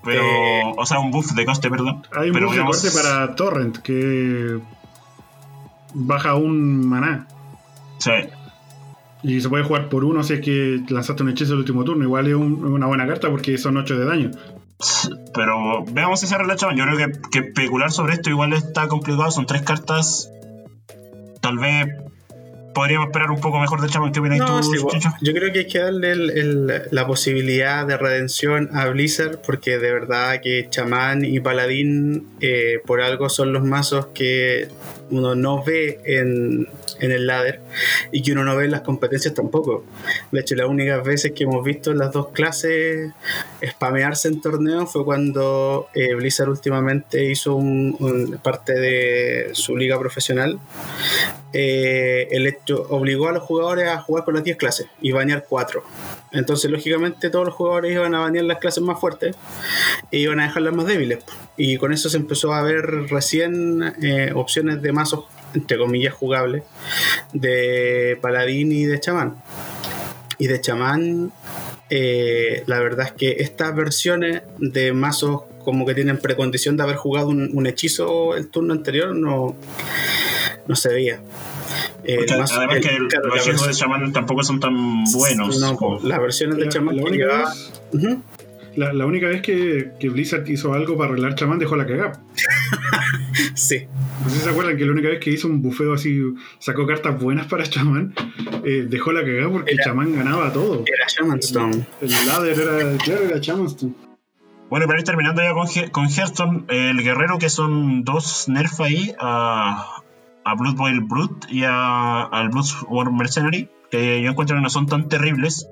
Pero, 0.05 0.23
eh, 0.23 0.75
o 0.77 0.85
sea, 0.85 0.99
un 0.99 1.11
buff 1.11 1.33
de 1.33 1.47
coste, 1.47 1.71
perdón. 1.71 2.07
Hay 2.15 2.31
un 2.31 2.45
buff 2.45 2.55
de 2.55 2.65
coste 2.65 2.91
para 2.91 3.35
Torrent 3.35 3.79
que 3.79 4.61
baja 5.95 6.35
un 6.35 6.87
maná. 6.87 7.27
Sí. 7.99 8.13
Y 9.23 9.41
se 9.41 9.49
puede 9.49 9.65
jugar 9.65 9.89
por 9.89 10.05
uno 10.05 10.23
si 10.23 10.35
es 10.35 10.41
que 10.41 10.83
lanzaste 10.89 11.23
un 11.23 11.31
hechizo 11.31 11.55
el 11.55 11.61
último 11.61 11.85
turno. 11.85 12.05
Igual 12.05 12.27
es 12.27 12.35
una 12.35 12.87
buena 12.87 13.07
carta 13.07 13.31
porque 13.31 13.57
son 13.57 13.79
8 13.79 13.99
de 13.99 14.05
daño. 14.05 14.31
Pero 15.35 15.85
veamos 15.85 16.21
si 16.21 16.27
se 16.27 16.37
relacha. 16.37 16.69
Yo 16.75 16.85
creo 16.85 16.97
que, 16.97 17.21
que 17.31 17.39
especular 17.49 17.91
sobre 17.91 18.15
esto 18.15 18.31
igual 18.31 18.53
está 18.53 18.89
complicado. 18.89 19.31
Son 19.31 19.47
tres 19.47 19.63
cartas. 19.63 20.31
Tal 21.41 21.59
vez 21.59 21.89
podríamos 22.75 23.07
esperar 23.07 23.31
un 23.31 23.41
poco 23.41 23.59
mejor 23.59 23.81
del 23.81 23.89
chamán. 23.89 24.13
¿Qué 24.13 24.21
opinas 24.21 24.41
tú, 24.41 24.89
Yo 25.23 25.33
creo 25.33 25.53
que 25.53 25.61
hay 25.61 25.67
que 25.67 25.79
darle 25.79 26.15
la 26.91 27.07
posibilidad 27.07 27.87
de 27.87 27.97
redención 27.97 28.69
a 28.77 28.87
Blizzard 28.89 29.41
porque 29.41 29.79
de 29.79 29.93
verdad 29.93 30.41
que 30.43 30.67
chamán 30.69 31.25
y 31.25 31.41
paladín 31.41 32.27
eh, 32.41 32.81
por 32.85 33.01
algo 33.01 33.31
son 33.31 33.53
los 33.53 33.65
mazos 33.65 34.09
que 34.09 34.69
uno 35.11 35.35
no 35.35 35.63
ve 35.63 36.01
en, 36.05 36.69
en 37.01 37.13
el 37.13 37.27
ladder 37.27 37.61
y 38.13 38.23
que 38.23 38.33
uno 38.33 38.45
no 38.45 38.57
ve 38.57 38.65
en 38.65 38.71
las 38.71 38.83
competencias 38.83 39.35
tampoco. 39.35 39.85
De 40.31 40.41
hecho, 40.41 40.55
las 40.55 40.69
únicas 40.69 41.05
veces 41.05 41.33
que 41.33 41.45
hemos 41.45 41.65
visto 41.65 41.93
las 41.95 42.13
dos 42.13 42.29
clases 42.29 43.13
spamearse 43.65 44.29
en 44.29 44.41
torneos 44.41 44.93
fue 44.93 45.05
cuando 45.05 45.89
eh, 45.95 46.15
Blizzard 46.15 46.49
últimamente 46.49 47.25
hizo 47.25 47.55
un, 47.55 48.39
parte 48.43 48.75
de 48.75 49.51
su 49.53 49.77
liga 49.77 49.99
profesional. 49.99 50.59
Eh, 51.53 52.29
el 52.31 52.47
hecho 52.47 52.87
obligó 52.91 53.29
a 53.29 53.33
los 53.33 53.43
jugadores 53.43 53.89
a 53.89 54.01
jugar 54.01 54.25
con 54.25 54.35
las 54.35 54.45
10 54.45 54.57
clases 54.57 54.87
y 55.01 55.13
bañar 55.13 55.47
4. 55.49 55.85
Entonces, 56.35 56.71
lógicamente, 56.71 57.31
todos 57.31 57.47
los 57.47 57.55
jugadores 57.55 57.93
iban 57.93 58.15
a 58.15 58.21
bañar 58.21 58.45
las 58.45 58.59
clases 58.59 58.83
más 58.83 59.01
fuertes 59.01 59.37
e 60.11 60.19
iban 60.19 60.41
a 60.41 60.45
dejar 60.45 60.63
las 60.63 60.75
más 60.75 60.87
débiles. 60.87 61.25
Y 61.57 61.79
con 61.79 61.93
eso 61.93 62.11
se 62.11 62.17
empezó 62.17 62.53
a 62.53 62.63
ver 62.63 62.85
recién 63.09 63.83
eh, 64.03 64.33
opciones 64.35 64.83
de 64.83 64.93
mazos 64.93 65.25
entre 65.55 65.79
comillas, 65.79 66.15
jugable 66.15 66.63
de 67.33 68.19
paladín 68.21 68.73
y 68.73 68.85
de 68.85 69.01
chamán. 69.01 69.37
Y 70.39 70.49
de 70.49 70.61
chamán, 70.61 71.33
eh, 71.91 72.65
la 72.67 72.81
verdad 72.81 73.07
es 73.07 73.13
que 73.13 73.37
estas 73.43 73.75
versiones 73.75 74.43
de 74.59 74.93
mazos 74.93 75.43
como 75.65 75.87
que 75.87 75.95
tienen 75.95 76.19
precondición 76.19 76.77
de 76.77 76.83
haber 76.83 76.97
jugado 76.97 77.29
un, 77.29 77.67
hechizo 77.67 78.37
el 78.37 78.49
turno 78.49 78.75
anterior 78.75 79.15
no, 79.15 79.57
no 80.67 80.77
se 80.77 80.89
veía. 80.91 81.21
Eh, 82.05 82.27
además 82.29 82.81
que 82.81 82.99
los 82.99 83.47
hechizos 83.47 83.67
de 83.67 83.75
chamán 83.75 84.13
tampoco 84.13 84.43
son 84.43 84.61
tan 84.61 85.05
buenos. 85.05 85.61
las 86.03 86.21
versiones 86.21 86.59
de 86.59 86.69
chamán 86.69 86.97
la, 88.77 88.93
la, 88.93 89.07
única 89.07 89.29
vez 89.29 89.41
que, 89.41 89.93
que, 90.01 90.09
Blizzard 90.09 90.49
hizo 90.49 90.75
algo 90.75 90.97
para 90.97 91.11
arreglar 91.11 91.37
chamán 91.37 91.61
dejó 91.61 91.77
la 91.77 91.87
cagada. 91.87 92.21
sí. 93.55 93.87
No 94.25 94.31
sé 94.31 94.37
si 94.37 94.43
se 94.43 94.51
acuerdan 94.51 94.77
que 94.77 94.85
la 94.85 94.91
única 94.91 95.09
vez 95.09 95.21
que 95.21 95.31
hizo 95.31 95.47
un 95.47 95.63
bufeo 95.63 95.95
así, 95.95 96.21
sacó 96.59 96.85
cartas 96.85 97.21
buenas 97.21 97.47
para 97.47 97.65
chamán, 97.65 98.15
eh, 98.65 98.85
dejó 98.89 99.13
la 99.13 99.21
cagada 99.21 99.49
porque 99.49 99.73
el 99.73 99.79
chamán 99.79 100.13
ganaba 100.17 100.53
todo. 100.53 100.83
Era 100.87 101.07
Shamanstone. 101.07 101.87
El, 102.01 102.13
el 102.13 102.27
ladder 102.27 102.59
era, 102.59 102.99
claro, 102.99 103.23
era 103.23 103.39
Shamanstone. 103.39 103.95
Bueno, 104.71 104.87
para 104.87 104.99
ir 104.99 105.05
terminando 105.05 105.43
ya 105.43 105.53
con, 105.53 105.69
con 105.91 106.09
Hearthstone, 106.09 106.65
el 106.69 107.01
guerrero 107.03 107.39
que 107.39 107.51
son 107.51 108.03
dos 108.03 108.49
nerf 108.49 108.81
ahí 108.81 109.15
a, 109.21 110.03
a 110.45 110.55
Blood 110.55 110.77
Boil 110.77 111.01
Brute 111.01 111.47
y 111.51 111.65
a, 111.65 112.23
al 112.23 112.51
Bloodworm 112.51 113.17
Mercenary, 113.17 113.71
que 113.91 114.23
yo 114.23 114.31
encuentro 114.31 114.57
que 114.57 114.63
no 114.63 114.71
son 114.71 114.87
tan 114.87 115.09
terribles, 115.09 115.69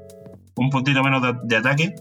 un 0.54 0.70
puntito 0.70 1.02
menos 1.02 1.22
de 1.44 1.56
ataque, 1.56 1.94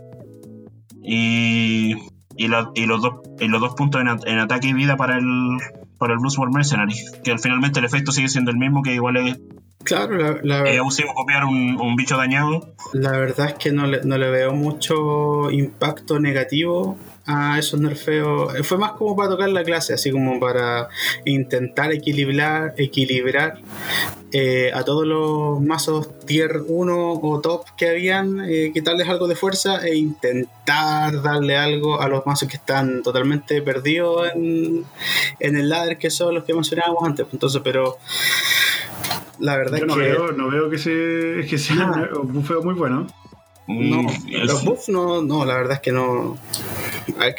y, 1.03 1.95
y, 2.37 2.45
y, 2.75 2.85
los, 2.85 3.01
dos, 3.01 3.13
y 3.39 3.47
los 3.47 3.61
dos 3.61 3.75
puntos 3.75 4.01
en, 4.01 4.39
ataque 4.39 4.67
y 4.67 4.73
vida 4.73 4.97
para 4.97 5.17
el, 5.17 5.57
para 5.97 6.13
el 6.13 6.19
War 6.19 6.51
Mercenary, 6.51 6.95
que 7.23 7.37
finalmente 7.37 7.79
el 7.79 7.85
efecto 7.85 8.11
sigue 8.11 8.29
siendo 8.29 8.51
el 8.51 8.57
mismo, 8.57 8.81
que 8.81 8.93
igual 8.93 9.17
es 9.17 9.37
Claro, 9.83 10.15
la, 10.15 10.39
la 10.43 10.69
es 10.69 10.81
copiar 11.15 11.45
un, 11.45 11.79
un, 11.81 11.95
bicho 11.95 12.15
dañado. 12.15 12.75
La 12.93 13.11
verdad 13.11 13.47
es 13.47 13.53
que 13.55 13.71
no 13.71 13.87
le, 13.87 14.01
no 14.03 14.17
le 14.17 14.29
veo 14.29 14.53
mucho 14.53 15.49
impacto 15.49 16.19
negativo 16.19 16.97
a 17.25 17.59
esos 17.59 17.79
nerfeos. 17.79 18.53
Fue 18.65 18.77
más 18.77 18.93
como 18.93 19.15
para 19.15 19.29
tocar 19.29 19.49
la 19.49 19.63
clase, 19.63 19.93
así 19.93 20.11
como 20.11 20.39
para 20.39 20.89
intentar 21.25 21.91
equilibrar, 21.91 22.73
equilibrar 22.77 23.59
eh, 24.31 24.71
a 24.73 24.83
todos 24.83 25.05
los 25.05 25.61
mazos 25.61 26.19
tier 26.25 26.61
1 26.67 27.13
o 27.13 27.41
top 27.41 27.65
que 27.77 27.89
habían, 27.89 28.41
eh, 28.49 28.71
quitarles 28.73 29.07
algo 29.09 29.27
de 29.27 29.35
fuerza 29.35 29.85
e 29.85 29.95
intentar 29.95 31.21
darle 31.21 31.57
algo 31.57 32.01
a 32.01 32.07
los 32.07 32.25
mazos 32.25 32.49
que 32.49 32.57
están 32.57 33.03
totalmente 33.03 33.61
perdidos 33.61 34.29
en, 34.33 34.85
en 35.39 35.55
el 35.57 35.69
ladder, 35.69 35.97
que 35.97 36.09
son 36.09 36.33
los 36.33 36.43
que 36.43 36.53
mencionábamos 36.53 37.03
antes. 37.03 37.27
Entonces, 37.31 37.61
pero 37.63 37.97
la 39.39 39.57
verdad 39.57 39.79
Yo 39.79 39.85
no 39.85 39.95
que. 39.95 40.01
Veo, 40.01 40.31
no 40.31 40.49
veo 40.49 40.69
que, 40.69 40.77
se, 40.77 41.45
que 41.49 41.57
sea 41.57 42.09
un 42.21 42.33
bufeo 42.33 42.63
muy 42.63 42.73
bueno. 42.73 43.07
No, 43.73 44.07
los 44.45 44.63
buffs 44.65 44.89
no, 44.89 45.21
no, 45.21 45.45
la 45.45 45.55
verdad 45.55 45.73
es 45.73 45.79
que 45.79 45.91
no. 45.91 46.37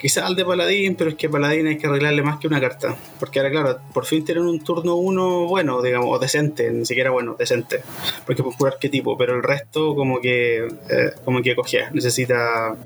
Quizás 0.00 0.24
al 0.24 0.36
de 0.36 0.44
Paladín, 0.44 0.94
pero 0.96 1.10
es 1.10 1.16
que 1.16 1.28
Paladín 1.28 1.66
hay 1.66 1.78
que 1.78 1.86
arreglarle 1.86 2.22
más 2.22 2.38
que 2.38 2.46
una 2.46 2.60
carta. 2.60 2.96
Porque 3.18 3.38
ahora, 3.38 3.50
claro, 3.50 3.78
por 3.92 4.06
fin 4.06 4.24
tienen 4.24 4.44
un 4.44 4.62
turno 4.62 4.96
uno 4.96 5.46
bueno, 5.46 5.82
digamos, 5.82 6.08
o 6.10 6.18
decente, 6.18 6.70
ni 6.70 6.84
siquiera 6.84 7.10
bueno, 7.10 7.36
decente. 7.38 7.82
Porque 8.26 8.42
por 8.42 8.56
puro 8.56 8.72
arquetipo, 8.72 9.16
pero 9.16 9.34
el 9.36 9.42
resto, 9.42 9.94
como 9.94 10.20
que, 10.20 10.66
eh, 10.66 11.12
como 11.24 11.42
que 11.42 11.54
cogía, 11.54 11.90
necesita. 11.92 12.76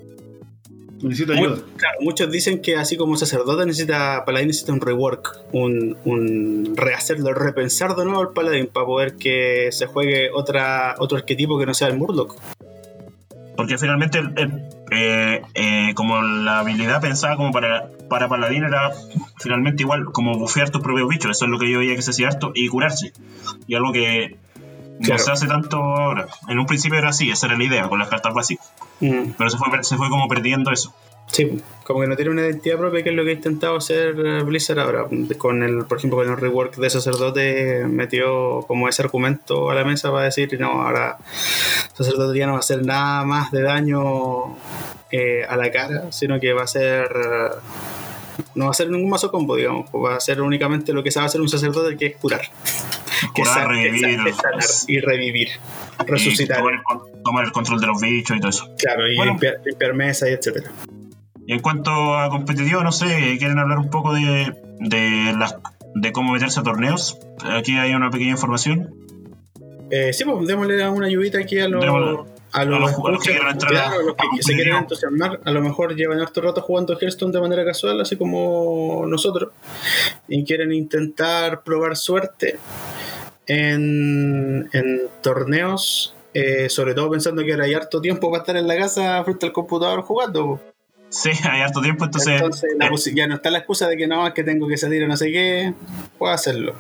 Necesita 1.03 1.35
ayuda. 1.35 1.59
claro, 1.77 1.99
muchos 2.01 2.31
dicen 2.31 2.63
que 2.63 2.77
así 2.77 2.97
como 2.97 3.17
sacerdote 3.17 3.67
necesita, 3.67 4.25
Paladín 4.25 4.49
necesita 4.49 4.73
un 4.73 4.81
rework, 4.81 5.45
un, 5.53 5.97
un 6.07 6.75
rehacerlo, 6.75 7.35
repensar 7.35 7.95
de 7.97 8.07
nuevo 8.07 8.23
el 8.23 8.29
Paladín 8.29 8.67
para 8.67 8.87
poder 8.87 9.17
que 9.17 9.69
se 9.73 9.87
juegue 9.87 10.31
otra, 10.33 10.95
otro 10.99 11.19
arquetipo 11.19 11.59
que 11.59 11.67
no 11.67 11.75
sea 11.75 11.89
el 11.89 11.99
Murloc. 11.99 12.37
Porque 13.57 13.79
finalmente, 13.79 14.21
eh, 14.91 15.43
eh, 15.55 15.95
como 15.95 16.21
la 16.23 16.61
habilidad 16.61 17.01
pensada 17.01 17.37
como 17.37 17.53
para, 17.53 17.89
para 18.09 18.29
Paladín 18.29 18.65
era 18.65 18.93
finalmente 19.39 19.83
igual 19.83 20.05
como 20.07 20.39
bufear 20.39 20.71
tus 20.71 20.83
propios 20.83 21.09
bichos. 21.09 21.31
Eso 21.31 21.47
es 21.47 21.51
lo 21.51 21.59
que 21.59 21.71
yo 21.71 21.79
veía 21.79 21.97
que 21.97 22.03
se 22.03 22.11
hacía 22.11 22.29
harto 22.29 22.53
y 22.55 22.69
curarse. 22.69 23.13
Y 23.67 23.75
algo 23.75 23.93
que 23.93 24.37
no 25.01 25.19
se 25.19 25.31
hace 25.31 25.47
tanto 25.47 25.79
ahora. 25.79 26.27
En 26.49 26.59
un 26.59 26.67
principio 26.67 26.99
era 26.99 27.11
así, 27.11 27.31
esa 27.31 27.47
era 27.47 27.57
la 27.57 27.65
idea 27.65 27.89
con 27.89 27.99
las 27.99 28.09
cartas 28.09 28.35
básicas. 28.35 28.73
Mm. 29.01 29.31
Pero 29.37 29.51
se 29.51 29.59
fue, 29.59 29.85
se 29.85 29.97
fue 29.97 30.09
como 30.09 30.29
perdiendo 30.29 30.71
eso. 30.71 30.95
Sí, 31.33 31.61
como 31.85 32.01
que 32.01 32.07
no 32.07 32.17
tiene 32.17 32.31
una 32.31 32.43
identidad 32.43 32.79
propia, 32.79 33.03
que 33.03 33.11
es 33.11 33.15
lo 33.17 33.25
que 33.25 33.31
ha 33.31 33.35
intentado 33.35 33.77
hacer 33.77 34.15
eh, 34.25 34.43
Blizzard 34.43 34.79
ahora. 34.79 35.07
Con 35.39 35.63
el, 35.63 35.85
por 35.85 35.99
ejemplo, 35.99 36.19
con 36.19 36.29
el 36.29 36.37
rework 36.37 36.77
de 36.77 36.91
sacerdote, 36.91 37.85
metió 37.87 38.63
como 38.67 38.89
ese 38.89 39.03
argumento 39.03 39.71
a 39.71 39.75
la 39.75 39.85
mesa 39.85 40.11
para 40.11 40.25
decir: 40.25 40.59
no, 40.59 40.83
ahora 40.83 41.19
sacerdote 41.95 42.39
ya 42.39 42.47
no 42.47 42.53
va 42.53 42.59
a 42.59 42.61
hacer 42.61 42.85
nada 42.85 43.25
más 43.25 43.51
de 43.51 43.63
daño 43.63 44.57
eh, 45.11 45.45
a 45.49 45.57
la 45.57 45.71
cara, 45.71 46.11
sino 46.13 46.41
que 46.41 46.53
va 46.53 46.63
a 46.63 46.67
ser. 46.67 47.09
No 48.55 48.67
va 48.67 48.71
a 48.71 48.75
ser 48.75 48.91
ningún 48.91 49.09
mazo 49.09 49.31
combo, 49.31 49.57
digamos. 49.57 49.89
Va 49.91 50.17
a 50.17 50.21
ser 50.21 50.43
únicamente 50.43 50.93
lo 50.93 51.03
que 51.03 51.11
sabe 51.11 51.27
hacer 51.27 51.41
un 51.41 51.49
sacerdote, 51.49 51.97
que 51.97 52.07
es 52.07 52.17
curar. 52.17 52.43
curar, 53.35 53.69
revivir. 53.69 54.19
y 54.89 55.01
revivir. 55.01 55.49
Resucitar. 56.05 56.63
tomar, 57.25 57.45
el 57.45 57.53
control 57.53 57.81
de 57.81 57.87
los 57.87 58.01
bichos 58.01 58.37
y 58.37 58.41
todo 58.41 58.51
eso. 58.51 58.69
Claro, 58.77 59.09
y 59.09 59.17
limpiar, 59.17 59.95
mesa 59.95 60.29
y 60.29 60.33
etcétera. 60.33 60.71
Y 61.47 61.53
en 61.53 61.61
cuanto 61.61 62.19
a 62.19 62.29
competitivo, 62.29 62.83
no 62.83 62.93
sé, 62.93 63.37
¿quieren 63.39 63.59
hablar 63.59 63.79
un 63.79 63.91
poco 63.91 64.13
de, 64.13 64.57
de, 64.81 65.33
las, 65.39 65.57
de 65.95 66.13
cómo 66.13 66.33
meterse 66.33 66.61
a 66.61 66.63
torneos? 66.65 67.19
Aquí 67.45 67.77
hay 67.79 67.95
una 67.95 68.11
pequeña 68.11 68.33
información. 68.33 68.95
Eh, 69.91 70.13
sí, 70.13 70.25
pues 70.25 70.47
démosle 70.47 70.89
una 70.89 71.07
ayudita 71.07 71.39
aquí 71.39 71.61
a 71.61 71.69
los, 71.69 71.85
a 72.53 72.65
los, 72.65 72.91
que 73.23 73.31
quieren 73.31 73.49
entrar 73.49 73.93
los 74.05 74.17
que 74.17 74.43
se 74.43 74.55
quieren 74.55 74.77
entusiasmar. 74.77 75.41
A 75.45 75.51
lo 75.53 75.61
mejor 75.61 75.95
llevan 75.95 76.19
harto 76.19 76.41
rato 76.41 76.63
jugando 76.63 76.99
Hearthstone 76.99 77.33
de 77.33 77.41
manera 77.41 77.65
casual, 77.65 78.01
así 78.01 78.17
como 78.17 79.05
nosotros, 79.07 79.53
y 80.27 80.45
quieren 80.45 80.73
intentar 80.73 81.63
probar 81.63 81.97
suerte 81.97 82.59
en, 83.47 84.69
en 84.73 85.03
torneos, 85.23 86.17
eh, 86.35 86.69
sobre 86.69 86.95
todo 86.95 87.11
pensando 87.11 87.45
que 87.45 87.53
ahora 87.53 87.67
hay 87.67 87.75
harto 87.75 88.01
tiempo 88.01 88.31
para 88.31 88.43
estar 88.43 88.57
en 88.57 88.67
la 88.67 88.77
casa 88.77 89.23
frente 89.23 89.47
al 89.47 89.53
computador 89.53 90.03
jugando. 90.03 90.61
Sí, 91.11 91.31
hay 91.51 91.63
harto 91.63 91.81
tiempo, 91.81 92.05
entonces. 92.05 92.43
Entonces 92.81 93.15
ya 93.15 93.27
no 93.27 93.37
está 93.37 93.51
la 93.51 93.59
excusa 93.59 93.89
de 93.89 93.97
que 93.97 94.07
no, 94.07 94.27
es 94.27 94.35
que 94.35 94.45
tengo 94.45 94.67
que 94.69 94.77
salir 94.77 95.05
o 95.05 95.09
no 95.09 95.17
sé 95.17 95.31
qué, 95.33 95.75
puedo 96.19 96.33
hacerlo. 96.33 96.75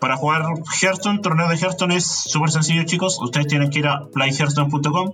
Para 0.00 0.16
jugar 0.16 0.42
Hearthstone, 0.80 1.20
torneo 1.20 1.48
de 1.48 1.56
Hearthstone 1.56 1.94
es 1.94 2.06
súper 2.06 2.50
sencillo, 2.50 2.82
chicos. 2.84 3.20
Ustedes 3.22 3.46
tienen 3.46 3.70
que 3.70 3.78
ir 3.78 3.86
a 3.86 4.06
playhearthstone.com. 4.12 5.12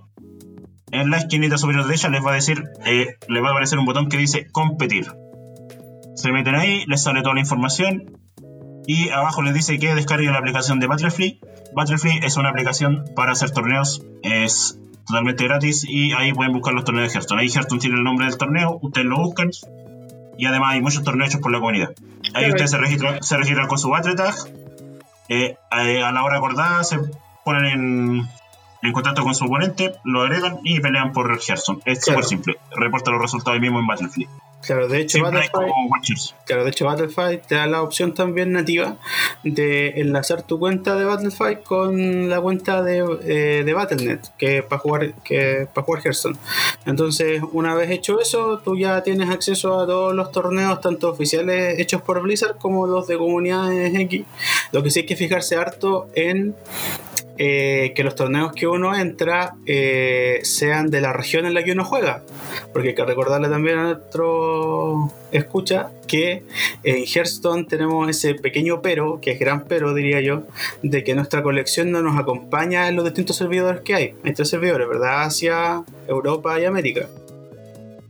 En 0.91 1.11
la 1.11 1.17
esquinita 1.17 1.59
superior 1.59 1.85
derecha 1.85 2.09
les 2.09 2.25
va 2.25 2.31
a 2.31 2.35
decir, 2.35 2.63
eh, 2.85 3.17
les 3.27 3.43
va 3.43 3.49
a 3.49 3.51
aparecer 3.51 3.77
un 3.77 3.85
botón 3.85 4.09
que 4.09 4.17
dice 4.17 4.47
competir. 4.51 5.05
Se 6.15 6.31
meten 6.31 6.55
ahí, 6.55 6.83
les 6.87 7.03
sale 7.03 7.21
toda 7.21 7.35
la 7.35 7.41
información 7.41 8.17
y 8.87 9.09
abajo 9.09 9.43
les 9.43 9.53
dice 9.53 9.77
que 9.77 9.93
descarguen 9.93 10.31
la 10.31 10.39
aplicación 10.39 10.79
de 10.79 10.87
Battlefree. 10.87 11.39
Battlefree 11.75 12.25
es 12.25 12.37
una 12.37 12.49
aplicación 12.49 13.05
para 13.15 13.33
hacer 13.33 13.51
torneos, 13.51 14.03
es 14.23 14.79
totalmente 15.09 15.43
gratis 15.43 15.85
y 15.87 16.13
ahí 16.13 16.33
pueden 16.33 16.53
buscar 16.53 16.73
los 16.73 16.85
torneos 16.85 17.07
de 17.07 17.13
Hearthstone. 17.13 17.41
Ahí 17.41 17.49
Hearthstone 17.49 17.81
tiene 17.81 17.97
el 17.97 18.03
nombre 18.03 18.27
del 18.27 18.37
torneo, 18.37 18.77
ustedes 18.81 19.07
lo 19.07 19.17
buscan 19.17 19.49
y 20.37 20.45
además 20.45 20.73
hay 20.73 20.81
muchos 20.81 21.03
torneos 21.03 21.29
hechos 21.29 21.41
por 21.41 21.51
la 21.51 21.59
comunidad. 21.59 21.89
Ahí 22.33 22.49
ustedes 22.49 22.71
se 22.71 22.77
registran, 22.77 23.21
se 23.21 23.37
registran 23.37 23.67
con 23.67 23.79
su 23.79 23.89
Battle 23.89 24.15
Tag 24.15 24.35
eh, 25.29 25.57
eh, 25.71 26.03
a 26.03 26.11
la 26.11 26.23
hora 26.23 26.37
acordada 26.37 26.83
se 26.83 26.97
ponen 27.45 28.27
en, 28.81 28.93
contacto 28.93 29.23
con 29.23 29.35
su 29.35 29.45
oponente, 29.45 29.93
lo 30.03 30.21
agregan 30.21 30.59
y 30.63 30.79
pelean 30.79 31.11
por 31.11 31.31
Hearthstone. 31.39 31.81
Es 31.85 32.03
súper 32.03 32.23
simple. 32.23 32.57
Reporta 32.71 33.11
los 33.11 33.21
resultados 33.21 33.55
ahí 33.55 33.61
mismo 33.61 33.79
en 33.79 33.87
Battlefield. 33.87 34.29
Claro, 34.61 34.89
de 34.89 35.01
hecho, 35.01 35.21
Battlefield, 35.21 35.71
claro, 36.45 36.63
de 36.65 36.69
hecho 36.69 36.85
Battlefield 36.85 37.41
te 37.47 37.55
da 37.55 37.65
la 37.65 37.81
opción 37.81 38.13
también 38.13 38.51
nativa 38.51 38.97
de 39.43 40.01
enlazar 40.01 40.43
tu 40.43 40.59
cuenta 40.59 40.95
de 40.95 41.05
Battlefield 41.05 41.63
con 41.63 42.29
la 42.29 42.41
cuenta 42.41 42.83
de, 42.83 42.99
eh, 43.23 43.63
de 43.63 43.73
Battle.net, 43.73 44.19
que 44.37 44.61
para 44.61 44.79
jugar 44.79 45.13
que 45.23 45.67
para 45.73 45.85
jugar 45.85 46.01
Hearthstone. 46.05 46.35
Entonces, 46.85 47.41
una 47.53 47.73
vez 47.73 47.89
hecho 47.89 48.19
eso, 48.19 48.59
tú 48.59 48.77
ya 48.77 49.01
tienes 49.01 49.29
acceso 49.29 49.79
a 49.79 49.85
todos 49.85 50.13
los 50.13 50.31
torneos, 50.31 50.81
tanto 50.81 51.09
oficiales 51.09 51.79
hechos 51.79 52.01
por 52.01 52.21
Blizzard 52.21 52.57
como 52.57 52.85
los 52.85 53.07
de 53.07 53.17
comunidades 53.17 53.95
X. 53.95 54.25
Lo 54.73 54.83
que 54.83 54.91
sí 54.91 54.99
hay 54.99 55.05
que 55.05 55.15
fijarse 55.15 55.55
harto 55.55 56.09
en 56.15 56.53
eh, 57.41 57.93
que 57.95 58.03
los 58.03 58.15
torneos 58.15 58.51
que 58.51 58.67
uno 58.67 58.93
entra 58.93 59.55
eh, 59.65 60.41
sean 60.43 60.91
de 60.91 60.99
la 60.99 61.13
región 61.13 61.45
en 61.45 61.53
la 61.53 61.63
que 61.63 61.71
uno 61.71 61.85
juega. 61.85 62.23
Porque 62.73 62.89
hay 62.89 62.95
que 62.95 63.05
recordarle 63.05 63.47
también 63.47 63.77
a 63.77 63.83
nuestro 63.83 65.09
escucha 65.31 65.91
que 66.05 66.43
en 66.83 67.05
Hearthstone 67.05 67.63
tenemos 67.63 68.09
ese 68.09 68.35
pequeño 68.35 68.81
pero, 68.81 69.21
que 69.21 69.31
es 69.31 69.39
gran 69.39 69.63
pero 69.69 69.93
diría 69.93 70.19
yo, 70.19 70.47
de 70.83 71.05
que 71.05 71.15
nuestra 71.15 71.41
colección 71.41 71.91
no 71.91 72.01
nos 72.01 72.19
acompaña 72.19 72.89
en 72.89 72.97
los 72.97 73.05
distintos 73.05 73.37
servidores 73.37 73.81
que 73.81 73.95
hay. 73.95 74.15
Hay 74.25 74.33
tres 74.33 74.49
servidores, 74.49 74.89
¿verdad? 74.89 75.23
Asia, 75.23 75.85
Europa 76.09 76.59
y 76.59 76.65
América. 76.65 77.07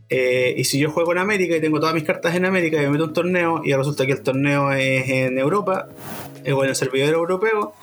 Eh, 0.09 0.55
y 0.57 0.63
si 0.63 0.79
yo 0.79 0.89
juego 0.89 1.11
en 1.11 1.19
América 1.19 1.55
y 1.55 1.61
tengo 1.61 1.79
todas 1.79 1.93
mis 1.93 2.03
cartas 2.03 2.35
en 2.35 2.45
América 2.45 2.81
y 2.81 2.85
me 2.85 2.89
meto 2.89 3.03
un 3.03 3.13
torneo 3.13 3.61
y 3.63 3.73
resulta 3.73 4.07
que 4.07 4.13
el 4.13 4.21
torneo 4.21 4.71
es 4.71 5.07
en 5.07 5.37
Europa, 5.37 5.87
o 6.53 6.63
en 6.63 6.69
el 6.69 6.75
servidor 6.75 7.13
europeo, 7.13 7.73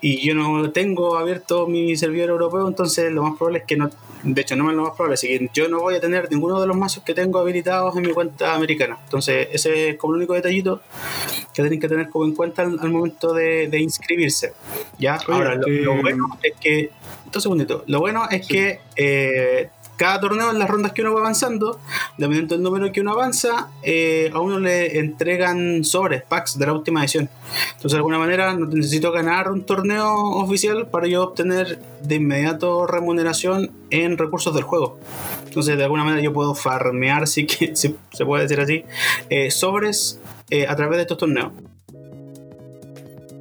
y 0.00 0.26
yo 0.26 0.34
no 0.34 0.70
tengo 0.70 1.16
abierto 1.16 1.66
mi 1.66 1.96
servidor 1.96 2.30
europeo, 2.30 2.66
entonces 2.66 3.12
lo 3.12 3.22
más 3.22 3.36
probable 3.36 3.60
es 3.60 3.64
que 3.64 3.76
no, 3.76 3.90
de 4.22 4.40
hecho 4.40 4.56
no 4.56 4.70
es 4.70 4.76
lo 4.76 4.82
más 4.82 4.92
probable, 4.92 5.14
es 5.14 5.20
que 5.20 5.50
yo 5.52 5.68
no 5.68 5.80
voy 5.80 5.94
a 5.94 6.00
tener 6.00 6.30
ninguno 6.30 6.60
de 6.60 6.66
los 6.66 6.76
mazos 6.76 7.04
que 7.04 7.14
tengo 7.14 7.38
habilitados 7.38 7.96
en 7.96 8.02
mi 8.02 8.12
cuenta 8.12 8.54
americana. 8.54 8.98
Entonces 9.04 9.48
ese 9.52 9.90
es 9.90 9.96
como 9.96 10.14
el 10.14 10.18
único 10.18 10.34
detallito 10.34 10.80
que 11.54 11.62
tienen 11.62 11.80
que 11.80 11.88
tener 11.88 12.08
como 12.10 12.24
en 12.24 12.34
cuenta 12.34 12.62
al, 12.62 12.90
momento 12.90 13.32
de, 13.32 13.68
inscribirse. 13.78 14.52
¿ya? 14.98 15.18
Ahora, 15.28 15.54
lo, 15.54 15.66
lo, 15.68 15.94
eh, 15.94 16.00
bueno 16.00 16.38
es 16.42 16.52
que, 16.60 16.90
dos 17.30 17.42
segunditos, 17.42 17.82
lo 17.86 18.00
bueno 18.00 18.24
es 18.30 18.46
que... 18.46 18.80
Eh, 18.96 19.70
cada 20.00 20.18
torneo, 20.18 20.50
en 20.50 20.58
las 20.58 20.66
rondas 20.66 20.92
que 20.92 21.02
uno 21.02 21.12
va 21.12 21.20
avanzando, 21.20 21.78
dependiendo 22.16 22.54
del 22.54 22.64
número 22.64 22.90
que 22.90 23.02
uno 23.02 23.12
avanza, 23.12 23.68
eh, 23.82 24.30
a 24.32 24.40
uno 24.40 24.58
le 24.58 24.98
entregan 24.98 25.84
sobres, 25.84 26.22
packs 26.22 26.58
de 26.58 26.64
la 26.64 26.72
última 26.72 27.00
edición. 27.00 27.28
Entonces, 27.66 27.92
de 27.92 27.96
alguna 27.98 28.18
manera, 28.18 28.54
no 28.54 28.64
necesito 28.64 29.12
ganar 29.12 29.52
un 29.52 29.66
torneo 29.66 30.10
oficial 30.14 30.86
para 30.86 31.06
yo 31.06 31.22
obtener 31.22 31.80
de 32.00 32.14
inmediato 32.14 32.86
remuneración 32.86 33.72
en 33.90 34.16
recursos 34.16 34.54
del 34.54 34.64
juego. 34.64 34.98
Entonces, 35.44 35.76
de 35.76 35.84
alguna 35.84 36.04
manera, 36.04 36.22
yo 36.22 36.32
puedo 36.32 36.54
farmear, 36.54 37.28
si, 37.28 37.44
que, 37.44 37.76
se 37.76 38.24
puede 38.24 38.44
decir 38.44 38.58
así, 38.58 38.84
eh, 39.28 39.50
sobres 39.50 40.18
eh, 40.48 40.66
a 40.66 40.76
través 40.76 40.96
de 40.96 41.02
estos 41.02 41.18
torneos. 41.18 41.52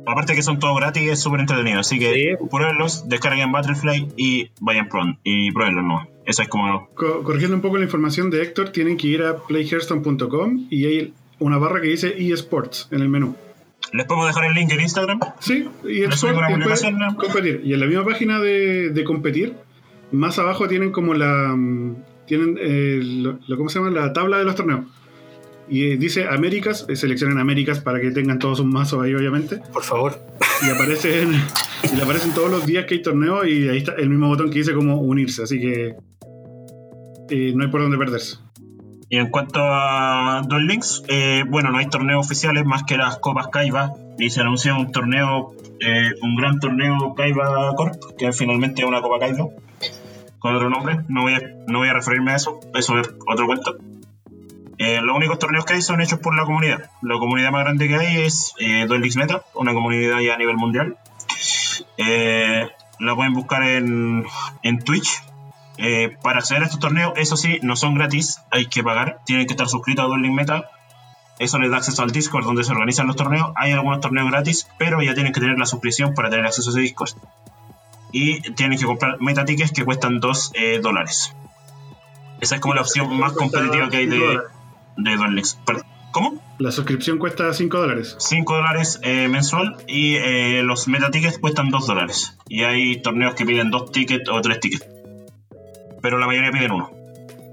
Aparte 0.09 0.35
que 0.35 0.41
son 0.41 0.59
todos 0.59 0.77
gratis 0.77 1.03
y 1.03 1.09
es 1.09 1.19
súper 1.21 1.41
entretenido. 1.41 1.79
Así 1.79 1.99
que 1.99 2.37
pruébenlos, 2.49 3.07
descarguen 3.07 3.51
Battlefly 3.51 4.09
y 4.17 4.49
vayan 4.59 4.89
pronto. 4.89 5.19
Y 5.23 5.51
pruébenlos, 5.51 5.85
¿no? 5.85 6.07
Eso 6.25 6.43
es 6.43 6.47
como... 6.47 6.89
corrigiendo 6.93 7.55
un 7.55 7.61
poco 7.61 7.77
la 7.77 7.85
información 7.85 8.29
de 8.29 8.43
Héctor, 8.43 8.69
tienen 8.69 8.97
que 8.97 9.07
ir 9.07 9.23
a 9.23 9.37
playhearthstone.com 9.37 10.67
y 10.69 10.85
hay 10.85 11.13
una 11.39 11.57
barra 11.57 11.81
que 11.81 11.87
dice 11.87 12.15
eSports 12.17 12.87
en 12.91 13.01
el 13.01 13.09
menú. 13.09 13.35
¿Les 13.93 14.05
podemos 14.05 14.27
dejar 14.27 14.45
el 14.45 14.53
link 14.53 14.71
en 14.71 14.81
Instagram? 14.81 15.19
Sí, 15.39 15.67
y 15.83 16.03
competir. 17.15 17.61
Y 17.63 17.73
en 17.73 17.79
la 17.79 17.87
misma 17.87 18.05
página 18.05 18.39
de, 18.39 19.03
competir, 19.05 19.55
más 20.11 20.37
abajo 20.37 20.67
tienen 20.67 20.91
como 20.91 21.13
la... 21.13 21.55
Mm, 21.55 21.95
tienen, 22.27 22.59
eh, 22.61 22.99
lo, 23.01 23.57
¿cómo 23.57 23.69
se 23.69 23.79
llama? 23.79 23.89
La 23.89 24.13
tabla 24.13 24.37
de 24.37 24.43
los 24.43 24.55
torneos. 24.55 24.81
Y 25.69 25.97
dice 25.97 26.27
Américas, 26.27 26.85
eh, 26.89 26.95
seleccionen 26.95 27.37
Américas 27.37 27.79
para 27.79 28.01
que 28.01 28.11
tengan 28.11 28.39
todos 28.39 28.59
un 28.59 28.71
mazo 28.71 29.01
ahí, 29.01 29.13
obviamente. 29.13 29.61
Por 29.71 29.83
favor. 29.83 30.19
Y 30.65 30.69
aparecen, 30.69 31.31
y 31.91 31.95
le 31.95 32.01
aparecen 32.01 32.33
todos 32.33 32.49
los 32.49 32.65
días 32.65 32.85
que 32.85 32.95
hay 32.95 33.01
torneo 33.01 33.45
y 33.45 33.69
ahí 33.69 33.77
está 33.77 33.93
el 33.93 34.09
mismo 34.09 34.27
botón 34.27 34.49
que 34.49 34.59
dice 34.59 34.73
como 34.73 34.99
unirse. 34.99 35.43
Así 35.43 35.59
que 35.59 35.95
no 37.53 37.63
hay 37.63 37.69
por 37.69 37.81
dónde 37.81 37.97
perderse. 37.97 38.37
Y 39.11 39.17
en 39.17 39.29
cuanto 39.29 39.59
a 39.61 40.43
Duel 40.47 40.67
Links, 40.67 41.03
eh, 41.07 41.43
bueno, 41.47 41.71
no 41.71 41.79
hay 41.79 41.87
torneos 41.87 42.25
oficiales 42.25 42.65
más 42.65 42.83
que 42.83 42.97
las 42.97 43.17
Copas 43.17 43.47
Kaiba. 43.47 43.93
Y 44.19 44.29
se 44.29 44.41
anunció 44.41 44.75
un 44.75 44.91
torneo, 44.91 45.55
eh, 45.79 46.11
un 46.21 46.35
gran 46.35 46.59
torneo 46.59 47.15
Kaiba 47.15 47.73
Corp, 47.75 47.95
que 48.17 48.31
finalmente 48.33 48.81
es 48.81 48.87
una 48.87 49.01
Copa 49.01 49.19
Kaiba, 49.19 49.47
con 50.39 50.55
otro 50.55 50.69
nombre. 50.69 50.99
No 51.07 51.21
voy 51.21 51.33
a, 51.33 51.41
no 51.67 51.79
voy 51.79 51.87
a 51.87 51.93
referirme 51.93 52.31
a 52.31 52.35
eso, 52.35 52.59
eso 52.75 52.99
es 52.99 53.09
otro 53.27 53.47
cuento. 53.47 53.77
Eh, 54.79 55.01
los 55.01 55.15
únicos 55.15 55.37
torneos 55.37 55.65
que 55.65 55.75
hay 55.75 55.81
son 55.81 56.01
hechos 56.01 56.19
por 56.19 56.35
la 56.35 56.45
comunidad. 56.45 56.89
La 57.01 57.19
comunidad 57.19 57.51
más 57.51 57.63
grande 57.63 57.87
que 57.87 57.95
hay 57.95 58.17
es 58.23 58.55
Duel 58.57 59.01
Links 59.01 59.17
Meta, 59.17 59.43
una 59.53 59.73
comunidad 59.73 60.19
ya 60.21 60.33
a 60.33 60.37
nivel 60.37 60.57
mundial. 60.57 60.97
la 61.97 63.15
pueden 63.15 63.33
buscar 63.33 63.63
en, 63.63 64.25
en 64.63 64.79
Twitch, 64.79 65.21
eh, 65.81 66.17
para 66.21 66.39
acceder 66.39 66.63
a 66.63 66.65
estos 66.65 66.81
torneos, 66.81 67.13
eso 67.15 67.37
sí, 67.37 67.59
no 67.61 67.77
son 67.77 67.95
gratis, 67.95 68.41
hay 68.51 68.65
que 68.65 68.83
pagar, 68.83 69.21
tienen 69.25 69.47
que 69.47 69.53
estar 69.53 69.69
suscritos 69.69 70.03
a 70.03 70.07
Dueling 70.09 70.35
Metal. 70.35 70.65
Eso 71.39 71.57
les 71.57 71.71
da 71.71 71.77
acceso 71.77 72.03
al 72.03 72.11
Discord 72.11 72.43
donde 72.43 72.65
se 72.65 72.73
organizan 72.73 73.07
los 73.07 73.15
torneos. 73.15 73.53
Hay 73.55 73.71
algunos 73.71 74.01
torneos 74.01 74.29
gratis, 74.29 74.67
pero 74.77 75.01
ya 75.01 75.13
tienen 75.13 75.31
que 75.31 75.39
tener 75.39 75.57
la 75.57 75.65
suscripción 75.65 76.13
para 76.13 76.29
tener 76.29 76.45
acceso 76.45 76.69
a 76.69 76.73
ese 76.73 76.81
Discord. 76.81 77.11
Y 78.11 78.41
tienen 78.55 78.77
que 78.77 78.83
comprar 78.83 79.21
meta 79.21 79.45
tickets 79.45 79.71
que 79.71 79.85
cuestan 79.85 80.19
2 80.19 80.51
eh, 80.55 80.79
dólares. 80.81 81.33
Esa 82.41 82.55
es 82.55 82.61
como 82.61 82.73
la 82.73 82.81
opción 82.81 83.17
más 83.17 83.31
competitiva 83.31 83.89
que 83.89 83.97
hay 83.97 84.07
de, 84.07 84.41
de 85.03 85.15
Duel 85.15 85.41
¿Cómo? 86.11 86.41
La 86.57 86.71
suscripción 86.71 87.19
cuesta 87.19 87.53
5 87.53 87.77
dólares. 87.77 88.15
5 88.19 88.55
dólares 88.55 88.99
eh, 89.03 89.27
mensual 89.27 89.77
y 89.87 90.17
los 90.63 90.87
meta 90.87 91.11
tickets 91.11 91.37
cuestan 91.37 91.69
2 91.69 91.87
dólares. 91.87 92.37
Y 92.47 92.63
hay 92.63 93.01
torneos 93.01 93.35
que 93.35 93.45
piden 93.45 93.69
2 93.69 93.91
tickets 93.91 94.29
o 94.29 94.41
3 94.41 94.59
tickets 94.59 94.85
pero 96.01 96.17
la 96.17 96.27
mayoría 96.27 96.51
piden 96.51 96.71
uno. 96.71 96.91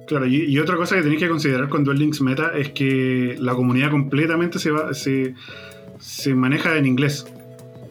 Claro, 0.06 0.26
y, 0.26 0.56
otra 0.60 0.76
cosa 0.76 0.94
que 0.94 1.02
tenéis 1.02 1.20
que 1.20 1.28
considerar 1.28 1.68
con 1.68 1.82
Duel 1.82 1.98
Links 1.98 2.20
Meta 2.20 2.52
es 2.54 2.70
que 2.70 3.36
la 3.40 3.54
comunidad 3.54 3.90
completamente 3.90 4.60
se, 4.60 4.70
va, 4.70 4.94
se, 4.94 5.34
se 5.98 6.34
maneja 6.34 6.76
en 6.76 6.86
inglés. 6.86 7.26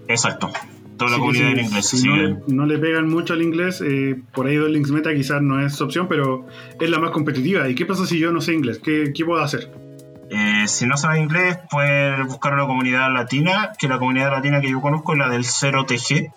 Exacto. 0.08 0.50
Toda 0.98 1.12
la 1.12 1.18
comunidad 1.18 1.52
en 1.52 1.66
inglés. 1.66 1.88
Si 1.88 2.08
no, 2.48 2.66
le 2.66 2.78
pegan 2.78 3.10
mucho 3.10 3.34
al 3.34 3.42
inglés, 3.42 3.82
eh, 3.82 4.16
por 4.34 4.48
ahí 4.48 4.56
Duel 4.56 4.74
Links 4.74 4.92
Meta 4.92 5.14
quizás 5.14 5.42
no 5.42 5.66
es 5.66 5.80
opción, 5.82 6.08
pero 6.08 6.46
es 6.80 6.90
la 6.90 7.00
más 7.00 7.12
competitiva. 7.12 7.68
¿Y 7.70 7.76
qué 7.76 7.86
pasa 7.86 8.06
si 8.06 8.20
yo 8.20 8.32
no 8.32 8.42
sé 8.42 8.54
inglés? 8.54 8.80
¿Qué, 8.80 9.12
qué 9.14 9.26
puedo 9.26 9.42
hacer? 9.42 9.72
Eh, 10.30 10.68
si 10.68 10.88
no 10.88 10.98
sabe 10.98 11.20
inglés, 11.20 11.60
puede 11.70 12.24
buscar 12.24 12.54
una 12.54 12.66
comunidad 12.66 13.12
latina, 13.14 13.74
que 13.78 13.88
la 13.88 14.00
comunidad 14.00 14.32
latina 14.32 14.60
que 14.62 14.70
yo 14.70 14.82
conozco 14.82 15.14
es 15.14 15.20
la 15.20 15.30
del 15.30 15.44
0TG, 15.44 16.32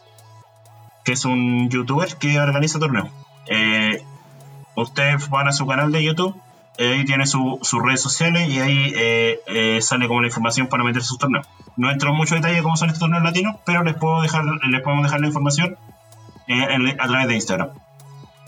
que 1.04 1.12
es 1.12 1.24
un 1.24 1.70
youtuber 1.70 2.08
que 2.18 2.38
organiza 2.38 2.78
torneos. 2.78 3.08
Eh, 3.46 4.02
ustedes 4.74 5.28
van 5.30 5.48
a 5.48 5.52
su 5.52 5.66
canal 5.66 5.90
de 5.90 6.04
YouTube, 6.04 6.34
ahí 6.78 7.04
tiene 7.04 7.26
sus 7.26 7.82
redes 7.84 8.00
sociales 8.00 8.48
y 8.48 8.60
ahí 8.60 9.80
sale 9.80 10.06
como 10.08 10.20
la 10.20 10.28
información 10.28 10.68
para 10.68 10.84
meter 10.84 11.02
sus 11.02 11.18
torneos. 11.18 11.46
No 11.76 11.90
entro 11.90 12.10
en 12.10 12.16
mucho 12.16 12.34
detalle 12.34 12.56
de 12.56 12.62
cómo 12.62 12.76
son 12.76 12.88
estos 12.88 13.00
torneos 13.00 13.22
latinos, 13.22 13.56
pero 13.64 13.82
les 13.84 13.94
puedo 13.94 14.20
dejar, 14.22 14.44
les 14.44 14.82
podemos 14.82 15.04
dejar 15.04 15.20
la 15.20 15.26
información 15.26 15.76
a 16.98 17.06
través 17.08 17.28
de 17.28 17.34
Instagram. 17.34 17.68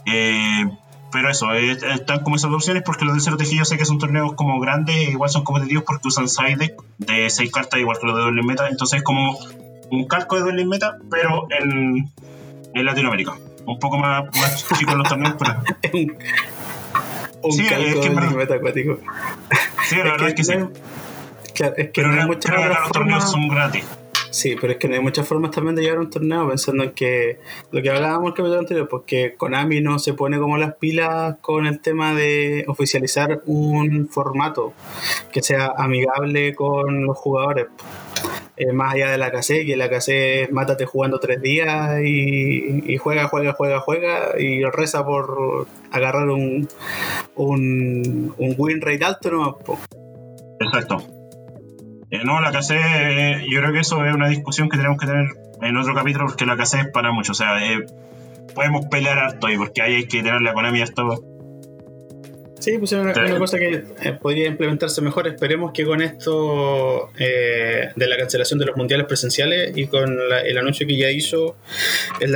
Eh, 0.07 0.71
pero 1.13 1.31
eso, 1.31 1.53
están 1.53 2.21
como 2.21 2.37
esas 2.37 2.53
opciones 2.53 2.83
porque 2.85 3.05
los 3.05 3.15
de 3.15 3.21
Cero 3.21 3.37
Tejido 3.37 3.65
sé 3.65 3.77
que 3.77 3.85
son 3.85 3.99
torneos 3.99 4.35
como 4.35 4.61
grandes, 4.61 4.97
igual 5.09 5.29
son 5.29 5.45
competitivos 5.45 5.85
porque 5.85 6.09
usan 6.09 6.29
side 6.29 6.57
deck 6.57 6.83
de 6.99 7.29
6 7.29 7.51
cartas 7.51 7.81
igual 7.81 7.99
que 8.01 8.07
los 8.07 8.17
de 8.17 8.23
Dueling 8.23 8.47
Meta, 8.47 8.69
entonces 8.69 8.99
es 8.99 9.03
como 9.03 9.37
un 9.91 10.07
calco 10.07 10.37
de 10.37 10.43
Dueling 10.43 10.69
Meta, 10.69 10.99
pero 11.11 11.49
en, 11.51 12.11
en 12.75 12.85
Latinoamérica. 12.85 13.35
Un 13.67 13.79
poco 13.79 13.99
más, 13.99 14.25
más 14.37 14.69
chico 14.79 14.95
los 14.95 15.09
torneos, 15.09 15.35
pero... 15.39 15.63
un 17.43 17.53
sí, 17.53 17.67
calco 17.67 17.89
es 17.89 18.09
que 18.09 18.09
de 18.09 18.37
Meta 18.37 18.55
acuático. 18.55 18.99
Sí, 19.89 19.97
la 19.97 20.05
verdad 20.05 20.29
es 20.29 20.35
que, 20.35 20.45
sí. 20.45 20.53
Claro, 21.55 21.75
es 21.77 21.87
que 21.87 22.03
pero 22.03 22.13
no, 22.13 22.27
muchas 22.27 22.69
los 22.69 22.93
torneos 22.93 23.31
son 23.31 23.49
gratis. 23.49 23.85
Sí, 24.31 24.57
pero 24.61 24.73
es 24.73 24.79
que 24.79 24.87
no 24.87 24.95
hay 24.95 25.01
muchas 25.01 25.27
formas 25.27 25.51
también 25.51 25.75
de 25.75 25.83
llevar 25.83 25.99
un 25.99 26.09
torneo, 26.09 26.49
pensando 26.49 26.85
en 26.85 26.93
que 26.93 27.41
lo 27.73 27.83
que 27.83 27.91
hablábamos 27.91 28.29
el 28.29 28.35
capítulo 28.35 28.61
anterior, 28.61 28.89
porque 28.89 29.35
Konami 29.37 29.81
no 29.81 29.99
se 29.99 30.15
pone 30.15 30.39
como 30.39 30.57
las 30.57 30.77
pilas 30.77 31.37
con 31.41 31.67
el 31.67 31.81
tema 31.81 32.15
de 32.15 32.65
oficializar 32.69 33.43
un 33.47 34.09
formato 34.09 34.73
que 35.33 35.43
sea 35.43 35.73
amigable 35.77 36.55
con 36.55 37.07
los 37.07 37.19
jugadores. 37.19 37.67
Eh, 38.61 38.75
más 38.75 38.93
allá 38.93 39.11
de 39.11 39.17
la 39.17 39.31
KC, 39.31 39.65
que 39.65 39.75
la 39.75 39.89
KC 39.89 40.53
mátate 40.53 40.85
jugando 40.85 41.19
tres 41.19 41.41
días 41.41 41.99
y, 42.05 42.95
juega, 42.99 43.27
juega, 43.27 43.55
juega, 43.55 43.81
juega 43.81 44.39
y 44.39 44.63
reza 44.65 45.03
por 45.03 45.67
agarrar 45.91 46.29
un, 46.29 46.69
un, 47.37 48.35
un 48.37 48.55
win 48.59 48.83
rate 48.83 49.03
alto, 49.03 49.31
¿no? 49.31 49.59
Exacto. 50.61 50.99
Eh, 52.11 52.21
no, 52.23 52.39
la 52.43 52.53
KC, 52.53 53.47
yo 53.51 53.61
creo 53.61 53.73
que 53.73 53.81
eso 53.81 54.05
es 54.05 54.15
una 54.15 54.29
discusión 54.29 54.69
que 54.69 54.77
tenemos 54.77 54.99
que 54.99 55.07
tener 55.07 55.25
en 55.63 55.77
otro 55.79 55.95
capítulo 55.95 56.27
porque 56.27 56.45
la 56.45 56.59
KC 56.59 56.75
es 56.81 56.89
para 56.93 57.13
mucho. 57.13 57.33
O 57.33 57.37
sea, 57.37 57.65
eh, 57.65 57.87
podemos 58.55 58.85
pelear 58.91 59.21
harto 59.21 59.47
ahí 59.47 59.57
porque 59.57 59.81
ahí 59.81 59.95
hay 59.95 60.07
que 60.07 60.23
tener 60.23 60.43
la 60.43 60.51
economía 60.51 60.85
esto 60.85 61.25
Sí, 62.61 62.77
pues 62.79 62.93
es 62.93 62.99
una, 62.99 63.39
cosa 63.39 63.59
que 63.59 63.85
eh, 64.03 64.13
podría 64.13 64.47
implementarse 64.47 65.01
mejor. 65.01 65.27
Esperemos 65.27 65.73
que 65.73 65.85
con 65.85 66.03
esto 66.03 67.11
eh, 67.19 67.89
de 67.97 68.07
la 68.07 68.17
cancelación 68.19 68.59
de 68.59 68.67
los 68.67 68.77
mundiales 68.77 69.07
presenciales 69.07 69.73
y 69.77 69.87
con 69.87 70.19
el 70.45 70.59
anuncio 70.59 70.87
que 70.87 70.97
ya 70.97 71.11
hizo 71.11 71.57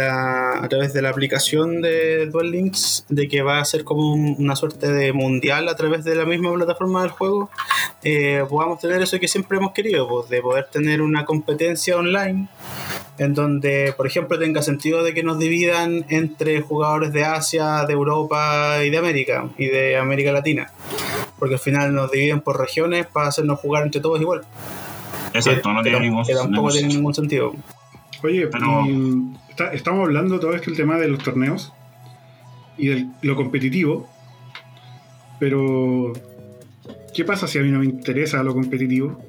a 0.00 0.66
través 0.68 0.94
de 0.94 1.02
la 1.02 1.10
aplicación 1.10 1.82
de 1.82 2.26
Duel 2.26 2.50
Links, 2.50 3.04
de 3.10 3.28
que 3.28 3.42
va 3.42 3.60
a 3.60 3.64
ser 3.66 3.84
como 3.84 4.14
una 4.14 4.56
suerte 4.56 4.90
de 4.90 5.12
mundial 5.12 5.68
a 5.68 5.76
través 5.76 6.04
de 6.04 6.14
la 6.14 6.24
misma 6.24 6.54
plataforma 6.54 7.02
del 7.02 7.10
juego, 7.10 7.50
eh, 8.02 8.44
podamos 8.48 8.78
tener 8.78 9.02
eso 9.02 9.20
que 9.20 9.28
siempre 9.28 9.58
hemos 9.58 9.72
querido, 9.72 10.08
pues, 10.08 10.30
de 10.30 10.40
poder 10.40 10.68
tener 10.70 11.02
una 11.02 11.24
competencia 11.24 11.96
online 11.96 12.48
en 13.18 13.34
donde, 13.34 13.94
por 13.96 14.06
ejemplo, 14.06 14.38
tenga 14.38 14.62
sentido 14.62 15.04
de 15.04 15.14
que 15.14 15.22
nos 15.22 15.38
dividan 15.38 16.04
entre 16.08 16.60
jugadores 16.60 17.12
de 17.12 17.24
Asia, 17.24 17.84
de 17.86 17.92
Europa 17.92 18.84
y 18.84 18.90
de 18.90 18.98
América, 18.98 19.48
y 19.56 19.66
de 19.66 19.96
América 19.96 20.32
Latina, 20.32 20.72
porque 21.38 21.54
al 21.54 21.60
final 21.60 21.94
nos 21.94 22.10
dividen 22.10 22.40
por 22.40 22.58
regiones 22.58 23.06
para 23.06 23.28
hacernos 23.28 23.60
jugar 23.60 23.84
entre 23.84 24.00
todos 24.00 24.20
igual. 24.20 24.42
Exacto, 25.32 25.72
no 25.72 25.82
tiene 25.82 26.00
ningún, 26.00 26.24
tampoco 26.24 26.70
tiene 26.70 26.88
ningún 26.88 27.14
sentido. 27.14 27.54
Oye, 28.22 28.48
pero 28.48 28.84
estamos 29.72 30.04
hablando 30.04 30.40
todo 30.40 30.54
esto 30.54 30.70
el 30.70 30.76
tema 30.76 30.98
de 30.98 31.08
los 31.08 31.22
torneos 31.22 31.72
y 32.76 32.88
de 32.88 33.06
lo 33.22 33.36
competitivo, 33.36 34.08
pero 35.38 36.12
¿qué 37.14 37.24
pasa 37.24 37.46
si 37.46 37.58
a 37.58 37.62
mí 37.62 37.70
no 37.70 37.78
me 37.78 37.84
interesa 37.84 38.42
lo 38.42 38.54
competitivo? 38.54 39.20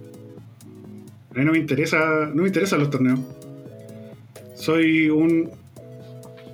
A 1.36 1.40
mí 1.40 1.46
no 1.46 1.52
me 1.52 1.58
interesa, 1.58 2.30
no 2.34 2.44
me 2.44 2.48
interesan 2.48 2.80
los 2.80 2.90
torneos. 2.90 3.20
Soy 4.56 5.10
un, 5.10 5.52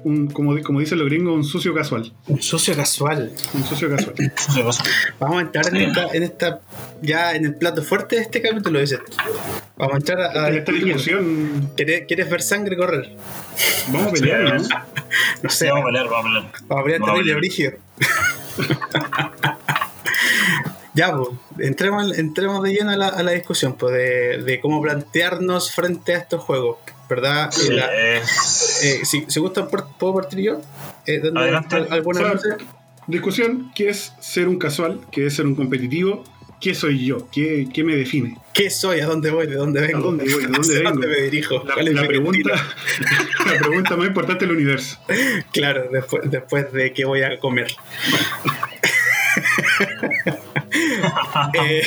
un 0.04 0.28
como, 0.28 0.62
como 0.62 0.80
dicen 0.80 1.00
los 1.00 1.08
gringos, 1.08 1.34
un 1.34 1.44
sucio 1.44 1.74
casual. 1.74 2.14
Un 2.28 2.40
sucio 2.42 2.76
casual. 2.76 3.32
Un 3.54 3.64
sucio 3.64 3.90
casual. 3.90 4.16
Vamos 5.20 5.38
a 5.38 5.42
entrar 5.42 5.76
en 5.76 6.24
esta, 6.24 6.62
ya 7.02 7.36
en 7.36 7.46
el 7.46 7.56
plato 7.56 7.82
fuerte 7.84 8.18
de 8.18 8.24
este 8.24 8.42
capítulo, 8.42 8.80
dice. 8.80 9.00
Vamos 9.78 9.94
a 9.94 9.98
entrar 9.98 10.22
a, 10.22 10.46
a 10.46 10.50
esta 10.50 10.72
discusión. 10.72 11.72
¿Quieres, 11.76 12.30
ver 12.30 12.42
sangre 12.42 12.76
correr? 12.76 13.16
Vamos 13.88 14.08
a 14.08 14.12
pelear, 14.12 14.44
¿no? 14.44 14.56
no 15.44 15.50
sé. 15.50 15.70
Vamos 15.70 15.84
a 15.84 15.86
pelear, 15.86 16.10
vamos 16.10 16.20
a 16.20 16.24
pelear. 16.24 16.52
Vamos 16.68 16.82
a 16.82 16.86
pelear 16.86 17.02
terrible. 17.24 17.80
Ya, 20.94 21.16
pues, 21.16 21.30
entremos, 21.60 22.18
entremos 22.18 22.62
de 22.64 22.74
lleno 22.74 22.92
a 22.92 22.98
la, 22.98 23.08
a 23.08 23.24
la 23.24 23.32
discusión 23.32 23.78
pues, 23.78 23.94
de, 23.94 24.44
de, 24.44 24.60
cómo 24.60 24.82
plantearnos 24.82 25.72
frente 25.72 26.14
a 26.14 26.18
estos 26.18 26.44
juegos, 26.44 26.80
¿verdad? 27.12 27.50
Eh, 27.70 28.22
si, 29.04 29.26
si 29.28 29.40
gustan, 29.42 29.68
¿puedo 29.68 30.14
partir 30.14 30.40
yo? 30.40 30.62
Eh, 31.06 31.22
Adelante. 31.36 31.76
¿Alguna 31.90 32.40
discusión? 33.06 33.70
¿Qué 33.76 33.90
es 33.90 34.14
ser 34.20 34.48
un 34.48 34.58
casual? 34.58 35.02
¿Qué 35.12 35.26
es 35.26 35.36
ser 35.36 35.46
un 35.46 35.56
competitivo? 35.56 36.24
¿Qué 36.62 36.74
soy 36.74 37.06
yo? 37.06 37.28
¿Qué, 37.30 37.68
¿Qué, 37.74 37.84
me 37.84 37.98
define? 37.98 38.38
¿Qué 38.54 38.70
soy? 38.70 39.02
¿A 39.02 39.08
dónde 39.08 39.30
voy? 39.30 39.48
¿De 39.48 39.56
dónde 39.56 39.82
vengo? 39.82 39.98
¿A 39.98 40.02
dónde 40.02 40.24
voy? 40.24 40.46
¿De 40.46 40.52
dónde 40.52 40.76
vengo? 40.78 40.92
dónde 40.92 41.08
me 41.08 41.22
dirijo? 41.24 41.64
La, 41.66 41.84
la 41.84 42.08
pregunta, 42.08 42.50
la 43.46 43.60
pregunta 43.60 43.98
más 43.98 44.08
importante 44.08 44.46
del 44.46 44.56
universo. 44.56 44.98
Claro, 45.52 45.90
después, 45.92 46.32
después 46.32 46.72
de 46.72 46.94
qué 46.94 47.04
voy 47.04 47.24
a 47.24 47.38
comer. 47.40 47.76
Eh, 51.54 51.82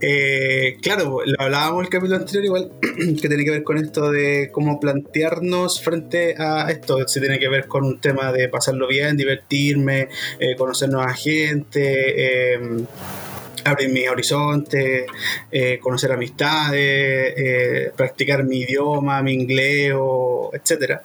eh, 0.00 0.76
claro, 0.82 1.20
lo 1.24 1.34
hablábamos 1.38 1.84
el 1.84 1.90
capítulo 1.90 2.16
anterior 2.16 2.44
igual, 2.44 2.72
que 3.20 3.28
tiene 3.28 3.44
que 3.44 3.50
ver 3.50 3.62
con 3.62 3.78
esto 3.78 4.10
de 4.10 4.50
cómo 4.52 4.80
plantearnos 4.80 5.82
frente 5.82 6.34
a 6.38 6.70
esto, 6.70 7.06
si 7.06 7.20
tiene 7.20 7.38
que 7.38 7.48
ver 7.48 7.66
con 7.66 7.84
un 7.84 8.00
tema 8.00 8.32
de 8.32 8.48
pasarlo 8.48 8.86
bien, 8.86 9.16
divertirme, 9.16 10.08
eh, 10.38 10.56
conocer 10.56 10.88
nueva 10.88 11.12
gente 11.14 12.58
abrir 13.64 13.88
mis 13.88 14.08
horizontes, 14.08 15.06
eh, 15.50 15.78
conocer 15.80 16.12
amistades, 16.12 17.34
eh, 17.36 17.92
practicar 17.96 18.44
mi 18.44 18.60
idioma, 18.60 19.22
mi 19.22 19.32
inglés, 19.32 19.92
etc. 20.52 21.00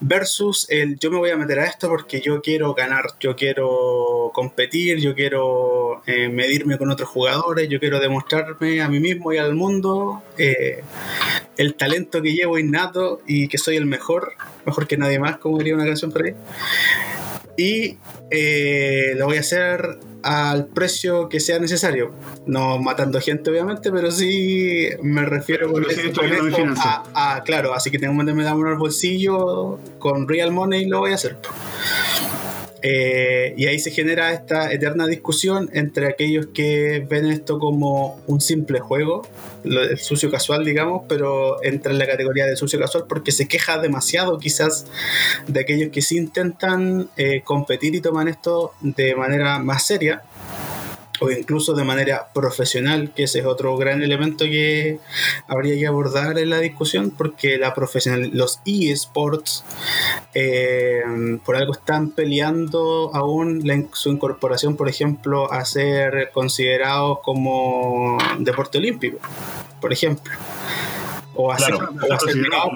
Versus 0.00 0.66
el 0.70 0.98
yo 0.98 1.10
me 1.10 1.18
voy 1.18 1.30
a 1.30 1.36
meter 1.36 1.60
a 1.60 1.66
esto 1.66 1.88
porque 1.88 2.20
yo 2.20 2.40
quiero 2.42 2.74
ganar, 2.74 3.06
yo 3.20 3.34
quiero 3.34 4.30
competir, 4.34 4.98
yo 4.98 5.14
quiero 5.14 6.02
eh, 6.06 6.28
medirme 6.28 6.78
con 6.78 6.90
otros 6.90 7.08
jugadores, 7.08 7.68
yo 7.68 7.80
quiero 7.80 8.00
demostrarme 8.00 8.80
a 8.80 8.88
mí 8.88 9.00
mismo 9.00 9.32
y 9.32 9.38
al 9.38 9.54
mundo 9.54 10.22
el 11.56 11.74
talento 11.74 12.20
que 12.20 12.32
llevo 12.32 12.58
innato 12.58 13.20
y 13.26 13.48
que 13.48 13.58
soy 13.58 13.76
el 13.76 13.86
mejor, 13.86 14.32
mejor 14.66 14.86
que 14.86 14.96
nadie 14.96 15.18
más, 15.18 15.38
como 15.38 15.58
diría 15.58 15.74
una 15.74 15.86
canción 15.86 16.12
por 16.12 16.24
ahí. 16.24 16.34
Y 17.56 17.98
lo 19.16 19.26
voy 19.26 19.36
a 19.36 19.40
hacer 19.40 19.98
al 20.22 20.66
precio 20.66 21.28
que 21.28 21.38
sea 21.38 21.58
necesario. 21.58 22.12
No 22.46 22.78
matando 22.78 23.20
gente, 23.20 23.50
obviamente, 23.50 23.92
pero 23.92 24.10
sí 24.10 24.88
me 25.02 25.24
refiero 25.24 25.70
con, 25.70 25.84
a, 27.14 27.42
claro, 27.44 27.74
así 27.74 27.90
que 27.90 27.98
tengo 27.98 28.12
que 28.14 28.32
meterme 28.32 28.42
en 28.48 28.66
el 28.66 28.78
bolsillo 28.78 29.78
con 29.98 30.26
real 30.26 30.50
money 30.50 30.82
y 30.82 30.86
lo 30.86 31.00
voy 31.00 31.12
a 31.12 31.16
hacer. 31.16 31.36
Eh, 32.86 33.54
y 33.56 33.64
ahí 33.66 33.78
se 33.78 33.90
genera 33.90 34.34
esta 34.34 34.70
eterna 34.70 35.06
discusión 35.06 35.70
entre 35.72 36.06
aquellos 36.06 36.48
que 36.52 37.02
ven 37.08 37.24
esto 37.24 37.58
como 37.58 38.20
un 38.26 38.42
simple 38.42 38.78
juego, 38.78 39.26
el 39.64 39.98
sucio 39.98 40.30
casual, 40.30 40.66
digamos, 40.66 41.04
pero 41.08 41.64
entra 41.64 41.92
en 41.92 41.98
la 41.98 42.06
categoría 42.06 42.44
de 42.44 42.56
sucio 42.56 42.78
casual 42.78 43.04
porque 43.08 43.32
se 43.32 43.48
queja 43.48 43.78
demasiado 43.78 44.36
quizás 44.36 44.86
de 45.48 45.60
aquellos 45.60 45.92
que 45.92 46.02
sí 46.02 46.18
intentan 46.18 47.08
eh, 47.16 47.40
competir 47.42 47.94
y 47.94 48.02
toman 48.02 48.28
esto 48.28 48.74
de 48.82 49.14
manera 49.14 49.58
más 49.60 49.86
seria 49.86 50.22
o 51.24 51.30
incluso 51.30 51.74
de 51.74 51.84
manera 51.84 52.28
profesional, 52.32 53.12
que 53.14 53.24
ese 53.24 53.40
es 53.40 53.46
otro 53.46 53.76
gran 53.76 54.02
elemento 54.02 54.44
que 54.44 54.98
habría 55.48 55.76
que 55.76 55.86
abordar 55.86 56.38
en 56.38 56.50
la 56.50 56.60
discusión, 56.60 57.10
porque 57.10 57.58
la 57.58 57.74
profesional, 57.74 58.30
los 58.32 58.60
eSports 58.66 59.64
eh, 60.34 61.02
por 61.44 61.56
algo 61.56 61.72
están 61.72 62.10
peleando 62.10 63.10
aún 63.14 63.62
su 63.92 64.10
incorporación, 64.10 64.76
por 64.76 64.88
ejemplo, 64.88 65.50
a 65.52 65.64
ser 65.64 66.30
considerados 66.32 67.18
como 67.22 68.18
deporte 68.38 68.78
olímpico, 68.78 69.18
por 69.80 69.92
ejemplo. 69.92 70.32
O 71.34 71.52
hacer, 71.52 71.74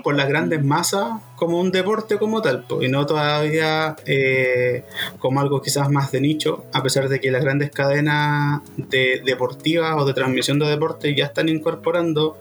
por 0.02 0.14
las 0.14 0.28
grandes 0.28 0.64
masas 0.64 1.20
como 1.36 1.60
un 1.60 1.70
deporte 1.70 2.18
como 2.18 2.42
tal, 2.42 2.64
y 2.80 2.88
no 2.88 3.06
todavía 3.06 3.96
eh, 4.06 4.84
como 5.18 5.40
algo 5.40 5.62
quizás 5.62 5.90
más 5.90 6.10
de 6.10 6.20
nicho, 6.20 6.64
a 6.72 6.82
pesar 6.82 7.08
de 7.08 7.20
que 7.20 7.30
las 7.30 7.44
grandes 7.44 7.70
cadenas 7.70 8.62
de 8.76 9.22
deportivas 9.24 9.94
o 9.96 10.04
de 10.04 10.14
transmisión 10.14 10.58
de 10.58 10.66
deporte 10.66 11.14
ya 11.14 11.26
están 11.26 11.48
incorporando, 11.48 12.36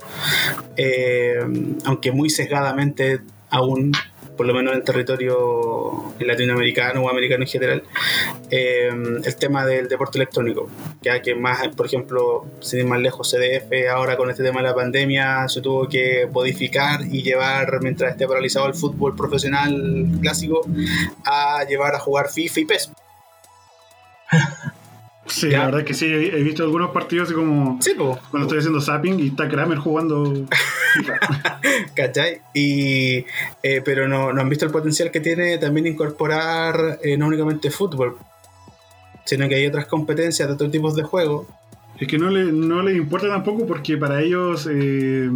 eh, 0.76 1.39
aunque 1.86 2.11
muy 2.11 2.30
sesgadamente 2.30 3.22
aún 3.49 3.91
por 4.38 4.46
lo 4.46 4.54
menos 4.54 4.76
en 4.76 4.84
territorio 4.84 6.14
latinoamericano 6.20 7.02
o 7.02 7.10
americano 7.10 7.44
en 7.44 7.50
general, 7.50 7.84
eh, 8.50 8.90
el 9.24 9.36
tema 9.36 9.66
del 9.66 9.90
deporte 9.90 10.18
electrónico. 10.18 10.70
Ya 11.02 11.22
que 11.22 11.36
más, 11.36 11.68
por 11.70 11.88
ejemplo, 11.88 12.46
sin 12.62 12.80
ir 12.80 12.86
más 12.86 13.02
lejos, 13.02 13.30
CDF 13.30 13.90
ahora 13.92 14.16
con 14.16 14.30
este 14.30 14.44
tema 14.44 14.62
de 14.62 14.68
la 14.68 14.76
pandemia 14.76 15.50
se 15.50 15.62
tuvo 15.62 15.88
que 15.90 16.28
modificar 16.32 17.02
y 17.02 17.24
llevar, 17.24 17.82
mientras 17.82 18.12
esté 18.12 18.28
paralizado 18.28 18.68
el 18.68 18.76
fútbol 18.76 19.16
profesional 19.16 20.08
clásico, 20.22 20.62
a 21.26 21.64
llevar 21.68 21.96
a 21.96 22.00
jugar 22.00 22.30
FIFA 22.30 22.60
y 22.60 22.66
PES. 22.66 22.92
Sí, 25.28 25.50
la 25.50 25.66
verdad 25.66 25.82
es 25.82 25.86
que 25.86 25.94
sí, 25.94 26.06
he 26.06 26.42
visto 26.42 26.64
algunos 26.64 26.92
partidos 26.92 27.28
así 27.28 27.36
como 27.36 27.78
sí, 27.82 27.94
cuando 27.96 28.42
estoy 28.42 28.60
haciendo 28.60 28.82
zapping 28.82 29.20
y 29.20 29.28
está 29.28 29.48
Kramer 29.48 29.78
jugando. 29.78 30.34
¿Cachai? 31.96 32.42
Y, 32.54 33.26
eh, 33.64 33.82
pero 33.84 34.08
no, 34.08 34.32
no, 34.32 34.42
han 34.42 34.50
visto 34.50 34.66
el 34.66 34.72
potencial 34.72 35.12
que 35.12 35.20
tiene 35.20 35.58
también 35.58 35.88
incorporar 35.88 37.00
eh, 37.04 37.18
no 37.18 37.28
únicamente 37.28 37.70
fútbol, 37.72 38.18
sino 39.26 39.48
que 39.50 39.56
hay 39.56 39.68
otras 39.68 39.86
competencias 39.88 40.48
de 40.48 40.54
otros 40.54 40.72
tipos 40.72 40.96
de 40.96 41.04
juegos. 41.04 41.48
Es 42.00 42.08
que 42.08 42.18
no 42.18 42.30
le, 42.30 42.52
no 42.52 42.82
les 42.82 42.96
importa 42.96 43.28
tampoco 43.28 43.66
porque 43.66 43.98
para 43.98 44.22
ellos 44.22 44.68
eh, 44.72 45.30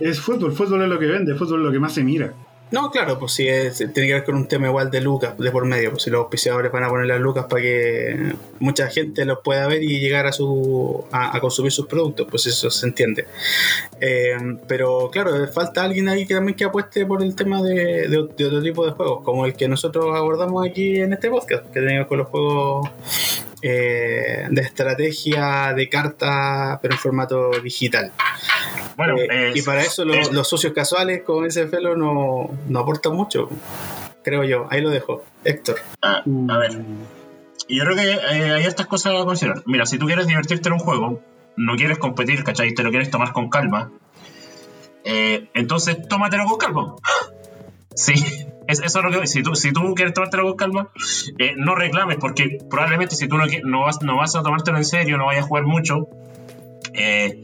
es 0.00 0.20
fútbol, 0.20 0.52
fútbol 0.52 0.82
es 0.82 0.88
lo 0.88 0.98
que 0.98 1.06
vende, 1.06 1.34
fútbol 1.34 1.60
es 1.60 1.66
lo 1.66 1.72
que 1.72 1.80
más 1.80 1.92
se 1.92 2.04
mira. 2.04 2.32
No, 2.72 2.90
claro, 2.90 3.18
pues 3.18 3.32
sí, 3.32 3.44
tiene 3.92 4.08
que 4.08 4.14
ver 4.14 4.24
con 4.24 4.34
un 4.34 4.48
tema 4.48 4.66
igual 4.66 4.90
de 4.90 5.02
lucas 5.02 5.36
de 5.36 5.50
por 5.50 5.66
medio. 5.66 5.90
Pues 5.90 6.04
si 6.04 6.10
los 6.10 6.20
auspiciadores 6.20 6.72
van 6.72 6.84
a 6.84 6.88
poner 6.88 7.06
las 7.06 7.20
lucas 7.20 7.44
para 7.44 7.60
que 7.60 8.34
mucha 8.60 8.88
gente 8.88 9.26
los 9.26 9.40
pueda 9.40 9.68
ver 9.68 9.82
y 9.82 10.00
llegar 10.00 10.26
a 10.26 10.32
su 10.32 11.04
a, 11.12 11.38
consumir 11.40 11.70
sus 11.70 11.86
productos, 11.86 12.26
pues 12.30 12.46
eso 12.46 12.70
se 12.70 12.86
entiende. 12.86 13.26
Eh, 14.00 14.38
pero 14.66 15.10
claro, 15.12 15.46
falta 15.52 15.84
alguien 15.84 16.08
ahí 16.08 16.26
que 16.26 16.34
también 16.34 16.56
que 16.56 16.64
apueste 16.64 17.04
por 17.04 17.22
el 17.22 17.36
tema 17.36 17.62
de, 17.62 18.08
de, 18.08 18.18
otro 18.18 18.62
tipo 18.62 18.86
de 18.86 18.92
juegos, 18.92 19.22
como 19.22 19.44
el 19.44 19.52
que 19.52 19.68
nosotros 19.68 20.06
abordamos 20.16 20.66
aquí 20.66 20.96
en 20.96 21.12
este 21.12 21.28
podcast, 21.28 21.66
que 21.66 21.80
tenemos 21.80 22.06
con 22.06 22.18
los 22.18 22.28
juegos 22.28 22.88
eh, 23.62 24.46
de 24.50 24.60
estrategia 24.60 25.72
de 25.72 25.88
carta, 25.88 26.78
pero 26.82 26.94
en 26.94 27.00
formato 27.00 27.50
digital. 27.62 28.12
Bueno, 28.96 29.16
eh, 29.18 29.52
y 29.54 29.62
para 29.62 29.82
eso 29.82 30.04
los, 30.04 30.48
socios 30.48 30.72
casuales 30.72 31.22
con 31.22 31.46
ese 31.46 31.68
felo 31.68 31.96
no, 31.96 32.50
no 32.68 32.78
aportan 32.80 33.14
mucho, 33.14 33.48
creo 34.22 34.44
yo. 34.44 34.66
Ahí 34.70 34.80
lo 34.80 34.90
dejo. 34.90 35.24
Héctor. 35.44 35.76
Ah, 36.02 36.22
a 36.48 36.58
ver. 36.58 36.72
Yo 37.68 37.84
creo 37.84 37.96
que 37.96 38.12
eh, 38.12 38.52
hay 38.52 38.64
estas 38.64 38.86
cosas 38.86 39.14
a 39.20 39.24
considerar. 39.24 39.62
Mira, 39.66 39.86
si 39.86 39.98
tú 39.98 40.06
quieres 40.06 40.26
divertirte 40.26 40.68
en 40.68 40.74
un 40.74 40.78
juego, 40.80 41.22
no 41.56 41.76
quieres 41.76 41.98
competir, 41.98 42.44
¿cachai? 42.44 42.74
Te 42.74 42.82
lo 42.82 42.90
quieres 42.90 43.10
tomar 43.10 43.32
con 43.32 43.48
calma. 43.48 43.90
Eh, 45.04 45.48
entonces, 45.54 45.96
tómatelo 46.08 46.44
con 46.46 46.58
calma. 46.58 46.96
Sí, 47.94 48.14
eso 48.80 48.98
es 48.98 49.04
lo 49.04 49.20
que 49.20 49.26
si 49.26 49.42
tú, 49.42 49.54
si 49.54 49.72
tú 49.72 49.94
quieres 49.94 50.14
tomártelo 50.14 50.44
con 50.44 50.56
calma, 50.56 50.88
no 51.56 51.74
reclames, 51.74 52.16
porque 52.18 52.58
probablemente 52.70 53.16
si 53.16 53.28
tú 53.28 53.36
no, 53.36 53.80
vas, 53.80 54.02
no 54.02 54.16
vas 54.16 54.36
a 54.36 54.42
tomártelo 54.42 54.78
en 54.78 54.84
serio, 54.84 55.18
no 55.18 55.26
vayas 55.26 55.44
a 55.44 55.48
jugar 55.48 55.64
mucho, 55.64 56.08
eh, 56.94 57.42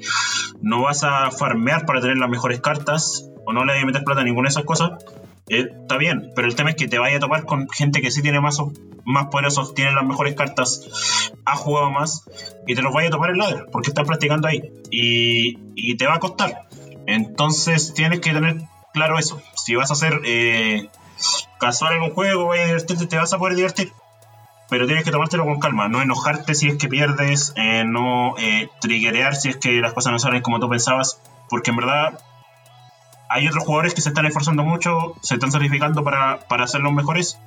no 0.61 0.83
vas 0.83 1.05
a 1.05 1.31
farmear 1.31 1.87
para 1.87 2.01
tener 2.01 2.19
las 2.19 2.29
mejores 2.29 2.61
cartas 2.61 3.31
o 3.47 3.53
no 3.53 3.65
le 3.65 3.75
vas 3.75 3.83
a 3.83 3.87
meter 3.87 4.05
plata 4.05 4.21
a 4.21 4.25
ninguna 4.25 4.49
de 4.49 4.51
esas 4.51 4.65
cosas, 4.65 4.93
eh, 5.49 5.67
está 5.81 5.97
bien, 5.97 6.33
pero 6.35 6.47
el 6.47 6.55
tema 6.55 6.71
es 6.71 6.77
que 6.77 6.89
te 6.89 6.99
vaya 6.99 7.17
a 7.17 7.21
topar 7.21 7.45
con 7.45 7.69
gente 7.71 8.03
que 8.03 8.11
sí 8.11 8.21
tiene 8.21 8.41
más, 8.41 8.59
más 9.05 9.27
poderosos, 9.29 9.75
tiene 9.75 9.93
las 9.93 10.05
mejores 10.05 10.35
cartas, 10.35 11.33
ha 11.47 11.57
jugado 11.57 11.91
más 11.91 12.25
y 12.67 12.75
te 12.75 12.83
los 12.83 12.93
vaya 12.93 13.09
a 13.09 13.11
topar 13.11 13.31
el 13.31 13.39
ladder 13.39 13.67
porque 13.73 13.89
estás 13.89 14.07
practicando 14.07 14.49
ahí 14.49 14.61
y, 14.91 15.97
te 15.97 16.07
va 16.07 16.17
a 16.17 16.21
costar. 16.21 16.69
Entonces 17.07 17.95
tienes 17.95 18.21
que 18.21 18.33
tener 18.33 18.59
claro 18.93 19.19
eso. 19.19 19.41
Si 19.57 19.75
vas 19.75 19.91
a 19.91 19.95
hacer 19.95 20.21
eh, 20.27 20.91
casual 21.59 21.95
en 21.95 22.03
un 22.03 22.11
juego, 22.15 22.53
te 23.09 23.17
vas 23.17 23.33
a 23.33 23.39
poder 23.39 23.57
divertir 23.57 23.93
pero 24.69 24.87
tienes 24.87 25.05
que 25.05 25.11
tomártelo 25.11 25.45
con 25.45 25.61
calma, 25.61 25.89
no 25.89 26.03
enojarte 26.03 26.55
si 26.55 26.69
es 26.69 26.77
que 26.77 26.89
pierdes, 26.89 27.53
eh, 27.57 27.85
no 27.85 28.37
eh, 28.39 28.69
triggerear 28.81 29.35
si 29.35 29.49
es 29.49 29.57
que 29.57 29.81
las 29.81 29.95
cosas 29.95 30.13
no 30.13 30.19
salen 30.19 30.43
como 30.43 30.61
tú 30.61 30.69
pensabas, 30.69 31.21
porque 31.49 31.71
en 31.71 31.77
verdad 31.77 32.21
hay 33.31 33.49
otros 33.49 33.65
jugadores 33.65 33.95
que 33.95 34.03
se 34.03 34.11
están 34.11 34.27
esforzando 34.27 34.63
mucho, 34.63 35.15
se 35.23 35.35
están 35.35 35.53
sacrificando 35.53 36.05
para, 36.05 36.41
para 36.49 36.67
ser 36.67 36.83
los 36.83 36.93
mejores 36.93 37.39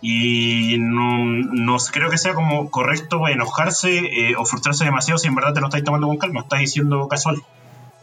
y 0.00 0.76
no, 0.78 1.24
no, 1.24 1.76
creo 1.92 2.10
que 2.10 2.18
sea 2.18 2.34
como 2.34 2.70
correcto 2.70 3.28
enojarse 3.28 3.98
eh, 3.98 4.36
o 4.36 4.44
frustrarse 4.44 4.84
demasiado 4.84 5.18
si 5.18 5.28
en 5.28 5.34
verdad 5.34 5.52
te 5.52 5.60
lo 5.60 5.66
estáis 5.66 5.84
tomando 5.84 6.06
con 6.06 6.18
calma, 6.18 6.40
estás 6.40 6.60
diciendo 6.60 7.08
casual. 7.08 7.42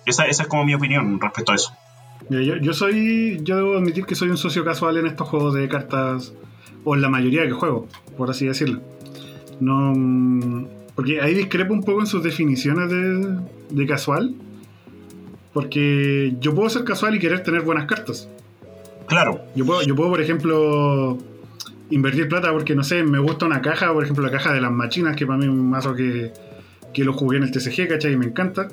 Esa, 0.06 0.26
esa 0.26 0.44
es 0.44 0.50
como 0.50 0.66
mi 0.66 0.74
opinión 0.74 1.20
respecto 1.20 1.54
a 1.54 1.56
eso. 1.56 1.74
Yo, 2.30 2.40
yo 2.40 2.74
soy, 2.74 3.40
yo 3.44 3.58
debo 3.58 3.78
admitir 3.78 4.06
que 4.06 4.16
soy 4.16 4.30
un 4.30 4.38
socio 4.38 4.64
casual 4.64 4.98
en 4.98 5.08
estos 5.08 5.28
juegos 5.28 5.54
de 5.54 5.68
cartas 5.68 6.34
o 6.84 6.96
en 6.96 7.02
la 7.02 7.10
mayoría 7.10 7.46
que 7.46 7.52
juego, 7.52 7.88
por 8.18 8.30
así 8.30 8.46
decirlo. 8.46 8.82
No, 9.60 9.94
mm, 9.96 10.68
porque 10.96 11.22
ahí 11.22 11.34
discrepo 11.34 11.74
un 11.74 11.84
poco 11.84 12.02
en 12.02 12.08
sus 12.08 12.24
definiciones 12.24 12.90
de, 12.90 13.40
de 13.70 13.88
casual. 13.88 14.36
Porque 15.54 16.36
yo 16.40 16.56
puedo 16.56 16.70
ser 16.70 16.84
casual 16.84 17.16
y 17.16 17.20
querer 17.20 17.44
tener 17.44 17.62
buenas 17.62 17.86
cartas. 17.86 18.28
Claro. 19.06 19.42
Yo 19.56 19.66
puedo, 19.66 19.84
yo 19.84 19.96
puedo, 19.96 20.10
por 20.10 20.22
ejemplo, 20.22 21.20
invertir 21.92 22.28
plata 22.28 22.52
porque, 22.52 22.76
no 22.76 22.84
sé, 22.84 23.04
me 23.04 23.20
gusta 23.20 23.46
una 23.46 23.62
caja, 23.62 23.94
por 23.94 24.04
ejemplo, 24.04 24.24
la 24.24 24.32
caja 24.32 24.52
de 24.52 24.62
las 24.62 24.72
machinas, 24.72 25.16
que 25.16 25.28
para 25.28 25.38
mí 25.38 25.46
es 25.46 25.52
un 25.52 25.70
mazo 25.70 25.94
que, 25.94 26.34
que 26.92 27.04
lo 27.04 27.14
jugué 27.14 27.38
en 27.38 27.44
el 27.44 27.52
TCG, 27.52 27.88
¿cachai? 27.88 28.14
Y 28.14 28.18
me 28.18 28.26
encanta. 28.26 28.68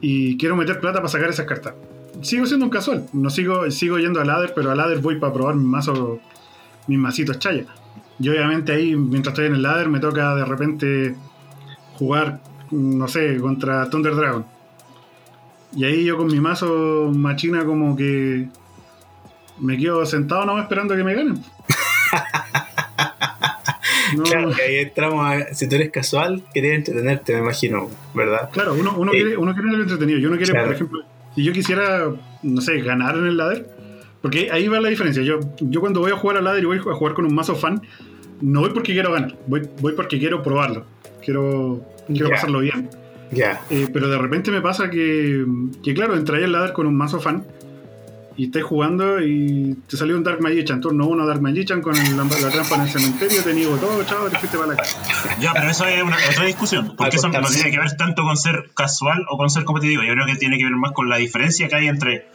Y 0.00 0.38
quiero 0.38 0.56
meter 0.56 0.80
plata 0.80 0.98
para 0.98 1.08
sacar 1.08 1.28
esas 1.28 1.46
cartas. 1.46 1.74
Sigo 2.22 2.46
siendo 2.46 2.66
un 2.66 2.70
casual. 2.70 3.06
No 3.12 3.30
sigo, 3.30 3.70
sigo 3.70 3.98
yendo 3.98 4.20
a 4.20 4.24
ladder, 4.24 4.52
pero 4.54 4.70
a 4.70 4.74
ladder 4.74 4.98
voy 4.98 5.18
para 5.18 5.32
probar 5.32 5.54
mi 5.54 5.64
mazo 5.64 6.20
mis 6.86 6.98
masitos 6.98 7.38
chaya. 7.38 7.64
Y 8.18 8.28
obviamente 8.28 8.72
ahí, 8.72 8.96
mientras 8.96 9.32
estoy 9.32 9.46
en 9.46 9.54
el 9.54 9.62
ladder, 9.62 9.88
me 9.88 10.00
toca 10.00 10.34
de 10.34 10.44
repente 10.44 11.16
jugar, 11.94 12.40
no 12.70 13.08
sé, 13.08 13.36
contra 13.38 13.90
Thunder 13.90 14.14
Dragon. 14.14 14.46
Y 15.74 15.84
ahí 15.84 16.04
yo 16.04 16.16
con 16.16 16.28
mi 16.28 16.40
mazo 16.40 17.10
machina 17.14 17.64
como 17.64 17.96
que 17.96 18.48
me 19.58 19.76
quedo 19.76 20.06
sentado 20.06 20.46
no 20.46 20.58
esperando 20.58 20.96
que 20.96 21.04
me 21.04 21.14
ganen. 21.14 21.42
Claro, 24.24 24.50
que 24.52 24.62
ahí 24.62 24.76
entramos 24.76 25.26
a, 25.26 25.52
si 25.52 25.68
tú 25.68 25.74
eres 25.74 25.90
casual, 25.90 26.42
querías 26.54 26.76
entretenerte, 26.76 27.34
me 27.34 27.40
imagino, 27.40 27.90
¿verdad? 28.14 28.50
Claro, 28.50 28.74
uno, 28.74 28.94
uno, 28.96 29.10
quiere, 29.10 29.36
uno 29.36 29.52
quiere 29.52 29.68
entretenido. 29.76 30.18
Yo 30.18 30.30
no 30.30 30.36
quiero, 30.36 30.54
por 30.54 30.72
ejemplo, 30.72 31.04
si 31.36 31.44
yo 31.44 31.52
quisiera, 31.52 32.10
no 32.42 32.60
sé, 32.60 32.80
ganar 32.80 33.16
en 33.16 33.26
el 33.26 33.36
ladder, 33.36 33.68
porque 34.22 34.50
ahí 34.50 34.66
va 34.68 34.80
la 34.80 34.88
diferencia. 34.88 35.22
Yo, 35.22 35.38
yo 35.60 35.80
cuando 35.80 36.00
voy 36.00 36.10
a 36.10 36.16
jugar 36.16 36.38
a 36.38 36.40
ladder 36.40 36.64
y 36.64 36.66
voy 36.66 36.78
a 36.78 36.94
jugar 36.94 37.14
con 37.14 37.26
un 37.26 37.34
mazo 37.34 37.54
fan, 37.54 37.82
no 38.40 38.60
voy 38.60 38.70
porque 38.70 38.92
quiero 38.92 39.12
ganar, 39.12 39.36
voy, 39.46 39.68
voy 39.80 39.92
porque 39.92 40.18
quiero 40.18 40.42
probarlo. 40.42 40.84
Quiero, 41.22 41.84
quiero 42.06 42.30
pasarlo 42.30 42.60
bien. 42.60 42.88
Ya. 43.30 43.60
Eh, 43.70 43.88
pero 43.92 44.08
de 44.08 44.18
repente 44.18 44.50
me 44.50 44.62
pasa 44.62 44.90
que, 44.90 45.44
que 45.82 45.94
claro, 45.94 46.16
entré 46.16 46.44
al 46.44 46.52
ladder 46.52 46.72
con 46.72 46.86
un 46.86 46.96
mazo 46.96 47.20
fan 47.20 47.44
y 48.36 48.44
estás 48.46 48.62
jugando 48.62 49.20
y 49.20 49.76
te 49.88 49.96
salió 49.96 50.16
un 50.16 50.24
Dark 50.24 50.40
Magician, 50.40 50.80
turno 50.80 51.06
uno 51.06 51.26
Dark 51.26 51.40
Magician 51.40 51.80
con 51.80 51.94
la, 51.94 52.02
la, 52.02 52.50
trampa 52.50 52.74
en 52.76 52.80
el 52.82 52.88
cementerio, 52.88 53.42
te 53.42 53.54
niego 53.54 53.76
todo, 53.76 54.04
chao, 54.04 54.28
te 54.28 54.36
fuiste 54.38 54.58
para 54.58 54.72
la 54.72 54.76
casa. 54.76 54.98
Ya, 55.40 55.52
pero 55.54 55.70
eso 55.70 55.86
es 55.86 56.02
una, 56.02 56.16
otra 56.30 56.44
discusión, 56.44 56.94
porque 56.96 57.16
eso 57.16 57.28
no 57.28 57.48
tiene 57.48 57.70
que 57.70 57.78
ver 57.78 57.96
tanto 57.96 58.22
con 58.22 58.36
ser 58.36 58.70
casual 58.74 59.24
o 59.30 59.36
con 59.38 59.48
ser 59.48 59.64
competitivo, 59.64 60.02
yo 60.02 60.12
creo 60.12 60.26
que 60.26 60.36
tiene 60.36 60.58
que 60.58 60.64
ver 60.64 60.76
más 60.76 60.92
con 60.92 61.08
la 61.08 61.16
diferencia 61.16 61.68
que 61.68 61.76
hay 61.76 61.88
entre 61.88 62.28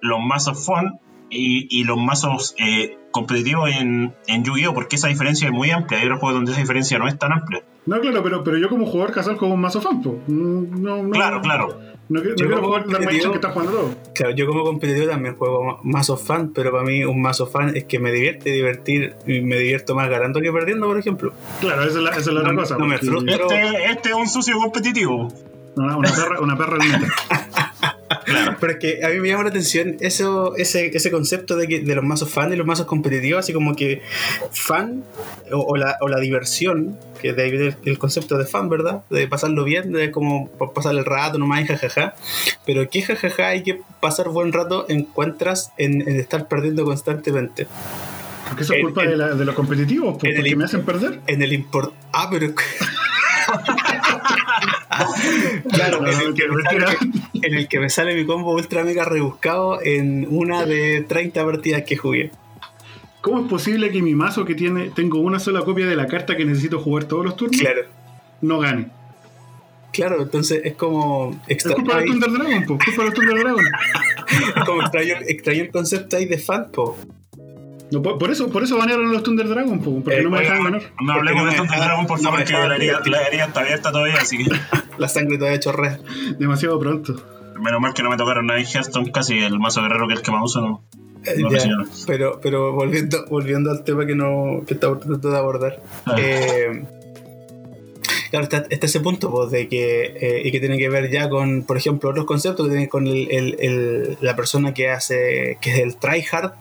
los 0.00 0.20
mazos 0.20 0.64
fun 0.64 1.00
y, 1.30 1.84
los 1.84 1.96
mazos 1.96 2.54
eh, 2.58 2.98
competitivos 3.10 3.70
en, 3.70 4.14
en 4.26 4.44
Yu-Gi-Oh! 4.44 4.74
porque 4.74 4.96
esa 4.96 5.08
diferencia 5.08 5.46
es 5.46 5.52
muy 5.52 5.70
amplia. 5.70 6.00
Hay 6.00 6.06
otros 6.06 6.20
juegos 6.20 6.38
donde 6.38 6.52
esa 6.52 6.60
diferencia 6.60 6.98
no 6.98 7.06
es 7.06 7.18
tan 7.18 7.32
amplia. 7.32 7.62
No, 7.86 8.00
claro, 8.00 8.22
pero, 8.22 8.44
pero 8.44 8.58
yo 8.58 8.68
como 8.68 8.86
jugador 8.86 9.14
casual 9.14 9.36
como 9.36 9.54
un 9.54 9.60
mazo 9.60 9.80
fan, 9.80 10.02
no, 10.26 10.62
no, 10.62 11.10
Claro, 11.10 11.40
claro. 11.40 11.99
No, 12.10 12.20
quiero 12.22 12.60
jugar 12.60 12.88
la 12.88 12.98
que 12.98 13.18
está 13.18 13.52
jugando 13.52 13.72
todo. 13.72 13.94
Claro, 14.14 14.34
yo 14.34 14.46
como 14.48 14.64
competitivo 14.64 15.06
también 15.06 15.36
juego 15.36 15.78
mazo 15.84 16.16
fan, 16.16 16.52
pero 16.52 16.72
para 16.72 16.82
mí 16.82 17.04
un 17.04 17.22
mazo 17.22 17.46
fan 17.46 17.76
es 17.76 17.84
que 17.84 18.00
me 18.00 18.10
divierte 18.10 18.50
divertir 18.50 19.14
y 19.28 19.40
me 19.42 19.56
divierto 19.56 19.94
más 19.94 20.10
ganando 20.10 20.40
que 20.40 20.52
perdiendo, 20.52 20.88
por 20.88 20.98
ejemplo. 20.98 21.32
Claro, 21.60 21.82
esa 21.84 21.98
es 21.98 22.04
la, 22.04 22.10
esa 22.10 22.18
es 22.18 22.26
la 22.26 22.40
otra 22.40 22.54
cosa. 22.56 22.78
No 22.78 22.86
me 22.86 22.98
frustro. 22.98 23.48
Este, 23.48 23.90
este 23.92 24.08
es 24.08 24.14
un 24.16 24.28
sucio 24.28 24.56
competitivo. 24.58 25.28
Una, 25.76 25.96
una 25.96 26.10
perra, 26.10 26.40
una 26.40 26.58
perra 26.58 26.78
linda. 28.32 28.56
Pero 28.60 28.72
es 28.72 28.78
que 28.78 29.04
a 29.04 29.08
mí 29.08 29.20
me 29.20 29.28
llama 29.28 29.44
la 29.44 29.50
atención 29.50 29.96
eso, 30.00 30.56
ese, 30.56 30.86
ese 30.94 31.10
concepto 31.10 31.56
de, 31.56 31.68
que, 31.68 31.80
de 31.80 31.94
los 31.94 32.04
mazos 32.04 32.30
fan 32.30 32.52
y 32.52 32.56
los 32.56 32.66
mazos 32.66 32.86
competitivos, 32.86 33.40
así 33.40 33.52
como 33.52 33.74
que 33.74 34.02
fan 34.52 35.04
o, 35.52 35.76
la, 35.76 35.96
o 36.00 36.08
la 36.08 36.18
diversión, 36.18 36.98
que 37.20 37.32
de 37.32 37.42
ahí 37.42 37.50
viene 37.50 37.76
el, 37.84 37.98
concepto 37.98 38.38
de 38.38 38.46
fan, 38.46 38.68
¿verdad? 38.68 39.02
De 39.10 39.26
pasarlo 39.28 39.64
bien, 39.64 39.92
de 39.92 40.10
como 40.10 40.48
pasar 40.74 40.94
el 40.94 41.04
rato 41.04 41.38
nomás 41.38 41.62
y 41.62 41.66
jajaja. 41.66 42.14
Pero 42.66 42.88
¿qué 42.88 43.02
jajaja 43.02 43.48
hay 43.48 43.62
que 43.62 43.80
pasar 44.00 44.28
buen 44.28 44.52
rato 44.52 44.86
encuentras 44.88 45.72
en, 45.76 46.02
en 46.08 46.20
estar 46.20 46.48
perdiendo 46.48 46.84
constantemente? 46.84 47.66
Porque 48.50 48.64
eso 48.64 48.74
es 48.74 48.82
culpa 48.82 49.04
de, 49.04 49.16
la, 49.16 49.34
de, 49.34 49.44
los 49.44 49.54
competitivos, 49.54 50.18
porque 50.18 50.56
me 50.56 50.64
hacen 50.64 50.84
perder. 50.84 51.20
En 51.28 51.40
el 51.40 51.52
import. 51.52 51.94
Ah, 52.12 52.28
pero. 52.28 52.48
claro, 55.72 56.06
en, 56.06 57.54
el 57.54 57.68
que 57.68 57.80
me 57.80 57.90
sale, 57.90 58.14
mi 58.14 58.26
combo 58.26 58.54
ultra 58.54 58.84
mega 58.84 59.04
rebuscado 59.04 59.80
en 59.82 60.26
una 60.30 60.64
de 60.64 61.02
30 61.02 61.44
partidas 61.44 61.82
que 61.82 61.96
jugué. 61.96 62.30
¿Cómo 63.20 63.42
es 63.42 63.48
posible 63.48 63.90
que 63.90 64.00
mi 64.02 64.14
mazo 64.14 64.44
que 64.44 64.54
tiene, 64.54 64.90
tengo 64.90 65.20
una 65.20 65.38
sola 65.38 65.60
copia 65.62 65.86
de 65.86 65.96
la 65.96 66.06
carta 66.06 66.36
que 66.36 66.44
necesito 66.44 66.80
jugar 66.80 67.04
todos 67.04 67.24
los 67.24 67.36
turnos, 67.36 67.60
claro. 67.60 67.82
no 68.40 68.58
gane? 68.58 68.88
Claro, 69.92 70.22
entonces 70.22 70.62
es 70.64 70.74
como. 70.74 71.38
Es 71.48 71.64
culpa 71.64 71.98
de 71.98 72.06
Thunder 72.06 72.30
Dragon, 72.30 72.64
po. 72.64 72.78
culpa 72.84 73.04
de 73.04 73.10
Thunder 73.10 73.38
Dragon. 73.38 73.64
es 74.56 74.64
como 74.64 74.82
extraño, 74.82 75.14
el 75.26 75.70
concepto 75.70 76.16
ahí 76.16 76.26
de 76.26 76.38
fan, 76.38 76.70
po. 76.70 76.96
No, 77.90 78.02
por, 78.02 78.30
eso, 78.30 78.50
por 78.50 78.62
eso 78.62 78.76
banearon 78.78 79.12
los 79.12 79.22
Thunder 79.22 79.48
Dragon, 79.48 79.80
porque 79.80 80.18
eh, 80.18 80.22
no 80.22 80.30
me 80.30 80.40
dejaban 80.40 80.64
ganar. 80.64 80.82
No 81.00 81.12
hablemos 81.12 81.50
de 81.50 81.56
Thunder 81.56 81.78
Dragon, 81.78 82.06
por 82.06 82.20
favor, 82.20 82.44
que 82.44 82.52
la 82.52 82.76
herida, 82.76 83.46
está 83.46 83.60
abierta 83.60 83.90
todavía, 83.90 84.16
así 84.20 84.38
que. 84.38 84.50
la 84.98 85.08
sangre 85.08 85.38
todavía 85.38 85.60
chorrea. 85.60 85.98
Demasiado 86.38 86.78
pronto. 86.78 87.16
Menos 87.60 87.80
mal 87.80 87.92
que 87.92 88.02
no 88.02 88.10
me 88.10 88.16
tocaron 88.16 88.46
nada 88.46 88.58
en 88.58 88.66
Hearthstone, 88.66 89.12
casi 89.12 89.38
el 89.38 89.58
mazo 89.58 89.82
guerrero 89.82 90.06
que 90.06 90.14
es 90.14 90.20
el 90.20 90.24
que 90.24 90.30
más 90.30 90.42
uso, 90.44 90.60
no. 90.60 90.82
Eh, 91.24 91.42
pero, 92.06 92.40
pero 92.42 92.72
volviendo, 92.72 93.26
volviendo 93.28 93.70
al 93.70 93.84
tema 93.84 94.06
que 94.06 94.14
no 94.14 94.62
que 94.66 94.74
está 94.74 94.88
tratando 94.98 95.30
de 95.30 95.36
abordar. 95.36 95.82
Ah. 96.06 96.16
Eh, 96.18 96.82
claro, 98.30 98.44
está, 98.50 98.64
ese 98.70 99.00
punto 99.00 99.30
pues, 99.30 99.50
de 99.50 99.68
que, 99.68 100.14
eh, 100.18 100.42
y 100.44 100.50
que 100.50 100.60
tiene 100.60 100.78
que 100.78 100.88
ver 100.88 101.10
ya 101.10 101.28
con, 101.28 101.64
por 101.64 101.76
ejemplo, 101.76 102.10
otros 102.10 102.24
conceptos 102.24 102.66
que 102.66 102.70
tienen 102.70 102.88
con 102.88 103.06
el, 103.06 103.28
el, 103.30 104.18
la 104.20 104.34
persona 104.34 104.72
que 104.72 104.88
hace, 104.88 105.58
que 105.60 105.72
es 105.72 105.78
el 105.80 105.96
tryhard, 105.96 106.52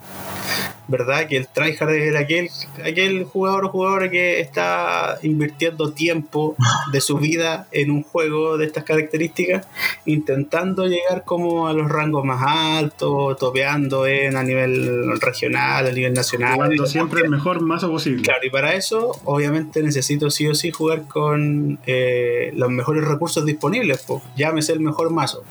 ¿verdad? 0.90 1.28
Que 1.28 1.38
el 1.38 1.48
tryhard 1.48 1.92
es 1.92 2.16
aquel, 2.16 2.50
aquel 2.84 3.24
jugador 3.24 3.66
o 3.66 3.70
jugadora 3.70 4.10
que 4.10 4.42
está 4.42 5.18
invirtiendo 5.22 5.94
tiempo 5.94 6.56
de 6.92 7.00
su 7.00 7.18
vida 7.18 7.68
en 7.72 7.92
un 7.92 8.04
juego 8.04 8.58
de 8.58 8.66
estas 8.66 8.84
características, 8.84 9.68
intentando 10.06 10.88
llegar 10.88 11.24
como 11.24 11.68
a 11.68 11.74
los 11.74 11.90
rangos 11.90 12.26
más 12.26 12.42
altos, 12.44 13.38
topeando 13.38 14.08
en 14.08 14.36
a 14.36 14.44
nivel 14.44 15.20
regional, 15.22 15.88
a 15.88 15.92
nivel 15.92 16.14
nacional. 16.14 16.56
Jugando 16.56 16.86
siempre 16.88 17.22
el 17.22 17.30
mejor 17.30 17.62
mazo 17.62 17.90
posible. 17.90 18.24
Claro, 18.24 18.46
y 18.46 18.50
para 18.50 18.74
eso, 18.74 19.12
obviamente, 19.26 19.84
necesito 19.84 20.30
sí 20.32 20.48
o 20.48 20.56
sí 20.56 20.72
jugar 20.72 21.04
con 21.04 21.80
eh, 21.86 22.52
los 22.56 22.70
mejores 22.70 23.06
recursos 23.06 23.46
disponibles, 23.46 24.04
pues, 24.08 24.24
llámese 24.36 24.74
el 24.74 24.80
mejor 24.80 25.12
mazo. 25.12 25.44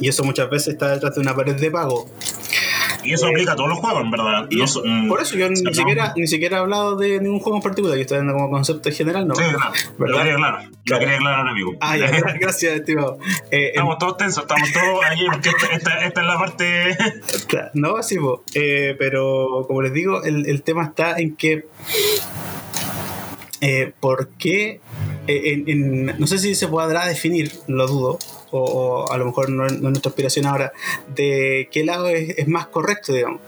Y 0.00 0.08
eso 0.08 0.24
muchas 0.24 0.50
veces 0.50 0.74
está 0.74 0.90
detrás 0.90 1.14
de 1.14 1.20
una 1.20 1.36
pared 1.36 1.54
de 1.54 1.70
pago. 1.70 2.08
Y 3.04 3.12
eso 3.12 3.26
aplica 3.26 3.52
a 3.52 3.56
todos 3.56 3.68
los 3.68 3.78
juegos, 3.78 4.02
en 4.02 4.10
verdad. 4.10 4.48
Mm, 4.84 5.08
por 5.08 5.20
eso 5.20 5.36
yo 5.36 5.48
ni, 5.48 5.56
siquiera, 5.56 6.12
ni 6.16 6.26
siquiera 6.26 6.58
he 6.58 6.60
hablado 6.60 6.96
de 6.96 7.20
ningún 7.20 7.40
juego 7.40 7.56
en 7.56 7.62
particular, 7.62 7.96
yo 7.96 8.02
estoy 8.02 8.18
dando 8.18 8.34
como 8.34 8.50
concepto 8.50 8.90
general, 8.90 9.26
¿no? 9.26 9.34
Sí, 9.34 9.42
claro. 9.42 9.72
Lo 9.98 10.18
quería 10.18 10.36
claro. 10.36 10.58
Lo 10.86 10.98
quería 10.98 11.14
aclarar, 11.16 11.48
amigo. 11.48 11.72
Ah, 11.80 11.96
ya, 11.96 12.10
gracias, 12.40 12.74
estimado. 12.74 13.18
Eh, 13.50 13.68
estamos 13.68 13.98
todos 13.98 14.16
tensos, 14.16 14.42
estamos 14.42 14.72
todos 14.72 15.04
ahí, 15.04 15.26
porque 15.30 15.50
esta, 15.72 16.04
esta, 16.04 16.20
es 16.20 16.26
la 16.26 16.38
parte. 16.38 16.96
no, 17.74 18.02
sí, 18.02 18.16
eh, 18.54 18.96
pero 18.98 19.64
como 19.66 19.82
les 19.82 19.92
digo, 19.92 20.22
el, 20.24 20.46
el 20.46 20.62
tema 20.62 20.84
está 20.84 21.18
en 21.18 21.36
que. 21.36 21.66
Eh, 23.60 23.92
¿Por 23.98 24.28
qué? 24.36 24.80
Eh, 25.26 25.62
no 26.18 26.26
sé 26.26 26.38
si 26.38 26.54
se 26.54 26.68
podrá 26.68 27.06
definir, 27.06 27.52
lo 27.66 27.86
dudo, 27.86 28.18
o, 28.50 29.10
a 29.10 29.16
lo 29.16 29.26
mejor 29.26 29.48
no, 29.50 29.66
es 29.66 29.80
nuestra 29.80 30.10
aspiración 30.10 30.46
ahora, 30.46 30.72
de 31.14 31.68
qué 31.72 31.84
lado 31.84 32.08
es, 32.08 32.46
más 32.46 32.66
correcto, 32.66 33.12
digamos. 33.12 33.40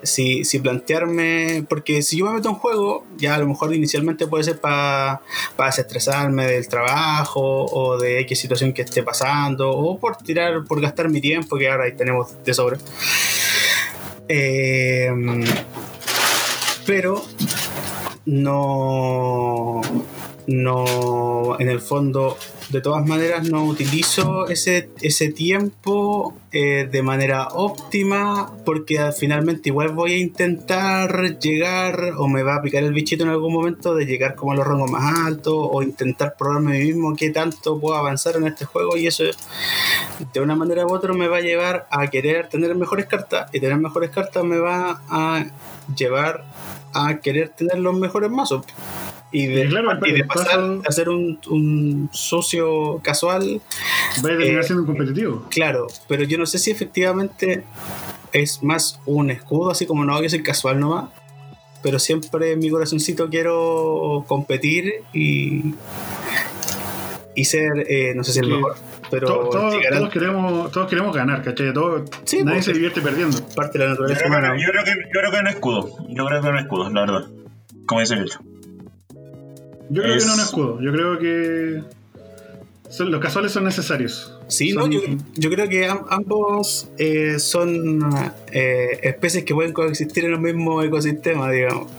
Si, 0.00 0.44
si, 0.44 0.60
plantearme, 0.60 1.64
porque 1.68 2.02
si 2.02 2.18
yo 2.18 2.26
me 2.26 2.34
meto 2.34 2.48
en 2.48 2.54
juego, 2.54 3.04
ya 3.16 3.34
a 3.34 3.38
lo 3.38 3.48
mejor 3.48 3.74
inicialmente 3.74 4.28
puede 4.28 4.44
ser 4.44 4.60
para 4.60 5.20
desestresarme 5.58 6.46
del 6.46 6.68
trabajo 6.68 7.64
o 7.64 7.98
de 7.98 8.20
X 8.20 8.38
situación 8.38 8.72
que 8.72 8.82
esté 8.82 9.02
pasando, 9.02 9.72
o 9.72 9.98
por 9.98 10.16
tirar, 10.18 10.64
por 10.68 10.80
gastar 10.80 11.08
mi 11.08 11.20
tiempo, 11.20 11.58
que 11.58 11.68
ahora 11.68 11.84
ahí 11.84 11.96
tenemos 11.96 12.32
de 12.44 12.54
sobre. 12.54 12.78
Eh, 14.28 15.10
pero 16.86 17.22
no 18.24 19.82
no, 20.48 21.60
en 21.60 21.68
el 21.68 21.78
fondo, 21.78 22.38
de 22.70 22.80
todas 22.80 23.06
maneras, 23.06 23.46
no 23.46 23.64
utilizo 23.64 24.48
ese, 24.48 24.88
ese 25.02 25.28
tiempo 25.30 26.34
eh, 26.52 26.88
de 26.90 27.02
manera 27.02 27.48
óptima 27.48 28.50
porque 28.64 29.12
finalmente 29.12 29.68
igual 29.68 29.90
voy 29.90 30.14
a 30.14 30.18
intentar 30.18 31.38
llegar 31.38 32.14
o 32.16 32.28
me 32.28 32.42
va 32.42 32.56
a 32.56 32.62
picar 32.62 32.82
el 32.82 32.94
bichito 32.94 33.24
en 33.24 33.28
algún 33.28 33.52
momento 33.52 33.94
de 33.94 34.06
llegar 34.06 34.36
como 34.36 34.52
a 34.52 34.54
los 34.54 34.66
rangos 34.66 34.90
más 34.90 35.26
altos 35.26 35.54
o 35.54 35.82
intentar 35.82 36.34
probarme 36.38 36.76
a 36.76 36.80
mí 36.80 36.86
mismo 36.86 37.14
qué 37.14 37.28
tanto 37.28 37.78
puedo 37.78 37.96
avanzar 37.96 38.36
en 38.36 38.46
este 38.46 38.64
juego 38.64 38.96
y 38.96 39.06
eso 39.06 39.24
de 40.32 40.40
una 40.40 40.56
manera 40.56 40.86
u 40.86 40.94
otra 40.94 41.12
me 41.12 41.28
va 41.28 41.36
a 41.36 41.42
llevar 41.42 41.86
a 41.90 42.06
querer 42.06 42.48
tener 42.48 42.74
mejores 42.74 43.04
cartas 43.04 43.50
y 43.52 43.60
tener 43.60 43.76
mejores 43.76 44.08
cartas 44.08 44.42
me 44.44 44.56
va 44.56 45.02
a 45.10 45.44
llevar 45.94 46.46
a 46.94 47.18
querer 47.18 47.50
tener 47.50 47.78
los 47.78 47.94
mejores 47.94 48.30
mazos 48.30 48.64
y 49.30 49.46
de, 49.46 50.24
pasar 50.26 50.80
a 50.86 50.92
ser 50.92 51.08
un, 51.08 52.08
socio 52.12 53.00
casual. 53.02 53.60
Va 54.24 54.32
a 54.32 54.36
terminar 54.38 54.60
eh, 54.60 54.62
siendo 54.62 54.82
un 54.82 54.86
competitivo. 54.86 55.46
Claro, 55.50 55.86
pero 56.08 56.24
yo 56.24 56.38
no 56.38 56.46
sé 56.46 56.58
si 56.58 56.70
efectivamente 56.70 57.64
es 58.32 58.62
más 58.62 59.00
un 59.06 59.30
escudo, 59.30 59.70
así 59.70 59.86
como 59.86 60.04
no, 60.04 60.20
que 60.20 60.30
soy 60.30 60.42
casual 60.42 60.80
nomás. 60.80 61.10
Pero 61.82 61.98
siempre 61.98 62.52
en 62.52 62.58
mi 62.58 62.70
corazoncito 62.70 63.28
quiero 63.28 64.24
competir 64.26 64.94
y, 65.12 65.74
y 67.36 67.44
ser, 67.44 67.86
eh, 67.88 68.14
no 68.16 68.24
sé 68.24 68.32
si 68.32 68.40
el 68.40 68.48
mejor. 68.48 68.76
Pero 69.10 69.48
todos, 69.48 69.76
queremos, 70.12 70.70
todos 70.72 70.88
queremos 70.88 71.14
ganar, 71.16 71.42
¿cachai? 71.42 71.72
Todo, 71.72 71.98
nadie 71.98 72.44
pues, 72.44 72.64
se 72.64 72.72
divierte 72.72 73.00
perdiendo. 73.00 73.38
Parte 73.54 73.78
de 73.78 73.84
la 73.84 73.90
naturaleza 73.90 74.24
yo 74.24 74.30
creo, 74.30 74.56
yo 74.56 74.66
creo, 74.70 74.84
que, 74.84 74.90
yo 74.90 75.20
creo 75.20 75.30
que 75.30 75.42
no 75.42 75.48
es 75.48 75.54
escudo. 75.54 75.96
Yo 76.08 76.26
creo 76.26 76.42
que 76.42 76.50
no 76.50 76.58
es 76.58 76.64
escudo, 76.64 76.90
la 76.90 77.00
verdad. 77.00 77.26
Como 77.86 78.00
dice 78.00 78.14
el 78.14 78.22
hecho. 78.24 78.40
Yo 79.90 80.02
creo 80.02 80.18
que 80.18 80.24
no 80.24 80.32
es 80.32 80.38
un 80.38 80.40
escudo. 80.40 80.80
Yo 80.80 80.92
creo 80.92 81.18
que 81.18 81.82
los 82.98 83.20
casuales 83.20 83.52
son 83.52 83.64
necesarios. 83.64 84.34
Sí, 84.48 84.72
No, 84.72 84.86
yo, 84.88 85.50
creo 85.50 85.68
que 85.68 85.88
ambos 86.08 86.88
eh, 86.96 87.38
son 87.38 88.00
eh, 88.50 88.98
especies 89.02 89.44
que 89.44 89.54
pueden 89.54 89.72
coexistir 89.72 90.24
en 90.24 90.32
el 90.32 90.40
mismo 90.40 90.82
ecosistema, 90.82 91.50
digamos. 91.50 91.90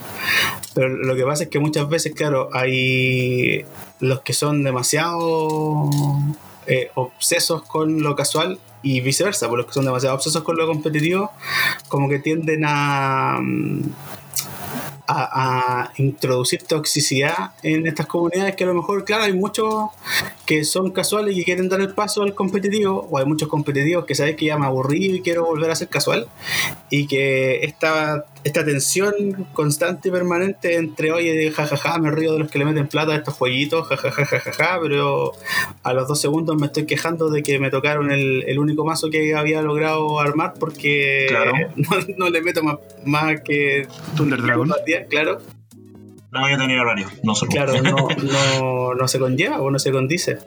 Pero 0.74 0.88
lo 0.88 1.14
que 1.16 1.24
pasa 1.24 1.44
es 1.44 1.48
que 1.48 1.58
muchas 1.58 1.88
veces, 1.88 2.12
claro, 2.14 2.50
hay 2.52 3.64
los 4.00 4.20
que 4.22 4.32
son 4.32 4.64
demasiado 4.64 5.88
eh, 6.66 6.90
obsesos 6.94 7.62
con 7.62 8.02
lo 8.02 8.16
casual 8.16 8.58
y 8.82 9.00
viceversa, 9.00 9.48
por 9.48 9.58
los 9.58 9.66
que 9.66 9.72
son 9.72 9.84
demasiado 9.84 10.16
obsesos 10.16 10.42
con 10.42 10.56
lo 10.56 10.66
competitivo, 10.66 11.30
como 11.88 12.08
que 12.08 12.18
tienden 12.18 12.64
a... 12.64 13.38
Mm, 13.40 13.82
a, 15.10 15.92
introducir 15.96 16.62
toxicidad 16.62 17.52
en 17.62 17.86
estas 17.86 18.06
comunidades 18.06 18.56
que 18.56 18.64
a 18.64 18.68
lo 18.68 18.74
mejor, 18.74 19.04
claro, 19.04 19.24
hay 19.24 19.32
muchos 19.32 19.90
que 20.46 20.64
son 20.64 20.90
casuales 20.90 21.36
y 21.36 21.44
quieren 21.44 21.68
dar 21.68 21.80
el 21.80 21.94
paso 21.94 22.22
al 22.22 22.34
competitivo, 22.34 23.06
o 23.10 23.18
hay 23.18 23.24
muchos 23.24 23.48
competitivos 23.48 24.04
que 24.04 24.14
sabes 24.14 24.36
que 24.36 24.46
ya 24.46 24.58
me 24.58 24.66
aburrí 24.66 25.16
y 25.16 25.20
quiero 25.20 25.44
volver 25.44 25.70
a 25.70 25.76
ser 25.76 25.88
casual, 25.88 26.28
y 26.90 27.06
que 27.06 27.64
esta, 27.64 28.24
esta 28.44 28.64
tensión 28.64 29.46
constante 29.52 30.08
y 30.08 30.12
permanente 30.12 30.76
entre, 30.76 31.12
oye, 31.12 31.50
jajaja, 31.50 31.98
me 31.98 32.10
río 32.10 32.32
de 32.32 32.38
los 32.40 32.50
que 32.50 32.58
le 32.58 32.64
meten 32.64 32.88
plata 32.88 33.12
a 33.12 33.16
estos 33.16 33.34
jueguitos, 33.34 33.86
jajaja, 33.86 34.24
jajaja, 34.24 34.78
pero 34.80 35.32
a 35.82 35.92
los 35.92 36.08
dos 36.08 36.20
segundos 36.20 36.56
me 36.56 36.66
estoy 36.66 36.86
quejando 36.86 37.30
de 37.30 37.42
que 37.42 37.58
me 37.58 37.70
tocaron 37.70 38.10
el, 38.10 38.44
el 38.46 38.58
único 38.58 38.84
mazo 38.84 39.10
que 39.10 39.34
había 39.34 39.62
logrado 39.62 40.20
armar 40.20 40.54
porque 40.58 41.26
no, 42.16 42.30
le 42.30 42.40
meto 42.42 42.62
más, 42.62 42.76
más 43.04 43.40
que 43.42 43.86
Thunder 44.16 44.40
Dragon. 44.40 44.70
claro. 45.08 45.38
No 46.32 46.44
había 46.44 46.58
tenido 46.58 46.82
horario, 46.82 47.08
no 47.24 47.34
se 47.34 47.46
Claro, 47.48 47.72
no, 47.82 48.94
no, 48.94 49.08
se 49.08 49.18
conlleva 49.18 49.60
o 49.60 49.70
no 49.70 49.78
se 49.80 49.90
condice. 49.90 50.38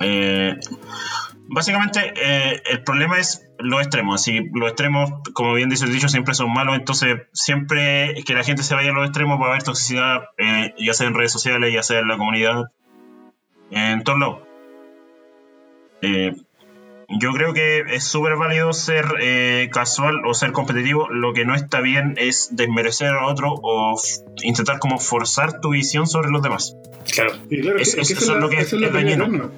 Eh, 0.00 0.54
básicamente, 1.48 2.12
eh, 2.16 2.62
el 2.70 2.84
problema 2.84 3.18
es 3.18 3.44
los 3.58 3.80
extremos. 3.80 4.20
Así, 4.20 4.40
los 4.52 4.68
extremos, 4.68 5.10
como 5.32 5.54
bien 5.54 5.68
dice 5.68 5.84
el 5.84 5.92
dicho, 5.92 6.08
siempre 6.08 6.34
son 6.34 6.52
malos. 6.52 6.76
Entonces, 6.76 7.22
siempre 7.32 8.14
que 8.24 8.34
la 8.34 8.44
gente 8.44 8.62
se 8.62 8.74
vaya 8.74 8.90
a 8.90 8.94
los 8.94 9.06
extremos 9.06 9.40
va 9.40 9.46
a 9.46 9.48
haber 9.50 9.62
toxicidad, 9.62 10.24
eh, 10.38 10.74
ya 10.78 10.94
sea 10.94 11.06
en 11.06 11.14
redes 11.14 11.32
sociales, 11.32 11.72
ya 11.72 11.82
sea 11.82 12.00
en 12.00 12.08
la 12.08 12.16
comunidad, 12.16 12.64
en 13.70 14.02
todos 14.04 14.18
lados. 14.18 14.38
yo 17.20 17.32
creo 17.32 17.54
que 17.54 17.80
es 17.88 18.04
súper 18.04 18.36
válido 18.36 18.72
ser 18.72 19.06
eh, 19.20 19.70
casual 19.72 20.24
o 20.26 20.34
ser 20.34 20.52
competitivo. 20.52 21.08
Lo 21.08 21.32
que 21.32 21.44
no 21.44 21.54
está 21.54 21.80
bien 21.80 22.14
es 22.18 22.50
desmerecer 22.52 23.08
a 23.08 23.26
otro 23.26 23.54
o 23.62 24.00
intentar 24.42 24.78
como 24.78 24.98
forzar 24.98 25.60
tu 25.60 25.70
visión 25.70 26.06
sobre 26.06 26.30
los 26.30 26.42
demás. 26.42 26.76
Claro, 27.12 27.32
eso, 27.78 28.00
es, 28.00 28.28
lo 28.28 28.48
que 28.48 28.58
es, 28.58 28.70
dañino. 28.70 29.50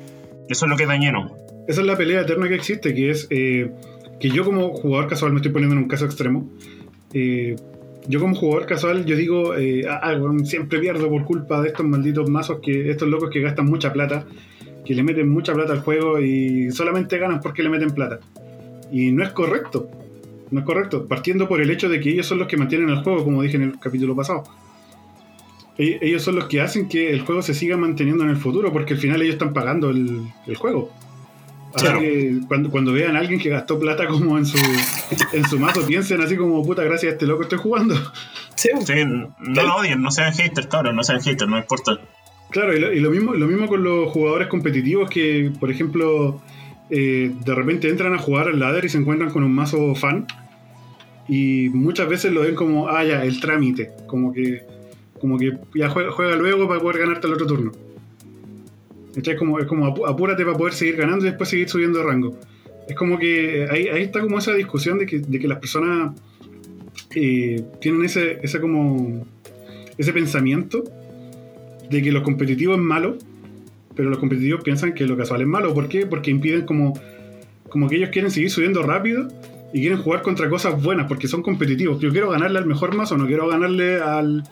Eso 0.49 0.65
es 0.67 0.71
lo 0.71 0.77
que 0.77 0.85
es 0.85 0.89
dañino. 0.89 1.37
Esa 1.71 1.83
es 1.83 1.87
la 1.87 1.97
pelea 1.97 2.23
eterna 2.23 2.49
que 2.49 2.57
existe, 2.57 2.93
que 2.93 3.11
es 3.11 3.29
eh, 3.31 3.71
que 4.19 4.29
yo 4.29 4.45
como 4.45 4.73
jugador 4.73 5.09
casual 5.09 5.31
me 5.31 5.37
estoy 5.37 5.53
poniendo 5.53 5.77
en 5.77 5.85
un 5.85 5.89
caso 5.89 6.05
extremo. 6.05 6.51
Eh, 7.15 7.55
yo 8.09 8.19
como 8.19 8.35
jugador 8.35 8.67
casual, 8.67 9.05
yo 9.05 9.15
digo, 9.15 9.55
eh, 9.55 9.87
siempre 10.43 10.81
pierdo 10.81 11.09
por 11.09 11.25
culpa 11.25 11.63
de 11.63 11.69
estos 11.69 11.87
malditos 11.87 12.29
mazos, 12.29 12.59
que 12.61 12.91
estos 12.91 13.07
locos 13.07 13.31
que 13.31 13.41
gastan 13.41 13.67
mucha 13.67 13.93
plata, 13.93 14.27
que 14.85 14.97
le 14.97 15.05
meten 15.05 15.29
mucha 15.29 15.55
plata 15.55 15.73
al 15.73 15.83
juego 15.83 16.19
y 16.19 16.73
solamente 16.73 17.19
ganan 17.19 17.41
porque 17.41 17.63
le 17.63 17.69
meten 17.69 17.93
plata. 17.93 18.19
Y 18.91 19.13
no 19.13 19.23
es 19.23 19.31
correcto. 19.31 19.89
No 20.51 20.59
es 20.59 20.67
correcto. 20.67 21.07
Partiendo 21.07 21.47
por 21.47 21.61
el 21.61 21.71
hecho 21.71 21.89
de 21.89 22.01
que 22.01 22.11
ellos 22.11 22.27
son 22.27 22.41
los 22.41 22.49
que 22.49 22.57
mantienen 22.57 22.89
el 22.89 23.05
juego, 23.05 23.23
como 23.23 23.43
dije 23.45 23.59
en 23.59 23.63
el 23.63 23.79
capítulo 23.79 24.17
pasado. 24.17 24.43
E-, 25.79 25.99
ellos 26.03 26.23
son 26.23 26.35
los 26.35 26.47
que 26.47 26.61
hacen 26.61 26.89
que 26.89 27.11
el 27.11 27.21
juego 27.21 27.43
se 27.43 27.55
siga 27.55 27.77
manteniendo 27.77 28.25
en 28.25 28.31
el 28.31 28.37
futuro, 28.37 28.73
porque 28.73 28.95
al 28.95 28.99
final 28.99 29.23
ellos 29.23 29.35
están 29.35 29.53
pagando 29.53 29.91
el, 29.91 30.27
juego. 30.57 30.91
Así 31.75 31.87
que 31.87 32.41
cuando, 32.49 32.71
cuando, 32.71 32.93
vean 32.93 33.17
a 33.17 33.21
alguien 33.21 33.39
que 33.39 33.49
gastó 33.49 33.79
plata 33.79 34.07
como 34.09 34.37
en 34.37 34.45
su, 34.45 34.59
en 35.33 35.45
su 35.49 35.59
mazo, 35.59 35.87
piensen 35.87 36.21
así 36.21 36.37
como, 36.37 36.65
puta, 36.65 36.83
gracias 36.83 37.11
a 37.11 37.13
este 37.15 37.27
loco 37.27 37.43
estoy 37.43 37.59
jugando. 37.59 37.95
Sí, 38.57 38.69
no 38.75 39.63
lo 39.63 39.77
odien, 39.77 40.03
no 40.03 40.11
sean 40.11 40.33
haters, 40.35 40.67
cabrón, 40.67 40.97
no 40.97 41.03
sean 41.03 41.23
haters, 41.23 41.49
no 41.49 41.57
importa. 41.57 41.99
Claro, 42.51 42.77
y 42.77 42.99
lo, 42.99 43.11
mismo, 43.11 43.35
lo 43.35 43.47
mismo 43.47 43.69
con 43.69 43.85
los 43.85 44.11
jugadores 44.11 44.49
competitivos 44.49 45.09
que, 45.09 45.53
por 45.61 45.71
ejemplo, 45.71 46.43
eh, 46.91 47.31
de 47.45 47.55
repente 47.55 47.89
entran 47.89 48.13
a 48.13 48.19
jugar 48.19 48.49
al 48.49 48.59
ladder 48.59 48.85
y 48.85 48.89
se 48.89 48.99
encuentran 48.99 49.31
con 49.31 49.45
un 49.45 49.55
mazo 49.55 49.95
fan. 49.95 50.27
Y 51.29 51.69
muchas 51.69 52.09
veces 52.09 52.33
lo 52.33 52.41
ven 52.41 52.57
como, 52.57 52.89
ah, 52.89 53.05
ya, 53.05 53.25
el 53.25 53.41
trámite. 53.41 53.93
Como 54.09 54.33
que, 54.33 54.65
como 55.21 55.39
que 55.39 55.53
ya 55.75 55.89
juega, 55.89 56.35
luego 56.35 56.67
para 56.67 56.81
poder 56.81 56.99
ganarte 56.99 57.29
el 57.29 57.35
otro 57.35 57.47
turno. 57.47 57.73
Es 59.15 59.39
como, 59.39 59.59
es 59.59 59.67
como 59.67 59.87
apúrate 60.07 60.45
para 60.45 60.57
poder 60.57 60.75
seguir 60.75 60.97
ganando 60.97 61.25
y 61.25 61.29
después 61.31 61.49
seguir 61.49 61.69
subiendo 61.69 61.99
de 61.99 62.05
rango. 62.05 62.39
Es 62.89 62.95
como 62.95 63.19
que 63.19 63.69
ahí, 63.71 63.89
ahí 63.89 64.03
está 64.03 64.21
como 64.21 64.39
esa 64.39 64.53
discusión 64.55 64.99
de 64.99 65.07
que, 65.07 65.19
de 65.19 65.39
que 65.39 65.49
las 65.49 65.59
personas 65.59 66.13
eh, 67.15 67.65
tienen 67.81 68.05
ese, 68.05 68.39
ese 68.43 68.61
como 68.61 69.27
ese 69.99 70.13
pensamiento 70.13 70.85
de 71.91 72.03
que 72.03 72.13
lo 72.13 72.23
competitivo 72.23 72.75
es 72.75 72.81
malo, 72.81 73.19
pero 73.95 74.09
los 74.09 74.19
competitivos 74.19 74.63
piensan 74.63 74.95
que 74.95 75.07
lo 75.07 75.17
casual 75.17 75.43
es 75.43 75.47
malo. 75.47 75.75
¿Por 75.75 75.89
qué? 75.89 76.07
Porque 76.07 76.31
impiden 76.31 76.65
como, 76.65 76.99
como 77.69 77.89
que 77.89 77.97
ellos 77.97 78.11
quieren 78.11 78.31
seguir 78.31 78.51
subiendo 78.51 78.83
rápido 78.83 79.29
y 79.73 79.81
quieren 79.81 80.01
jugar 80.01 80.23
contra 80.23 80.49
cosas 80.49 80.81
buenas 80.81 81.07
porque 81.07 81.29
son 81.29 81.43
competitivos. 81.43 82.01
Yo 82.01 82.11
quiero 82.11 82.31
ganarle 82.31 82.59
al 82.59 82.67
mejor 82.67 82.95
mazo, 82.95 83.19
no 83.19 83.27
quiero 83.27 83.49
ganarle 83.49 84.01
al, 84.01 84.45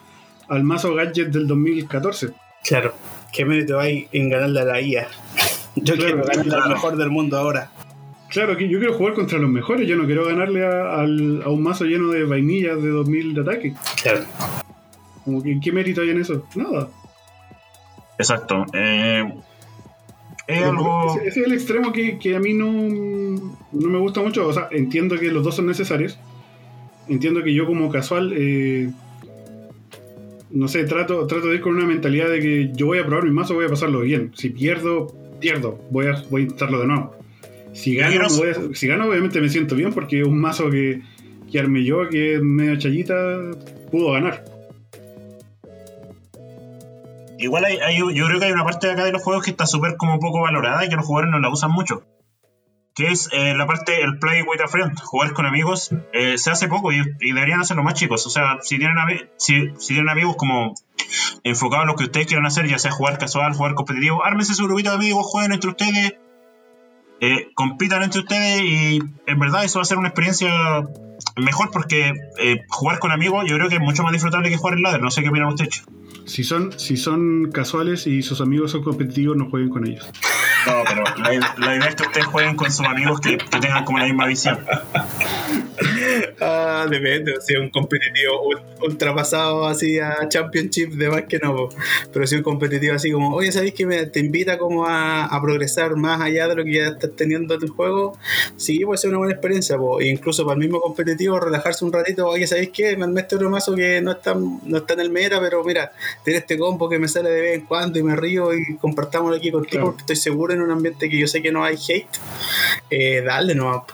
al 0.48 0.64
mazo 0.64 0.94
gadget 0.94 1.28
del 1.28 1.46
2014. 1.46 2.30
Claro, 2.64 2.92
¿qué 3.32 3.44
mérito 3.44 3.78
hay 3.78 4.08
en 4.12 4.28
ganarle 4.28 4.60
a 4.60 4.64
la 4.64 4.80
IA? 4.80 5.08
Yo 5.76 5.96
quiero 5.96 6.24
ganarle 6.24 6.54
al 6.54 6.68
mejor 6.68 6.96
del 6.96 7.10
mundo 7.10 7.38
ahora. 7.38 7.70
Claro, 8.28 8.56
que 8.56 8.68
yo 8.68 8.78
quiero 8.78 8.94
jugar 8.94 9.14
contra 9.14 9.38
los 9.38 9.48
mejores, 9.48 9.88
yo 9.88 9.96
no 9.96 10.04
quiero 10.04 10.26
ganarle 10.26 10.66
a, 10.66 11.00
a 11.00 11.04
un 11.04 11.62
mazo 11.62 11.84
lleno 11.84 12.08
de 12.08 12.24
vainillas 12.24 12.82
de 12.82 12.90
2000 12.90 13.34
de 13.34 13.40
ataque. 13.40 13.74
Claro. 14.02 14.20
Como 15.24 15.42
que, 15.42 15.58
¿qué 15.60 15.72
mérito 15.72 16.00
hay 16.00 16.10
en 16.10 16.20
eso? 16.20 16.46
Nada. 16.54 16.88
Exacto. 18.18 18.64
Eh, 18.72 19.24
es 20.46 20.62
algo... 20.62 21.16
Ese, 21.22 21.28
es 21.28 21.36
el 21.36 21.52
extremo 21.52 21.92
que, 21.92 22.34
a 22.34 22.40
mí 22.40 22.54
no, 22.54 22.72
no, 23.72 23.88
me 23.88 23.98
gusta 23.98 24.20
mucho. 24.20 24.46
O 24.46 24.52
sea, 24.52 24.68
entiendo 24.70 25.16
que 25.16 25.30
los 25.30 25.44
dos 25.44 25.56
son 25.56 25.66
necesarios. 25.66 26.18
Entiendo 27.08 27.42
que 27.42 27.54
yo 27.54 27.66
como 27.66 27.90
casual, 27.90 28.32
eh, 28.36 28.90
no 30.50 30.68
sé, 30.68 30.84
trato, 30.84 31.26
trato 31.26 31.48
de 31.48 31.56
ir 31.56 31.60
con 31.60 31.76
una 31.76 31.86
mentalidad 31.86 32.28
de 32.28 32.40
que 32.40 32.70
yo 32.74 32.86
voy 32.86 32.98
a 32.98 33.06
probar 33.06 33.24
mi 33.24 33.30
mazo, 33.30 33.54
voy 33.54 33.66
a 33.66 33.68
pasarlo 33.68 34.00
bien. 34.00 34.32
Si 34.34 34.50
pierdo, 34.50 35.06
pierdo. 35.40 35.80
Voy 35.90 36.06
a, 36.06 36.22
voy 36.30 36.42
a 36.42 36.44
intentarlo 36.44 36.80
de 36.80 36.86
nuevo. 36.86 37.14
Si 37.72 37.94
gano, 37.94 38.28
si 38.28 38.86
gano, 38.86 39.08
obviamente 39.08 39.40
me 39.40 39.48
siento 39.48 39.74
bien 39.76 39.92
porque 39.92 40.24
un 40.24 40.40
mazo 40.40 40.70
que, 40.70 41.02
que 41.50 41.58
armé 41.58 41.84
yo, 41.84 42.08
que 42.08 42.34
es 42.34 42.42
medio 42.42 42.76
chayita, 42.76 43.14
pudo 43.90 44.12
ganar. 44.12 44.44
Igual 47.38 47.64
hay, 47.66 47.98
yo 47.98 48.26
creo 48.26 48.40
que 48.40 48.46
hay 48.46 48.52
una 48.52 48.64
parte 48.64 48.88
de 48.88 48.94
acá 48.94 49.04
de 49.04 49.12
los 49.12 49.22
juegos 49.22 49.44
que 49.44 49.50
está 49.50 49.64
súper 49.66 49.96
como 49.96 50.18
poco 50.18 50.40
valorada 50.40 50.84
y 50.84 50.88
que 50.88 50.96
los 50.96 51.06
jugadores 51.06 51.30
no 51.30 51.38
la 51.38 51.50
usan 51.50 51.70
mucho. 51.70 52.02
Que 52.98 53.12
es 53.12 53.28
eh, 53.30 53.54
la 53.54 53.64
parte, 53.64 54.02
el 54.02 54.18
play 54.18 54.42
with 54.42 54.60
a 54.60 54.66
friend, 54.66 54.98
jugar 54.98 55.32
con 55.32 55.46
amigos, 55.46 55.92
eh, 56.12 56.36
se 56.36 56.50
hace 56.50 56.66
poco 56.66 56.90
y, 56.90 57.00
deberían 57.20 57.60
hacerlo 57.60 57.84
más 57.84 57.94
chicos. 57.94 58.26
O 58.26 58.30
sea, 58.30 58.58
si 58.60 58.76
tienen, 58.76 58.96
si, 59.36 59.68
si, 59.78 59.94
tienen 59.94 60.08
amigos 60.08 60.34
como 60.36 60.74
enfocados 61.44 61.84
en 61.84 61.88
lo 61.90 61.94
que 61.94 62.06
ustedes 62.06 62.26
quieran 62.26 62.44
hacer, 62.44 62.66
ya 62.66 62.76
sea 62.76 62.90
jugar 62.90 63.16
casual, 63.18 63.54
jugar 63.54 63.74
competitivo, 63.74 64.24
ármense 64.24 64.52
su 64.52 64.64
grupito 64.64 64.90
de 64.90 64.96
amigos, 64.96 65.24
jueguen 65.26 65.52
entre 65.52 65.70
ustedes, 65.70 66.14
eh, 67.20 67.52
compitan 67.54 68.02
entre 68.02 68.22
ustedes 68.22 68.62
y 68.62 68.98
en 69.26 69.38
verdad 69.38 69.62
eso 69.62 69.78
va 69.78 69.84
a 69.84 69.86
ser 69.86 69.98
una 69.98 70.08
experiencia 70.08 70.50
mejor 71.36 71.70
porque 71.70 72.14
jugar 72.68 72.98
con 72.98 73.12
amigos 73.12 73.44
yo 73.46 73.54
creo 73.54 73.68
que 73.68 73.76
es 73.76 73.80
mucho 73.80 74.02
más 74.02 74.10
disfrutable 74.10 74.50
que 74.50 74.56
jugar 74.56 74.74
en 74.74 74.82
ladder. 74.82 75.02
No 75.02 75.12
sé 75.12 75.22
qué 75.22 75.28
opinan 75.28 75.50
ustedes. 75.50 75.84
Si 76.28 76.44
son, 76.44 76.78
si 76.78 76.98
son 76.98 77.50
casuales 77.50 78.06
y 78.06 78.22
sus 78.22 78.42
amigos 78.42 78.72
son 78.72 78.82
competitivos, 78.82 79.36
no 79.36 79.48
jueguen 79.48 79.70
con 79.70 79.86
ellos. 79.86 80.06
No, 80.66 80.82
pero 80.86 81.02
la, 81.22 81.34
idea 81.74 81.88
es 81.88 81.94
que 81.94 82.02
ustedes 82.02 82.26
jueguen 82.26 82.54
con 82.54 82.70
sus 82.70 82.84
amigos 82.86 83.20
que, 83.20 83.38
tengan 83.60 83.84
como 83.84 83.98
la 83.98 84.04
misma 84.04 84.26
visión. 84.26 84.58
Ah, 86.40 86.86
depende, 86.88 87.34
si 87.40 87.54
es 87.54 87.60
un 87.60 87.70
competitivo 87.70 88.50
ultrapasado 88.82 89.66
así 89.66 89.98
a 89.98 90.28
Championship, 90.28 90.90
de 90.92 91.08
más 91.08 91.22
que 91.22 91.38
no. 91.38 91.68
Pero 92.12 92.26
si 92.26 92.34
es 92.34 92.40
un 92.40 92.44
competitivo 92.44 92.94
así 92.94 93.10
como, 93.10 93.34
oye, 93.34 93.50
¿sabéis 93.52 93.74
que 93.74 93.86
me, 93.86 94.06
te 94.06 94.20
invita 94.20 94.58
como 94.58 94.86
a, 94.86 95.38
progresar 95.40 95.96
más 95.96 96.20
allá 96.20 96.48
de 96.48 96.56
lo 96.56 96.64
que 96.64 96.74
ya 96.74 96.88
estás 96.88 97.10
teniendo 97.16 97.54
en 97.54 97.62
el 97.62 97.68
juego? 97.70 98.18
Sí, 98.56 98.80
puede 98.84 98.98
ser 98.98 99.10
una 99.10 99.18
buena 99.18 99.32
experiencia. 99.32 99.76
E 100.00 100.08
incluso 100.08 100.44
para 100.44 100.54
el 100.54 100.60
mismo 100.60 100.80
competitivo, 100.80 101.38
relajarse 101.40 101.84
un 101.84 101.92
ratito, 101.92 102.26
oye, 102.26 102.46
¿sabéis 102.46 102.70
qué? 102.72 102.96
Me 102.96 103.04
han 103.04 103.16
otro 103.16 103.50
mazo 103.50 103.74
que 103.74 104.00
no 104.00 104.12
está, 104.12 104.34
no 104.34 104.76
está 104.76 104.94
en 104.94 105.00
el 105.00 105.10
meta, 105.10 105.40
pero 105.40 105.64
mira, 105.64 105.92
tiene 106.24 106.40
este 106.40 106.58
combo 106.58 106.88
que 106.88 106.98
me 106.98 107.08
sale 107.08 107.30
de 107.30 107.40
vez 107.40 107.54
en 107.58 107.66
cuando 107.66 107.98
y 107.98 108.02
me 108.02 108.16
río 108.16 108.52
y 108.54 108.76
compartámoslo 108.76 109.36
aquí 109.36 109.50
contigo 109.50 109.86
porque 109.86 110.00
estoy 110.00 110.16
seguro 110.16 110.52
en 110.54 110.62
un 110.62 110.70
ambiente 110.70 111.08
que 111.08 111.18
yo 111.18 111.26
sé 111.26 111.42
que 111.42 111.52
no 111.52 111.64
hay 111.64 111.76
hate, 111.76 112.08
eh, 112.90 113.22
dale 113.22 113.54
no 113.54 113.84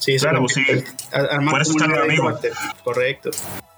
Sí, 0.00 0.16
claro, 0.16 0.40
pues 0.40 0.54
sí. 0.54 0.62
Por 0.64 1.60
eso 1.60 1.72
están 1.72 1.90
los 1.90 2.00
amigos. 2.00 2.40
Correcto. 2.82 3.30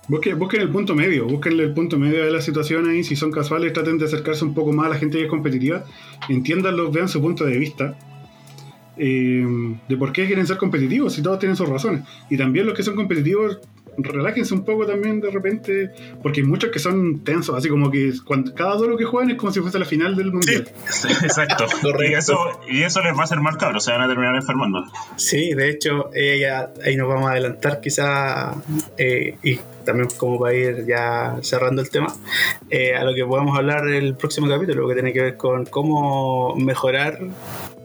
Busquen, 0.09 0.38
busquen, 0.38 0.62
el 0.62 0.70
punto 0.70 0.95
medio, 0.95 1.26
busquen 1.26 1.59
el 1.59 1.74
punto 1.74 1.99
medio 1.99 2.24
de 2.24 2.30
la 2.30 2.40
situación 2.40 2.88
ahí. 2.88 3.03
Si 3.03 3.16
son 3.16 3.32
casuales, 3.32 3.72
traten 3.72 3.99
de 3.99 4.05
acercarse 4.05 4.45
un 4.45 4.55
poco 4.55 4.72
más 4.72 4.86
a 4.86 4.88
la 4.90 4.97
gente 4.97 5.18
que 5.18 5.24
es 5.24 5.30
competitiva. 5.30 5.84
Entiéndanlo, 6.28 6.90
vean 6.90 7.09
su 7.09 7.20
punto 7.20 7.45
de 7.45 7.57
vista. 7.57 7.97
Eh, 8.97 9.45
de 9.88 9.97
por 9.97 10.12
qué 10.12 10.26
quieren 10.26 10.47
ser 10.47 10.59
competitivos, 10.59 11.14
si 11.14 11.22
todos 11.22 11.38
tienen 11.38 11.57
sus 11.57 11.68
razones. 11.68 12.03
Y 12.30 12.36
también 12.36 12.66
los 12.66 12.76
que 12.76 12.82
son 12.82 12.95
competitivos, 12.95 13.59
relájense 13.97 14.55
un 14.55 14.64
poco 14.64 14.86
también 14.86 15.20
de 15.20 15.30
repente, 15.30 15.90
porque 16.22 16.40
hay 16.40 16.47
muchos 16.47 16.70
que 16.70 16.78
son 16.78 17.22
tensos, 17.24 17.57
así 17.57 17.68
como 17.68 17.90
que 17.90 18.12
cuando, 18.24 18.55
cada 18.55 18.76
duelo 18.76 18.97
que 18.97 19.05
juegan 19.05 19.30
es 19.30 19.36
como 19.36 19.53
si 19.53 19.61
fuese 19.61 19.78
la 19.78 19.84
final 19.84 20.16
del 20.16 20.32
mundial. 20.32 20.68
Sí, 20.88 21.09
exacto. 21.22 21.66
y, 22.01 22.14
eso, 22.14 22.36
y 22.68 22.82
eso 22.82 23.03
les 23.03 23.16
va 23.16 23.24
a 23.24 23.26
ser 23.26 23.40
marcado, 23.40 23.76
o 23.76 23.80
sea, 23.80 23.97
van 23.97 24.05
a 24.05 24.09
terminar 24.09 24.34
enfermando. 24.34 24.82
Sí, 25.16 25.55
de 25.55 25.70
hecho, 25.70 26.11
ahí 26.14 26.97
nos 26.97 27.09
vamos 27.09 27.28
a 27.28 27.32
adelantar 27.32 27.80
quizá, 27.80 28.55
eh, 28.97 29.36
y 29.43 29.59
también 29.84 30.09
como 30.16 30.38
para 30.38 30.55
ir 30.55 30.86
ya 30.86 31.36
cerrando 31.43 31.82
el 31.82 31.90
tema, 31.90 32.14
eh, 32.70 32.95
a 32.95 33.05
lo 33.05 33.14
que 33.14 33.24
podamos 33.24 33.57
hablar 33.57 33.88
el 33.88 34.14
próximo 34.14 34.49
capítulo, 34.49 34.88
que 34.88 34.95
tiene 34.95 35.12
que 35.12 35.22
ver 35.22 35.36
con 35.36 35.66
cómo 35.66 36.55
mejorar 36.57 37.18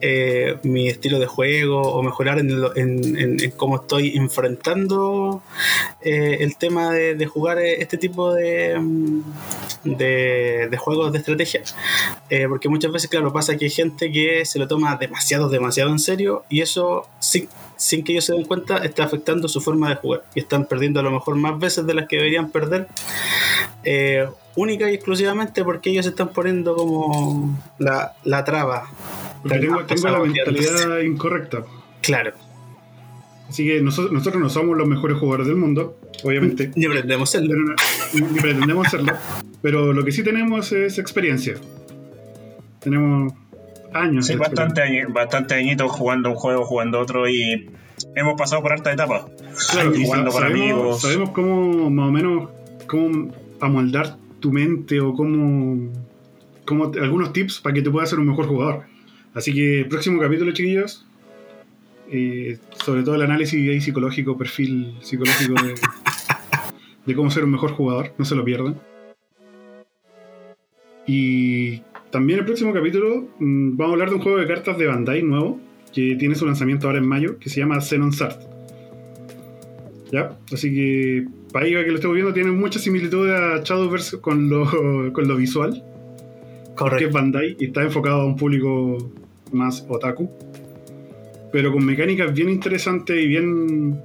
eh, 0.00 0.58
mi 0.62 0.88
estilo 0.88 1.18
de 1.18 1.26
juego 1.26 1.80
o 1.80 2.02
mejorar 2.02 2.38
en, 2.38 3.52
cómo 3.56 3.76
estoy 3.76 4.16
enfrentando 4.16 5.42
eh, 6.00 6.38
el 6.40 6.56
tema 6.56 6.92
de, 6.92 7.26
jugar 7.26 7.58
este 7.58 7.98
tipo 7.98 8.32
de, 8.32 8.80
de, 9.84 10.76
juegos 10.78 11.12
de 11.12 11.18
estrategia. 11.18 11.62
porque 12.48 12.68
muchas 12.68 12.92
veces, 12.92 13.10
claro, 13.10 13.32
pasa 13.32 13.56
que 13.56 13.66
hay 13.66 13.70
gente 13.70 14.12
que 14.12 14.44
se 14.44 14.58
lo 14.58 14.68
toma 14.68 14.96
demasiado, 14.96 15.48
demasiado 15.48 15.90
en 15.90 15.98
serio 15.98 16.44
y 16.48 16.60
eso 16.60 17.06
sin, 17.18 18.04
que 18.04 18.12
ellos 18.12 18.24
se 18.24 18.34
den 18.34 18.44
cuenta 18.44 18.78
está 18.78 19.04
afectando 19.04 19.48
su 19.48 19.60
forma 19.60 19.88
de 19.88 19.96
jugar 19.96 20.24
y 20.34 20.40
están 20.40 20.66
perdiendo 20.66 21.00
a 21.00 21.02
lo 21.02 21.10
mejor 21.10 21.36
más 21.36 21.58
veces 21.58 21.86
de 21.86 21.94
las 21.94 22.08
que 22.08 22.16
deberían 22.16 22.50
perder. 22.50 22.88
Eh, 23.84 24.28
única 24.56 24.90
y 24.90 24.94
exclusivamente 24.94 25.64
porque 25.64 25.90
ellos 25.90 26.06
están 26.06 26.28
poniendo 26.28 26.74
como 26.74 27.58
la 27.78 28.44
traba. 28.44 28.88
Porque 29.48 29.94
tengo, 29.94 30.08
la 30.08 30.20
mentalidad 30.20 31.00
incorrecta. 31.00 31.64
Claro. 32.02 32.32
Así 33.48 33.66
que 33.66 33.80
nosotros, 33.80 34.12
nosotros 34.12 34.42
no 34.42 34.50
somos 34.50 34.76
los 34.76 34.86
mejores 34.86 35.16
jugadores 35.16 35.46
del 35.46 35.56
mundo, 35.56 35.98
obviamente. 36.22 36.70
Ni 36.76 36.86
pretendemos 36.86 37.30
serlo. 37.30 37.54
Pero, 38.12 38.26
ni 38.28 38.40
pretendemos 38.40 38.88
serlo. 38.88 39.12
Pero 39.62 39.92
lo 39.92 40.04
que 40.04 40.12
sí 40.12 40.22
tenemos 40.22 40.70
es 40.72 40.98
experiencia. 40.98 41.54
Tenemos 42.80 43.32
años. 43.92 44.26
Sí, 44.26 44.36
bastante, 44.36 45.06
bastante 45.08 45.54
añitos 45.54 45.90
jugando 45.90 46.30
un 46.30 46.36
juego, 46.36 46.64
jugando 46.64 47.00
otro 47.00 47.28
y 47.28 47.70
hemos 48.14 48.34
pasado 48.38 48.62
por 48.62 48.72
harta 48.72 48.92
etapa. 48.92 49.26
Claro, 49.72 49.92
jugando 49.96 50.30
con 50.30 50.44
amigos. 50.44 51.00
Sabemos 51.00 51.30
cómo, 51.30 51.90
más 51.90 52.08
o 52.08 52.12
menos, 52.12 52.50
cómo 52.86 53.32
amoldar 53.60 54.16
tu 54.40 54.52
mente 54.52 55.00
o 55.00 55.14
cómo, 55.14 55.90
cómo 56.64 56.92
algunos 57.00 57.32
tips 57.32 57.60
para 57.60 57.74
que 57.74 57.82
te 57.82 57.90
puedas 57.90 58.10
ser 58.10 58.18
un 58.18 58.26
mejor 58.26 58.46
jugador. 58.46 58.84
Así 59.34 59.52
que 59.52 59.86
próximo 59.88 60.20
capítulo, 60.20 60.52
chiquillos, 60.52 61.06
eh, 62.10 62.58
sobre 62.84 63.02
todo 63.02 63.16
el 63.16 63.22
análisis 63.22 63.84
psicológico, 63.84 64.38
perfil 64.38 64.94
psicológico 65.00 65.54
de, 65.62 65.74
de 67.06 67.14
cómo 67.14 67.30
ser 67.30 67.44
un 67.44 67.50
mejor 67.50 67.72
jugador, 67.72 68.12
no 68.18 68.24
se 68.24 68.34
lo 68.34 68.44
pierdan. 68.44 68.80
Y 71.06 71.80
también 72.10 72.40
el 72.40 72.44
próximo 72.44 72.72
capítulo 72.72 73.28
mm, 73.38 73.76
vamos 73.76 73.90
a 73.90 73.94
hablar 73.94 74.08
de 74.10 74.16
un 74.16 74.22
juego 74.22 74.38
de 74.38 74.46
cartas 74.46 74.78
de 74.78 74.86
Bandai 74.86 75.22
nuevo, 75.22 75.60
que 75.92 76.16
tiene 76.16 76.34
su 76.34 76.46
lanzamiento 76.46 76.86
ahora 76.86 76.98
en 76.98 77.06
mayo, 77.06 77.38
que 77.38 77.48
se 77.48 77.60
llama 77.60 77.80
Xenon 77.80 78.12
Sart. 78.12 78.40
¿Ya? 80.12 80.38
Así 80.52 80.74
que, 80.74 81.26
para 81.52 81.66
que 81.66 81.72
lo 81.72 81.94
estemos 81.94 82.14
viendo, 82.14 82.32
tiene 82.32 82.50
mucha 82.50 82.78
similitud 82.78 83.28
a 83.30 83.62
Shadowverse 83.62 84.20
con 84.20 84.48
lo, 84.48 85.12
con 85.12 85.28
lo 85.28 85.36
visual. 85.36 85.82
Correcto. 86.78 86.98
Que 86.98 87.04
es 87.06 87.12
Bandai 87.12 87.56
y 87.58 87.64
está 87.66 87.82
enfocado 87.82 88.22
a 88.22 88.24
un 88.24 88.36
público 88.36 89.10
más 89.52 89.84
otaku. 89.88 90.30
Pero 91.52 91.72
con 91.72 91.84
mecánicas 91.84 92.32
bien 92.34 92.50
interesantes 92.50 93.16
y 93.16 93.26
bien 93.26 94.00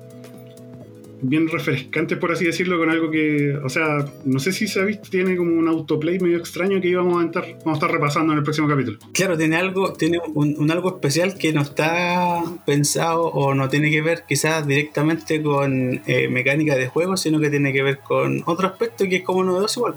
bien 1.24 1.48
refrescantes, 1.48 2.18
por 2.18 2.32
así 2.32 2.46
decirlo, 2.46 2.78
con 2.78 2.90
algo 2.90 3.10
que, 3.10 3.56
o 3.64 3.70
sea, 3.70 4.06
no 4.26 4.40
sé 4.40 4.52
si 4.52 4.68
se 4.68 4.82
ha 4.82 4.84
visto, 4.84 5.10
tiene 5.10 5.36
como 5.36 5.54
un 5.54 5.68
autoplay 5.68 6.20
medio 6.20 6.38
extraño 6.38 6.82
que 6.82 6.90
íbamos 6.90 7.22
a 7.22 7.26
estar, 7.26 7.46
vamos 7.64 7.66
a 7.66 7.74
estar 7.74 7.92
repasando 7.92 8.34
en 8.34 8.40
el 8.40 8.44
próximo 8.44 8.68
capítulo. 8.68 9.00
Claro, 9.14 9.38
tiene 9.38 9.56
algo, 9.56 9.94
tiene 9.94 10.20
un, 10.34 10.70
algo 10.70 10.90
especial 10.90 11.38
que 11.38 11.54
no 11.54 11.62
está 11.62 12.44
pensado 12.66 13.24
o 13.24 13.56
no 13.56 13.70
tiene 13.70 13.90
que 13.90 14.02
ver 14.02 14.24
quizás 14.28 14.68
directamente 14.68 15.42
con 15.42 16.02
eh, 16.06 16.28
mecánica 16.28 16.76
de 16.76 16.88
juego, 16.88 17.18
sino 17.18 17.40
que 17.40 17.50
tiene 17.50 17.72
que 17.72 17.84
ver 17.84 18.00
con 18.00 18.44
otro 18.46 18.68
aspecto 18.68 19.06
que 19.06 19.18
es 19.18 19.24
como 19.24 19.44
novedoso 19.44 19.80
igual. 19.80 19.96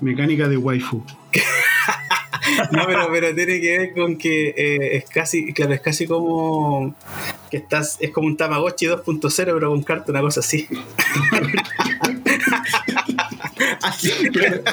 Mecánica 0.00 0.48
de 0.48 0.56
waifu. 0.56 1.04
no, 2.72 2.86
pero, 2.86 3.08
pero 3.10 3.34
tiene 3.34 3.60
que 3.60 3.78
ver 3.78 3.92
con 3.92 4.16
que 4.16 4.48
eh, 4.56 4.96
es 4.96 5.04
casi, 5.08 5.52
claro, 5.52 5.74
es 5.74 5.80
casi 5.80 6.06
como 6.06 6.94
que 7.50 7.58
estás, 7.58 7.96
es 8.00 8.10
como 8.10 8.26
un 8.26 8.36
Tamagotchi 8.36 8.86
2.0, 8.86 9.44
pero 9.44 9.70
con 9.70 9.82
carta, 9.82 10.12
una 10.12 10.20
cosa 10.20 10.40
así. 10.40 10.66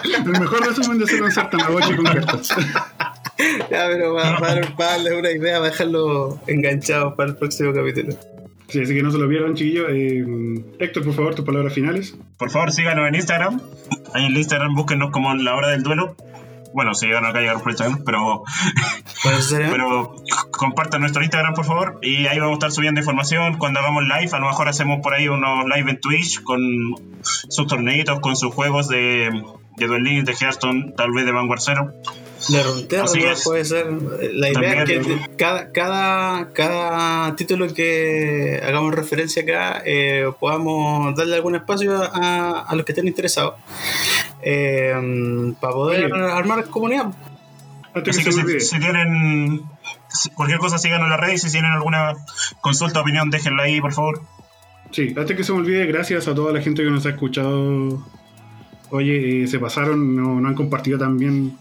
el 0.04 0.40
mejor 0.40 0.68
resumen 0.68 1.00
de 1.00 1.08
ser 1.08 1.24
un 1.24 1.32
Tamagotchi 1.32 1.96
con 1.96 2.06
cartas. 2.06 2.50
Ya, 3.70 3.88
pero 3.90 4.16
para, 4.16 4.38
para, 4.38 4.76
para, 4.76 4.92
darles 4.92 5.14
una 5.14 5.32
idea, 5.32 5.58
para 5.58 5.70
dejarlo 5.70 6.40
enganchado 6.48 7.16
para 7.16 7.32
el 7.32 7.38
próximo 7.38 7.74
capítulo. 7.74 8.16
Sí, 8.70 8.82
así 8.82 8.96
que 8.96 9.04
no 9.04 9.12
se 9.12 9.18
lo 9.18 9.30
pierdan, 9.30 9.56
chiquillos. 9.56 9.88
Eh, 9.90 10.26
Héctor, 10.80 11.04
por 11.04 11.14
favor, 11.14 11.36
tus 11.36 11.46
palabras 11.46 11.74
finales. 11.74 12.16
Por 12.38 12.50
favor, 12.50 12.72
síganos 12.72 13.08
en 13.08 13.16
Instagram. 13.16 13.62
Ahí 14.14 14.26
en 14.26 14.36
Instagram 14.36 14.74
búsquenos 14.74 15.12
como 15.12 15.34
la 15.36 15.56
hora 15.56 15.70
del 15.70 15.84
duelo 15.84 16.16
bueno, 16.76 16.94
si 16.94 17.08
llegan 17.08 17.26
acá 17.26 17.40
llegar 17.40 17.62
por 17.62 17.72
Instagram, 17.72 18.04
pero, 18.04 18.44
pero 19.50 20.16
compartan 20.52 21.00
nuestro 21.00 21.24
Instagram, 21.24 21.54
por 21.54 21.64
favor, 21.64 22.00
y 22.02 22.28
ahí 22.28 22.38
vamos 22.38 22.52
a 22.52 22.56
estar 22.56 22.72
subiendo 22.74 23.00
información 23.00 23.58
cuando 23.58 23.80
hagamos 23.80 24.04
live. 24.04 24.30
A 24.34 24.40
lo 24.40 24.48
mejor 24.48 24.68
hacemos 24.68 25.00
por 25.02 25.14
ahí 25.14 25.30
unos 25.30 25.66
live 25.74 25.90
en 25.90 26.02
Twitch 26.02 26.44
con 26.44 26.60
sus 27.24 27.66
torneitos, 27.68 28.20
con 28.20 28.36
sus 28.36 28.54
juegos 28.54 28.90
de, 28.90 29.42
de 29.78 29.88
Duel 29.88 30.26
de 30.26 30.34
Hearthstone, 30.34 30.94
tal 30.98 31.14
vez 31.14 31.26
de 31.26 31.32
Vanguard 31.32 31.62
Zero. 31.62 31.94
De 32.50 32.62
Runeterra 32.62 33.06
puede 33.42 33.64
ser. 33.64 33.88
La 34.34 34.50
idea 34.50 34.84
es 34.84 34.90
que 34.90 35.20
cada, 35.38 35.72
cada, 35.72 36.52
cada 36.52 37.36
título 37.38 37.74
que 37.74 38.62
hagamos 38.62 38.94
referencia 38.94 39.44
acá 39.44 39.82
eh, 39.86 40.30
podamos 40.42 41.16
darle 41.16 41.36
algún 41.38 41.56
espacio 41.56 41.96
a, 41.96 42.66
a 42.68 42.76
los 42.76 42.86
que 42.86 42.92
estén 42.92 43.08
interesados 43.08 43.56
eh, 44.48 44.94
para 45.60 45.74
poder 45.74 46.14
armar 46.14 46.66
comunidad. 46.66 47.12
Así 47.96 48.24
que 48.24 48.60
si, 48.60 48.80
tienen 48.80 49.64
cualquier 50.36 50.60
cosa, 50.60 50.78
síganos 50.78 51.06
en 51.06 51.10
la 51.10 51.18
red 51.18 51.34
y 51.34 51.38
si 51.38 51.52
tienen 51.52 51.72
alguna 51.72 52.14
consulta 52.62 53.00
o 53.00 53.02
opinión, 53.02 53.32
déjenla 53.32 53.64
ahí, 53.64 53.82
por 53.82 53.94
favor. 53.94 54.22
Sí, 54.92 55.14
antes 55.18 55.36
que 55.36 55.44
se 55.44 55.52
me 55.52 55.60
olvide, 55.60 55.86
gracias 55.88 56.28
a 56.28 56.36
toda 56.36 56.54
la 56.54 56.62
gente 56.62 56.84
que 56.84 56.92
nos 56.92 57.06
ha 57.06 57.10
escuchado. 57.10 58.06
Oye, 58.92 59.44
eh, 59.44 59.48
se 59.48 59.58
pasaron, 59.58 60.16
no, 60.16 60.40
no 60.40 60.48
han 60.48 60.54
compartido 60.54 61.00
también 61.00 61.58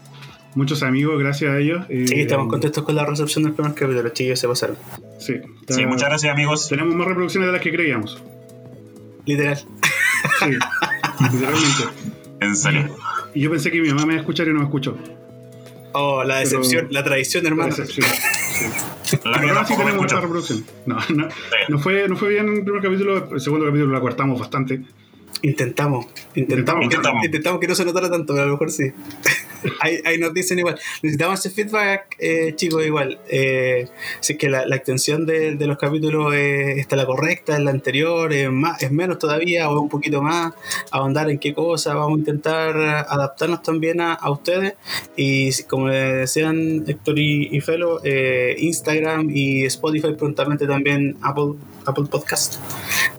muchos 0.53 0.83
amigos, 0.83 1.19
gracias 1.19 1.51
a 1.51 1.57
ellos. 1.57 1.85
Eh, 1.89 2.05
sí, 2.07 2.21
estamos 2.21 2.47
contentos 2.49 2.83
con 2.83 2.95
la 2.95 3.05
recepción 3.05 3.45
del 3.45 3.53
primer 3.53 3.73
capítulo, 3.73 4.03
los 4.03 4.13
chicos 4.13 4.39
se 4.39 4.47
pasaron. 4.47 4.77
Sí, 5.19 5.35
sí, 5.69 5.85
muchas 5.87 6.09
gracias 6.09 6.31
amigos. 6.31 6.69
Tenemos 6.69 6.93
más 6.93 7.07
reproducciones 7.07 7.47
de 7.47 7.53
las 7.53 7.61
que 7.61 7.71
creíamos. 7.71 8.21
Literal. 9.25 9.57
Sí, 9.57 10.45
literalmente. 11.31 12.14
En 12.39 12.55
serio. 12.55 12.95
Y 13.33 13.41
yo 13.41 13.51
pensé 13.51 13.71
que 13.71 13.81
mi 13.81 13.89
mamá 13.89 14.05
me 14.05 14.13
iba 14.13 14.19
a 14.19 14.21
escuchar 14.21 14.47
y 14.47 14.53
no 14.53 14.59
me 14.59 14.65
escuchó. 14.65 14.97
Oh, 15.93 16.23
la 16.23 16.39
decepción, 16.39 16.87
la 16.91 17.03
tradición, 17.03 17.45
hermano. 17.45 17.69
La 17.69 17.77
decepción, 17.77 18.05
sí. 18.05 18.65
La 19.23 19.39
Pero 19.39 19.65
sí 19.65 19.77
tenemos 19.77 20.01
mucha 20.01 20.19
reproducción. 20.19 20.65
No, 20.85 20.97
no, 21.13 21.27
no, 21.69 21.79
fue, 21.79 22.07
no 22.07 22.17
fue 22.17 22.29
bien 22.29 22.49
el 22.49 22.63
primer 22.63 22.81
capítulo, 22.81 23.29
el 23.31 23.39
segundo 23.39 23.65
capítulo 23.65 23.91
lo 23.91 23.97
acortamos 23.97 24.39
bastante. 24.39 24.81
Intentamos, 25.41 26.07
intentamos, 26.33 26.85
intentamos. 26.85 27.21
Que, 27.21 27.27
intentamos 27.27 27.59
que 27.59 27.67
no 27.67 27.75
se 27.75 27.85
notara 27.85 28.09
tanto, 28.09 28.33
pero 28.33 28.43
a 28.43 28.45
lo 28.47 28.53
mejor 28.53 28.71
sí. 28.71 28.91
ahí, 29.81 29.99
ahí, 30.05 30.17
nos 30.17 30.33
dicen 30.33 30.59
igual. 30.59 30.79
Necesitamos 31.01 31.39
ese 31.39 31.49
feedback, 31.49 32.15
eh, 32.19 32.53
chicos, 32.55 32.85
igual. 32.85 33.19
Eh, 33.29 33.87
si 34.19 34.33
es 34.33 34.39
que 34.39 34.49
la, 34.49 34.63
extensión 34.75 35.25
de, 35.25 35.55
los 35.59 35.77
capítulos 35.77 36.33
eh, 36.33 36.79
está 36.79 36.95
la 36.95 37.05
correcta, 37.05 37.55
es 37.57 37.63
la 37.63 37.71
anterior, 37.71 38.31
es, 38.33 38.51
más, 38.51 38.81
es 38.81 38.91
menos 38.91 39.19
todavía 39.19 39.69
o 39.69 39.79
un 39.79 39.89
poquito 39.89 40.21
más. 40.21 40.53
Ahondar 40.91 41.29
en 41.29 41.39
qué 41.39 41.53
cosa, 41.53 41.93
vamos 41.93 42.17
a 42.17 42.19
intentar 42.19 42.77
adaptarnos 42.77 43.61
también 43.63 44.01
a, 44.01 44.13
a 44.13 44.31
ustedes. 44.31 44.73
Y 45.15 45.51
como 45.63 45.87
decían 45.89 46.83
Héctor 46.87 47.19
y, 47.19 47.49
y 47.55 47.61
Felo, 47.61 47.99
eh, 48.03 48.55
Instagram 48.59 49.29
y 49.31 49.65
Spotify 49.65 50.13
prontamente 50.13 50.67
también 50.67 51.17
Apple, 51.21 51.53
Apple 51.85 52.05
Podcast. 52.09 52.55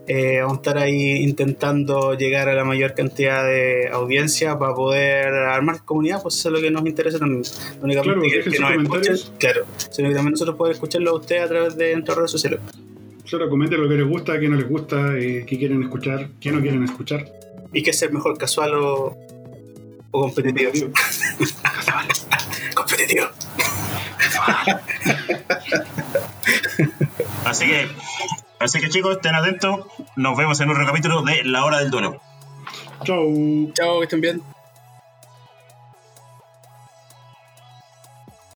Eh, 0.09 0.39
vamos 0.41 0.59
a 0.59 0.61
estar 0.61 0.79
ahí 0.79 1.17
intentando 1.23 2.15
llegar 2.15 2.49
a 2.49 2.55
la 2.55 2.65
mayor 2.65 2.95
cantidad 2.95 3.45
de 3.45 3.89
audiencia 3.93 4.59
para 4.59 4.75
poder 4.75 5.27
armar 5.27 5.85
comunidad, 5.85 6.23
pues 6.23 6.37
eso 6.37 6.49
es 6.49 6.55
lo 6.55 6.61
que 6.61 6.71
nos 6.71 6.87
interesa 6.87 7.19
también. 7.19 7.43
Únicamente 7.83 8.29
claro, 8.29 8.51
que, 8.51 8.59
nos 8.59 8.83
escuchen, 8.83 9.35
claro, 9.39 9.65
sino 9.91 10.09
que 10.09 10.15
también 10.15 10.33
nosotros 10.33 10.57
podemos 10.57 10.77
escucharlo 10.77 11.11
a 11.11 11.15
ustedes 11.15 11.43
a 11.43 11.49
través 11.49 11.77
de 11.77 11.95
nuestras 11.95 12.17
redes 12.19 12.31
sociales. 12.31 12.61
Claro, 13.29 13.51
comenten 13.51 13.83
lo 13.83 13.89
que 13.89 13.97
les 13.97 14.07
gusta, 14.07 14.39
qué 14.39 14.49
no 14.49 14.57
les 14.57 14.69
gusta, 14.69 15.17
eh, 15.17 15.45
qué 15.47 15.59
quieren 15.59 15.83
escuchar, 15.83 16.29
qué 16.41 16.53
no 16.53 16.61
quieren 16.61 16.85
escuchar. 16.85 17.27
Y 17.73 17.83
qué 17.83 17.91
es 17.91 17.99
ser 17.99 18.13
mejor 18.13 18.39
casual 18.39 18.75
o, 18.75 19.17
o 20.13 20.21
competitivo. 20.23 20.71
casual. 21.63 22.07
competitivo. 22.75 23.27
Así 27.45 27.67
que 27.67 27.89
Así 28.59 28.81
que 28.81 28.89
chicos, 28.89 29.17
estén 29.17 29.35
atentos. 29.35 29.87
Nos 30.17 30.37
vemos 30.37 30.61
en 30.61 30.71
otro 30.71 30.87
capítulo 30.87 31.23
de 31.23 31.45
La 31.45 31.65
Hora 31.65 31.79
del 31.79 31.91
Duelo. 31.91 32.21
Chau. 33.05 33.73
Chao, 33.75 33.99
que 33.99 34.05
estén 34.05 34.21
bien. 34.21 34.56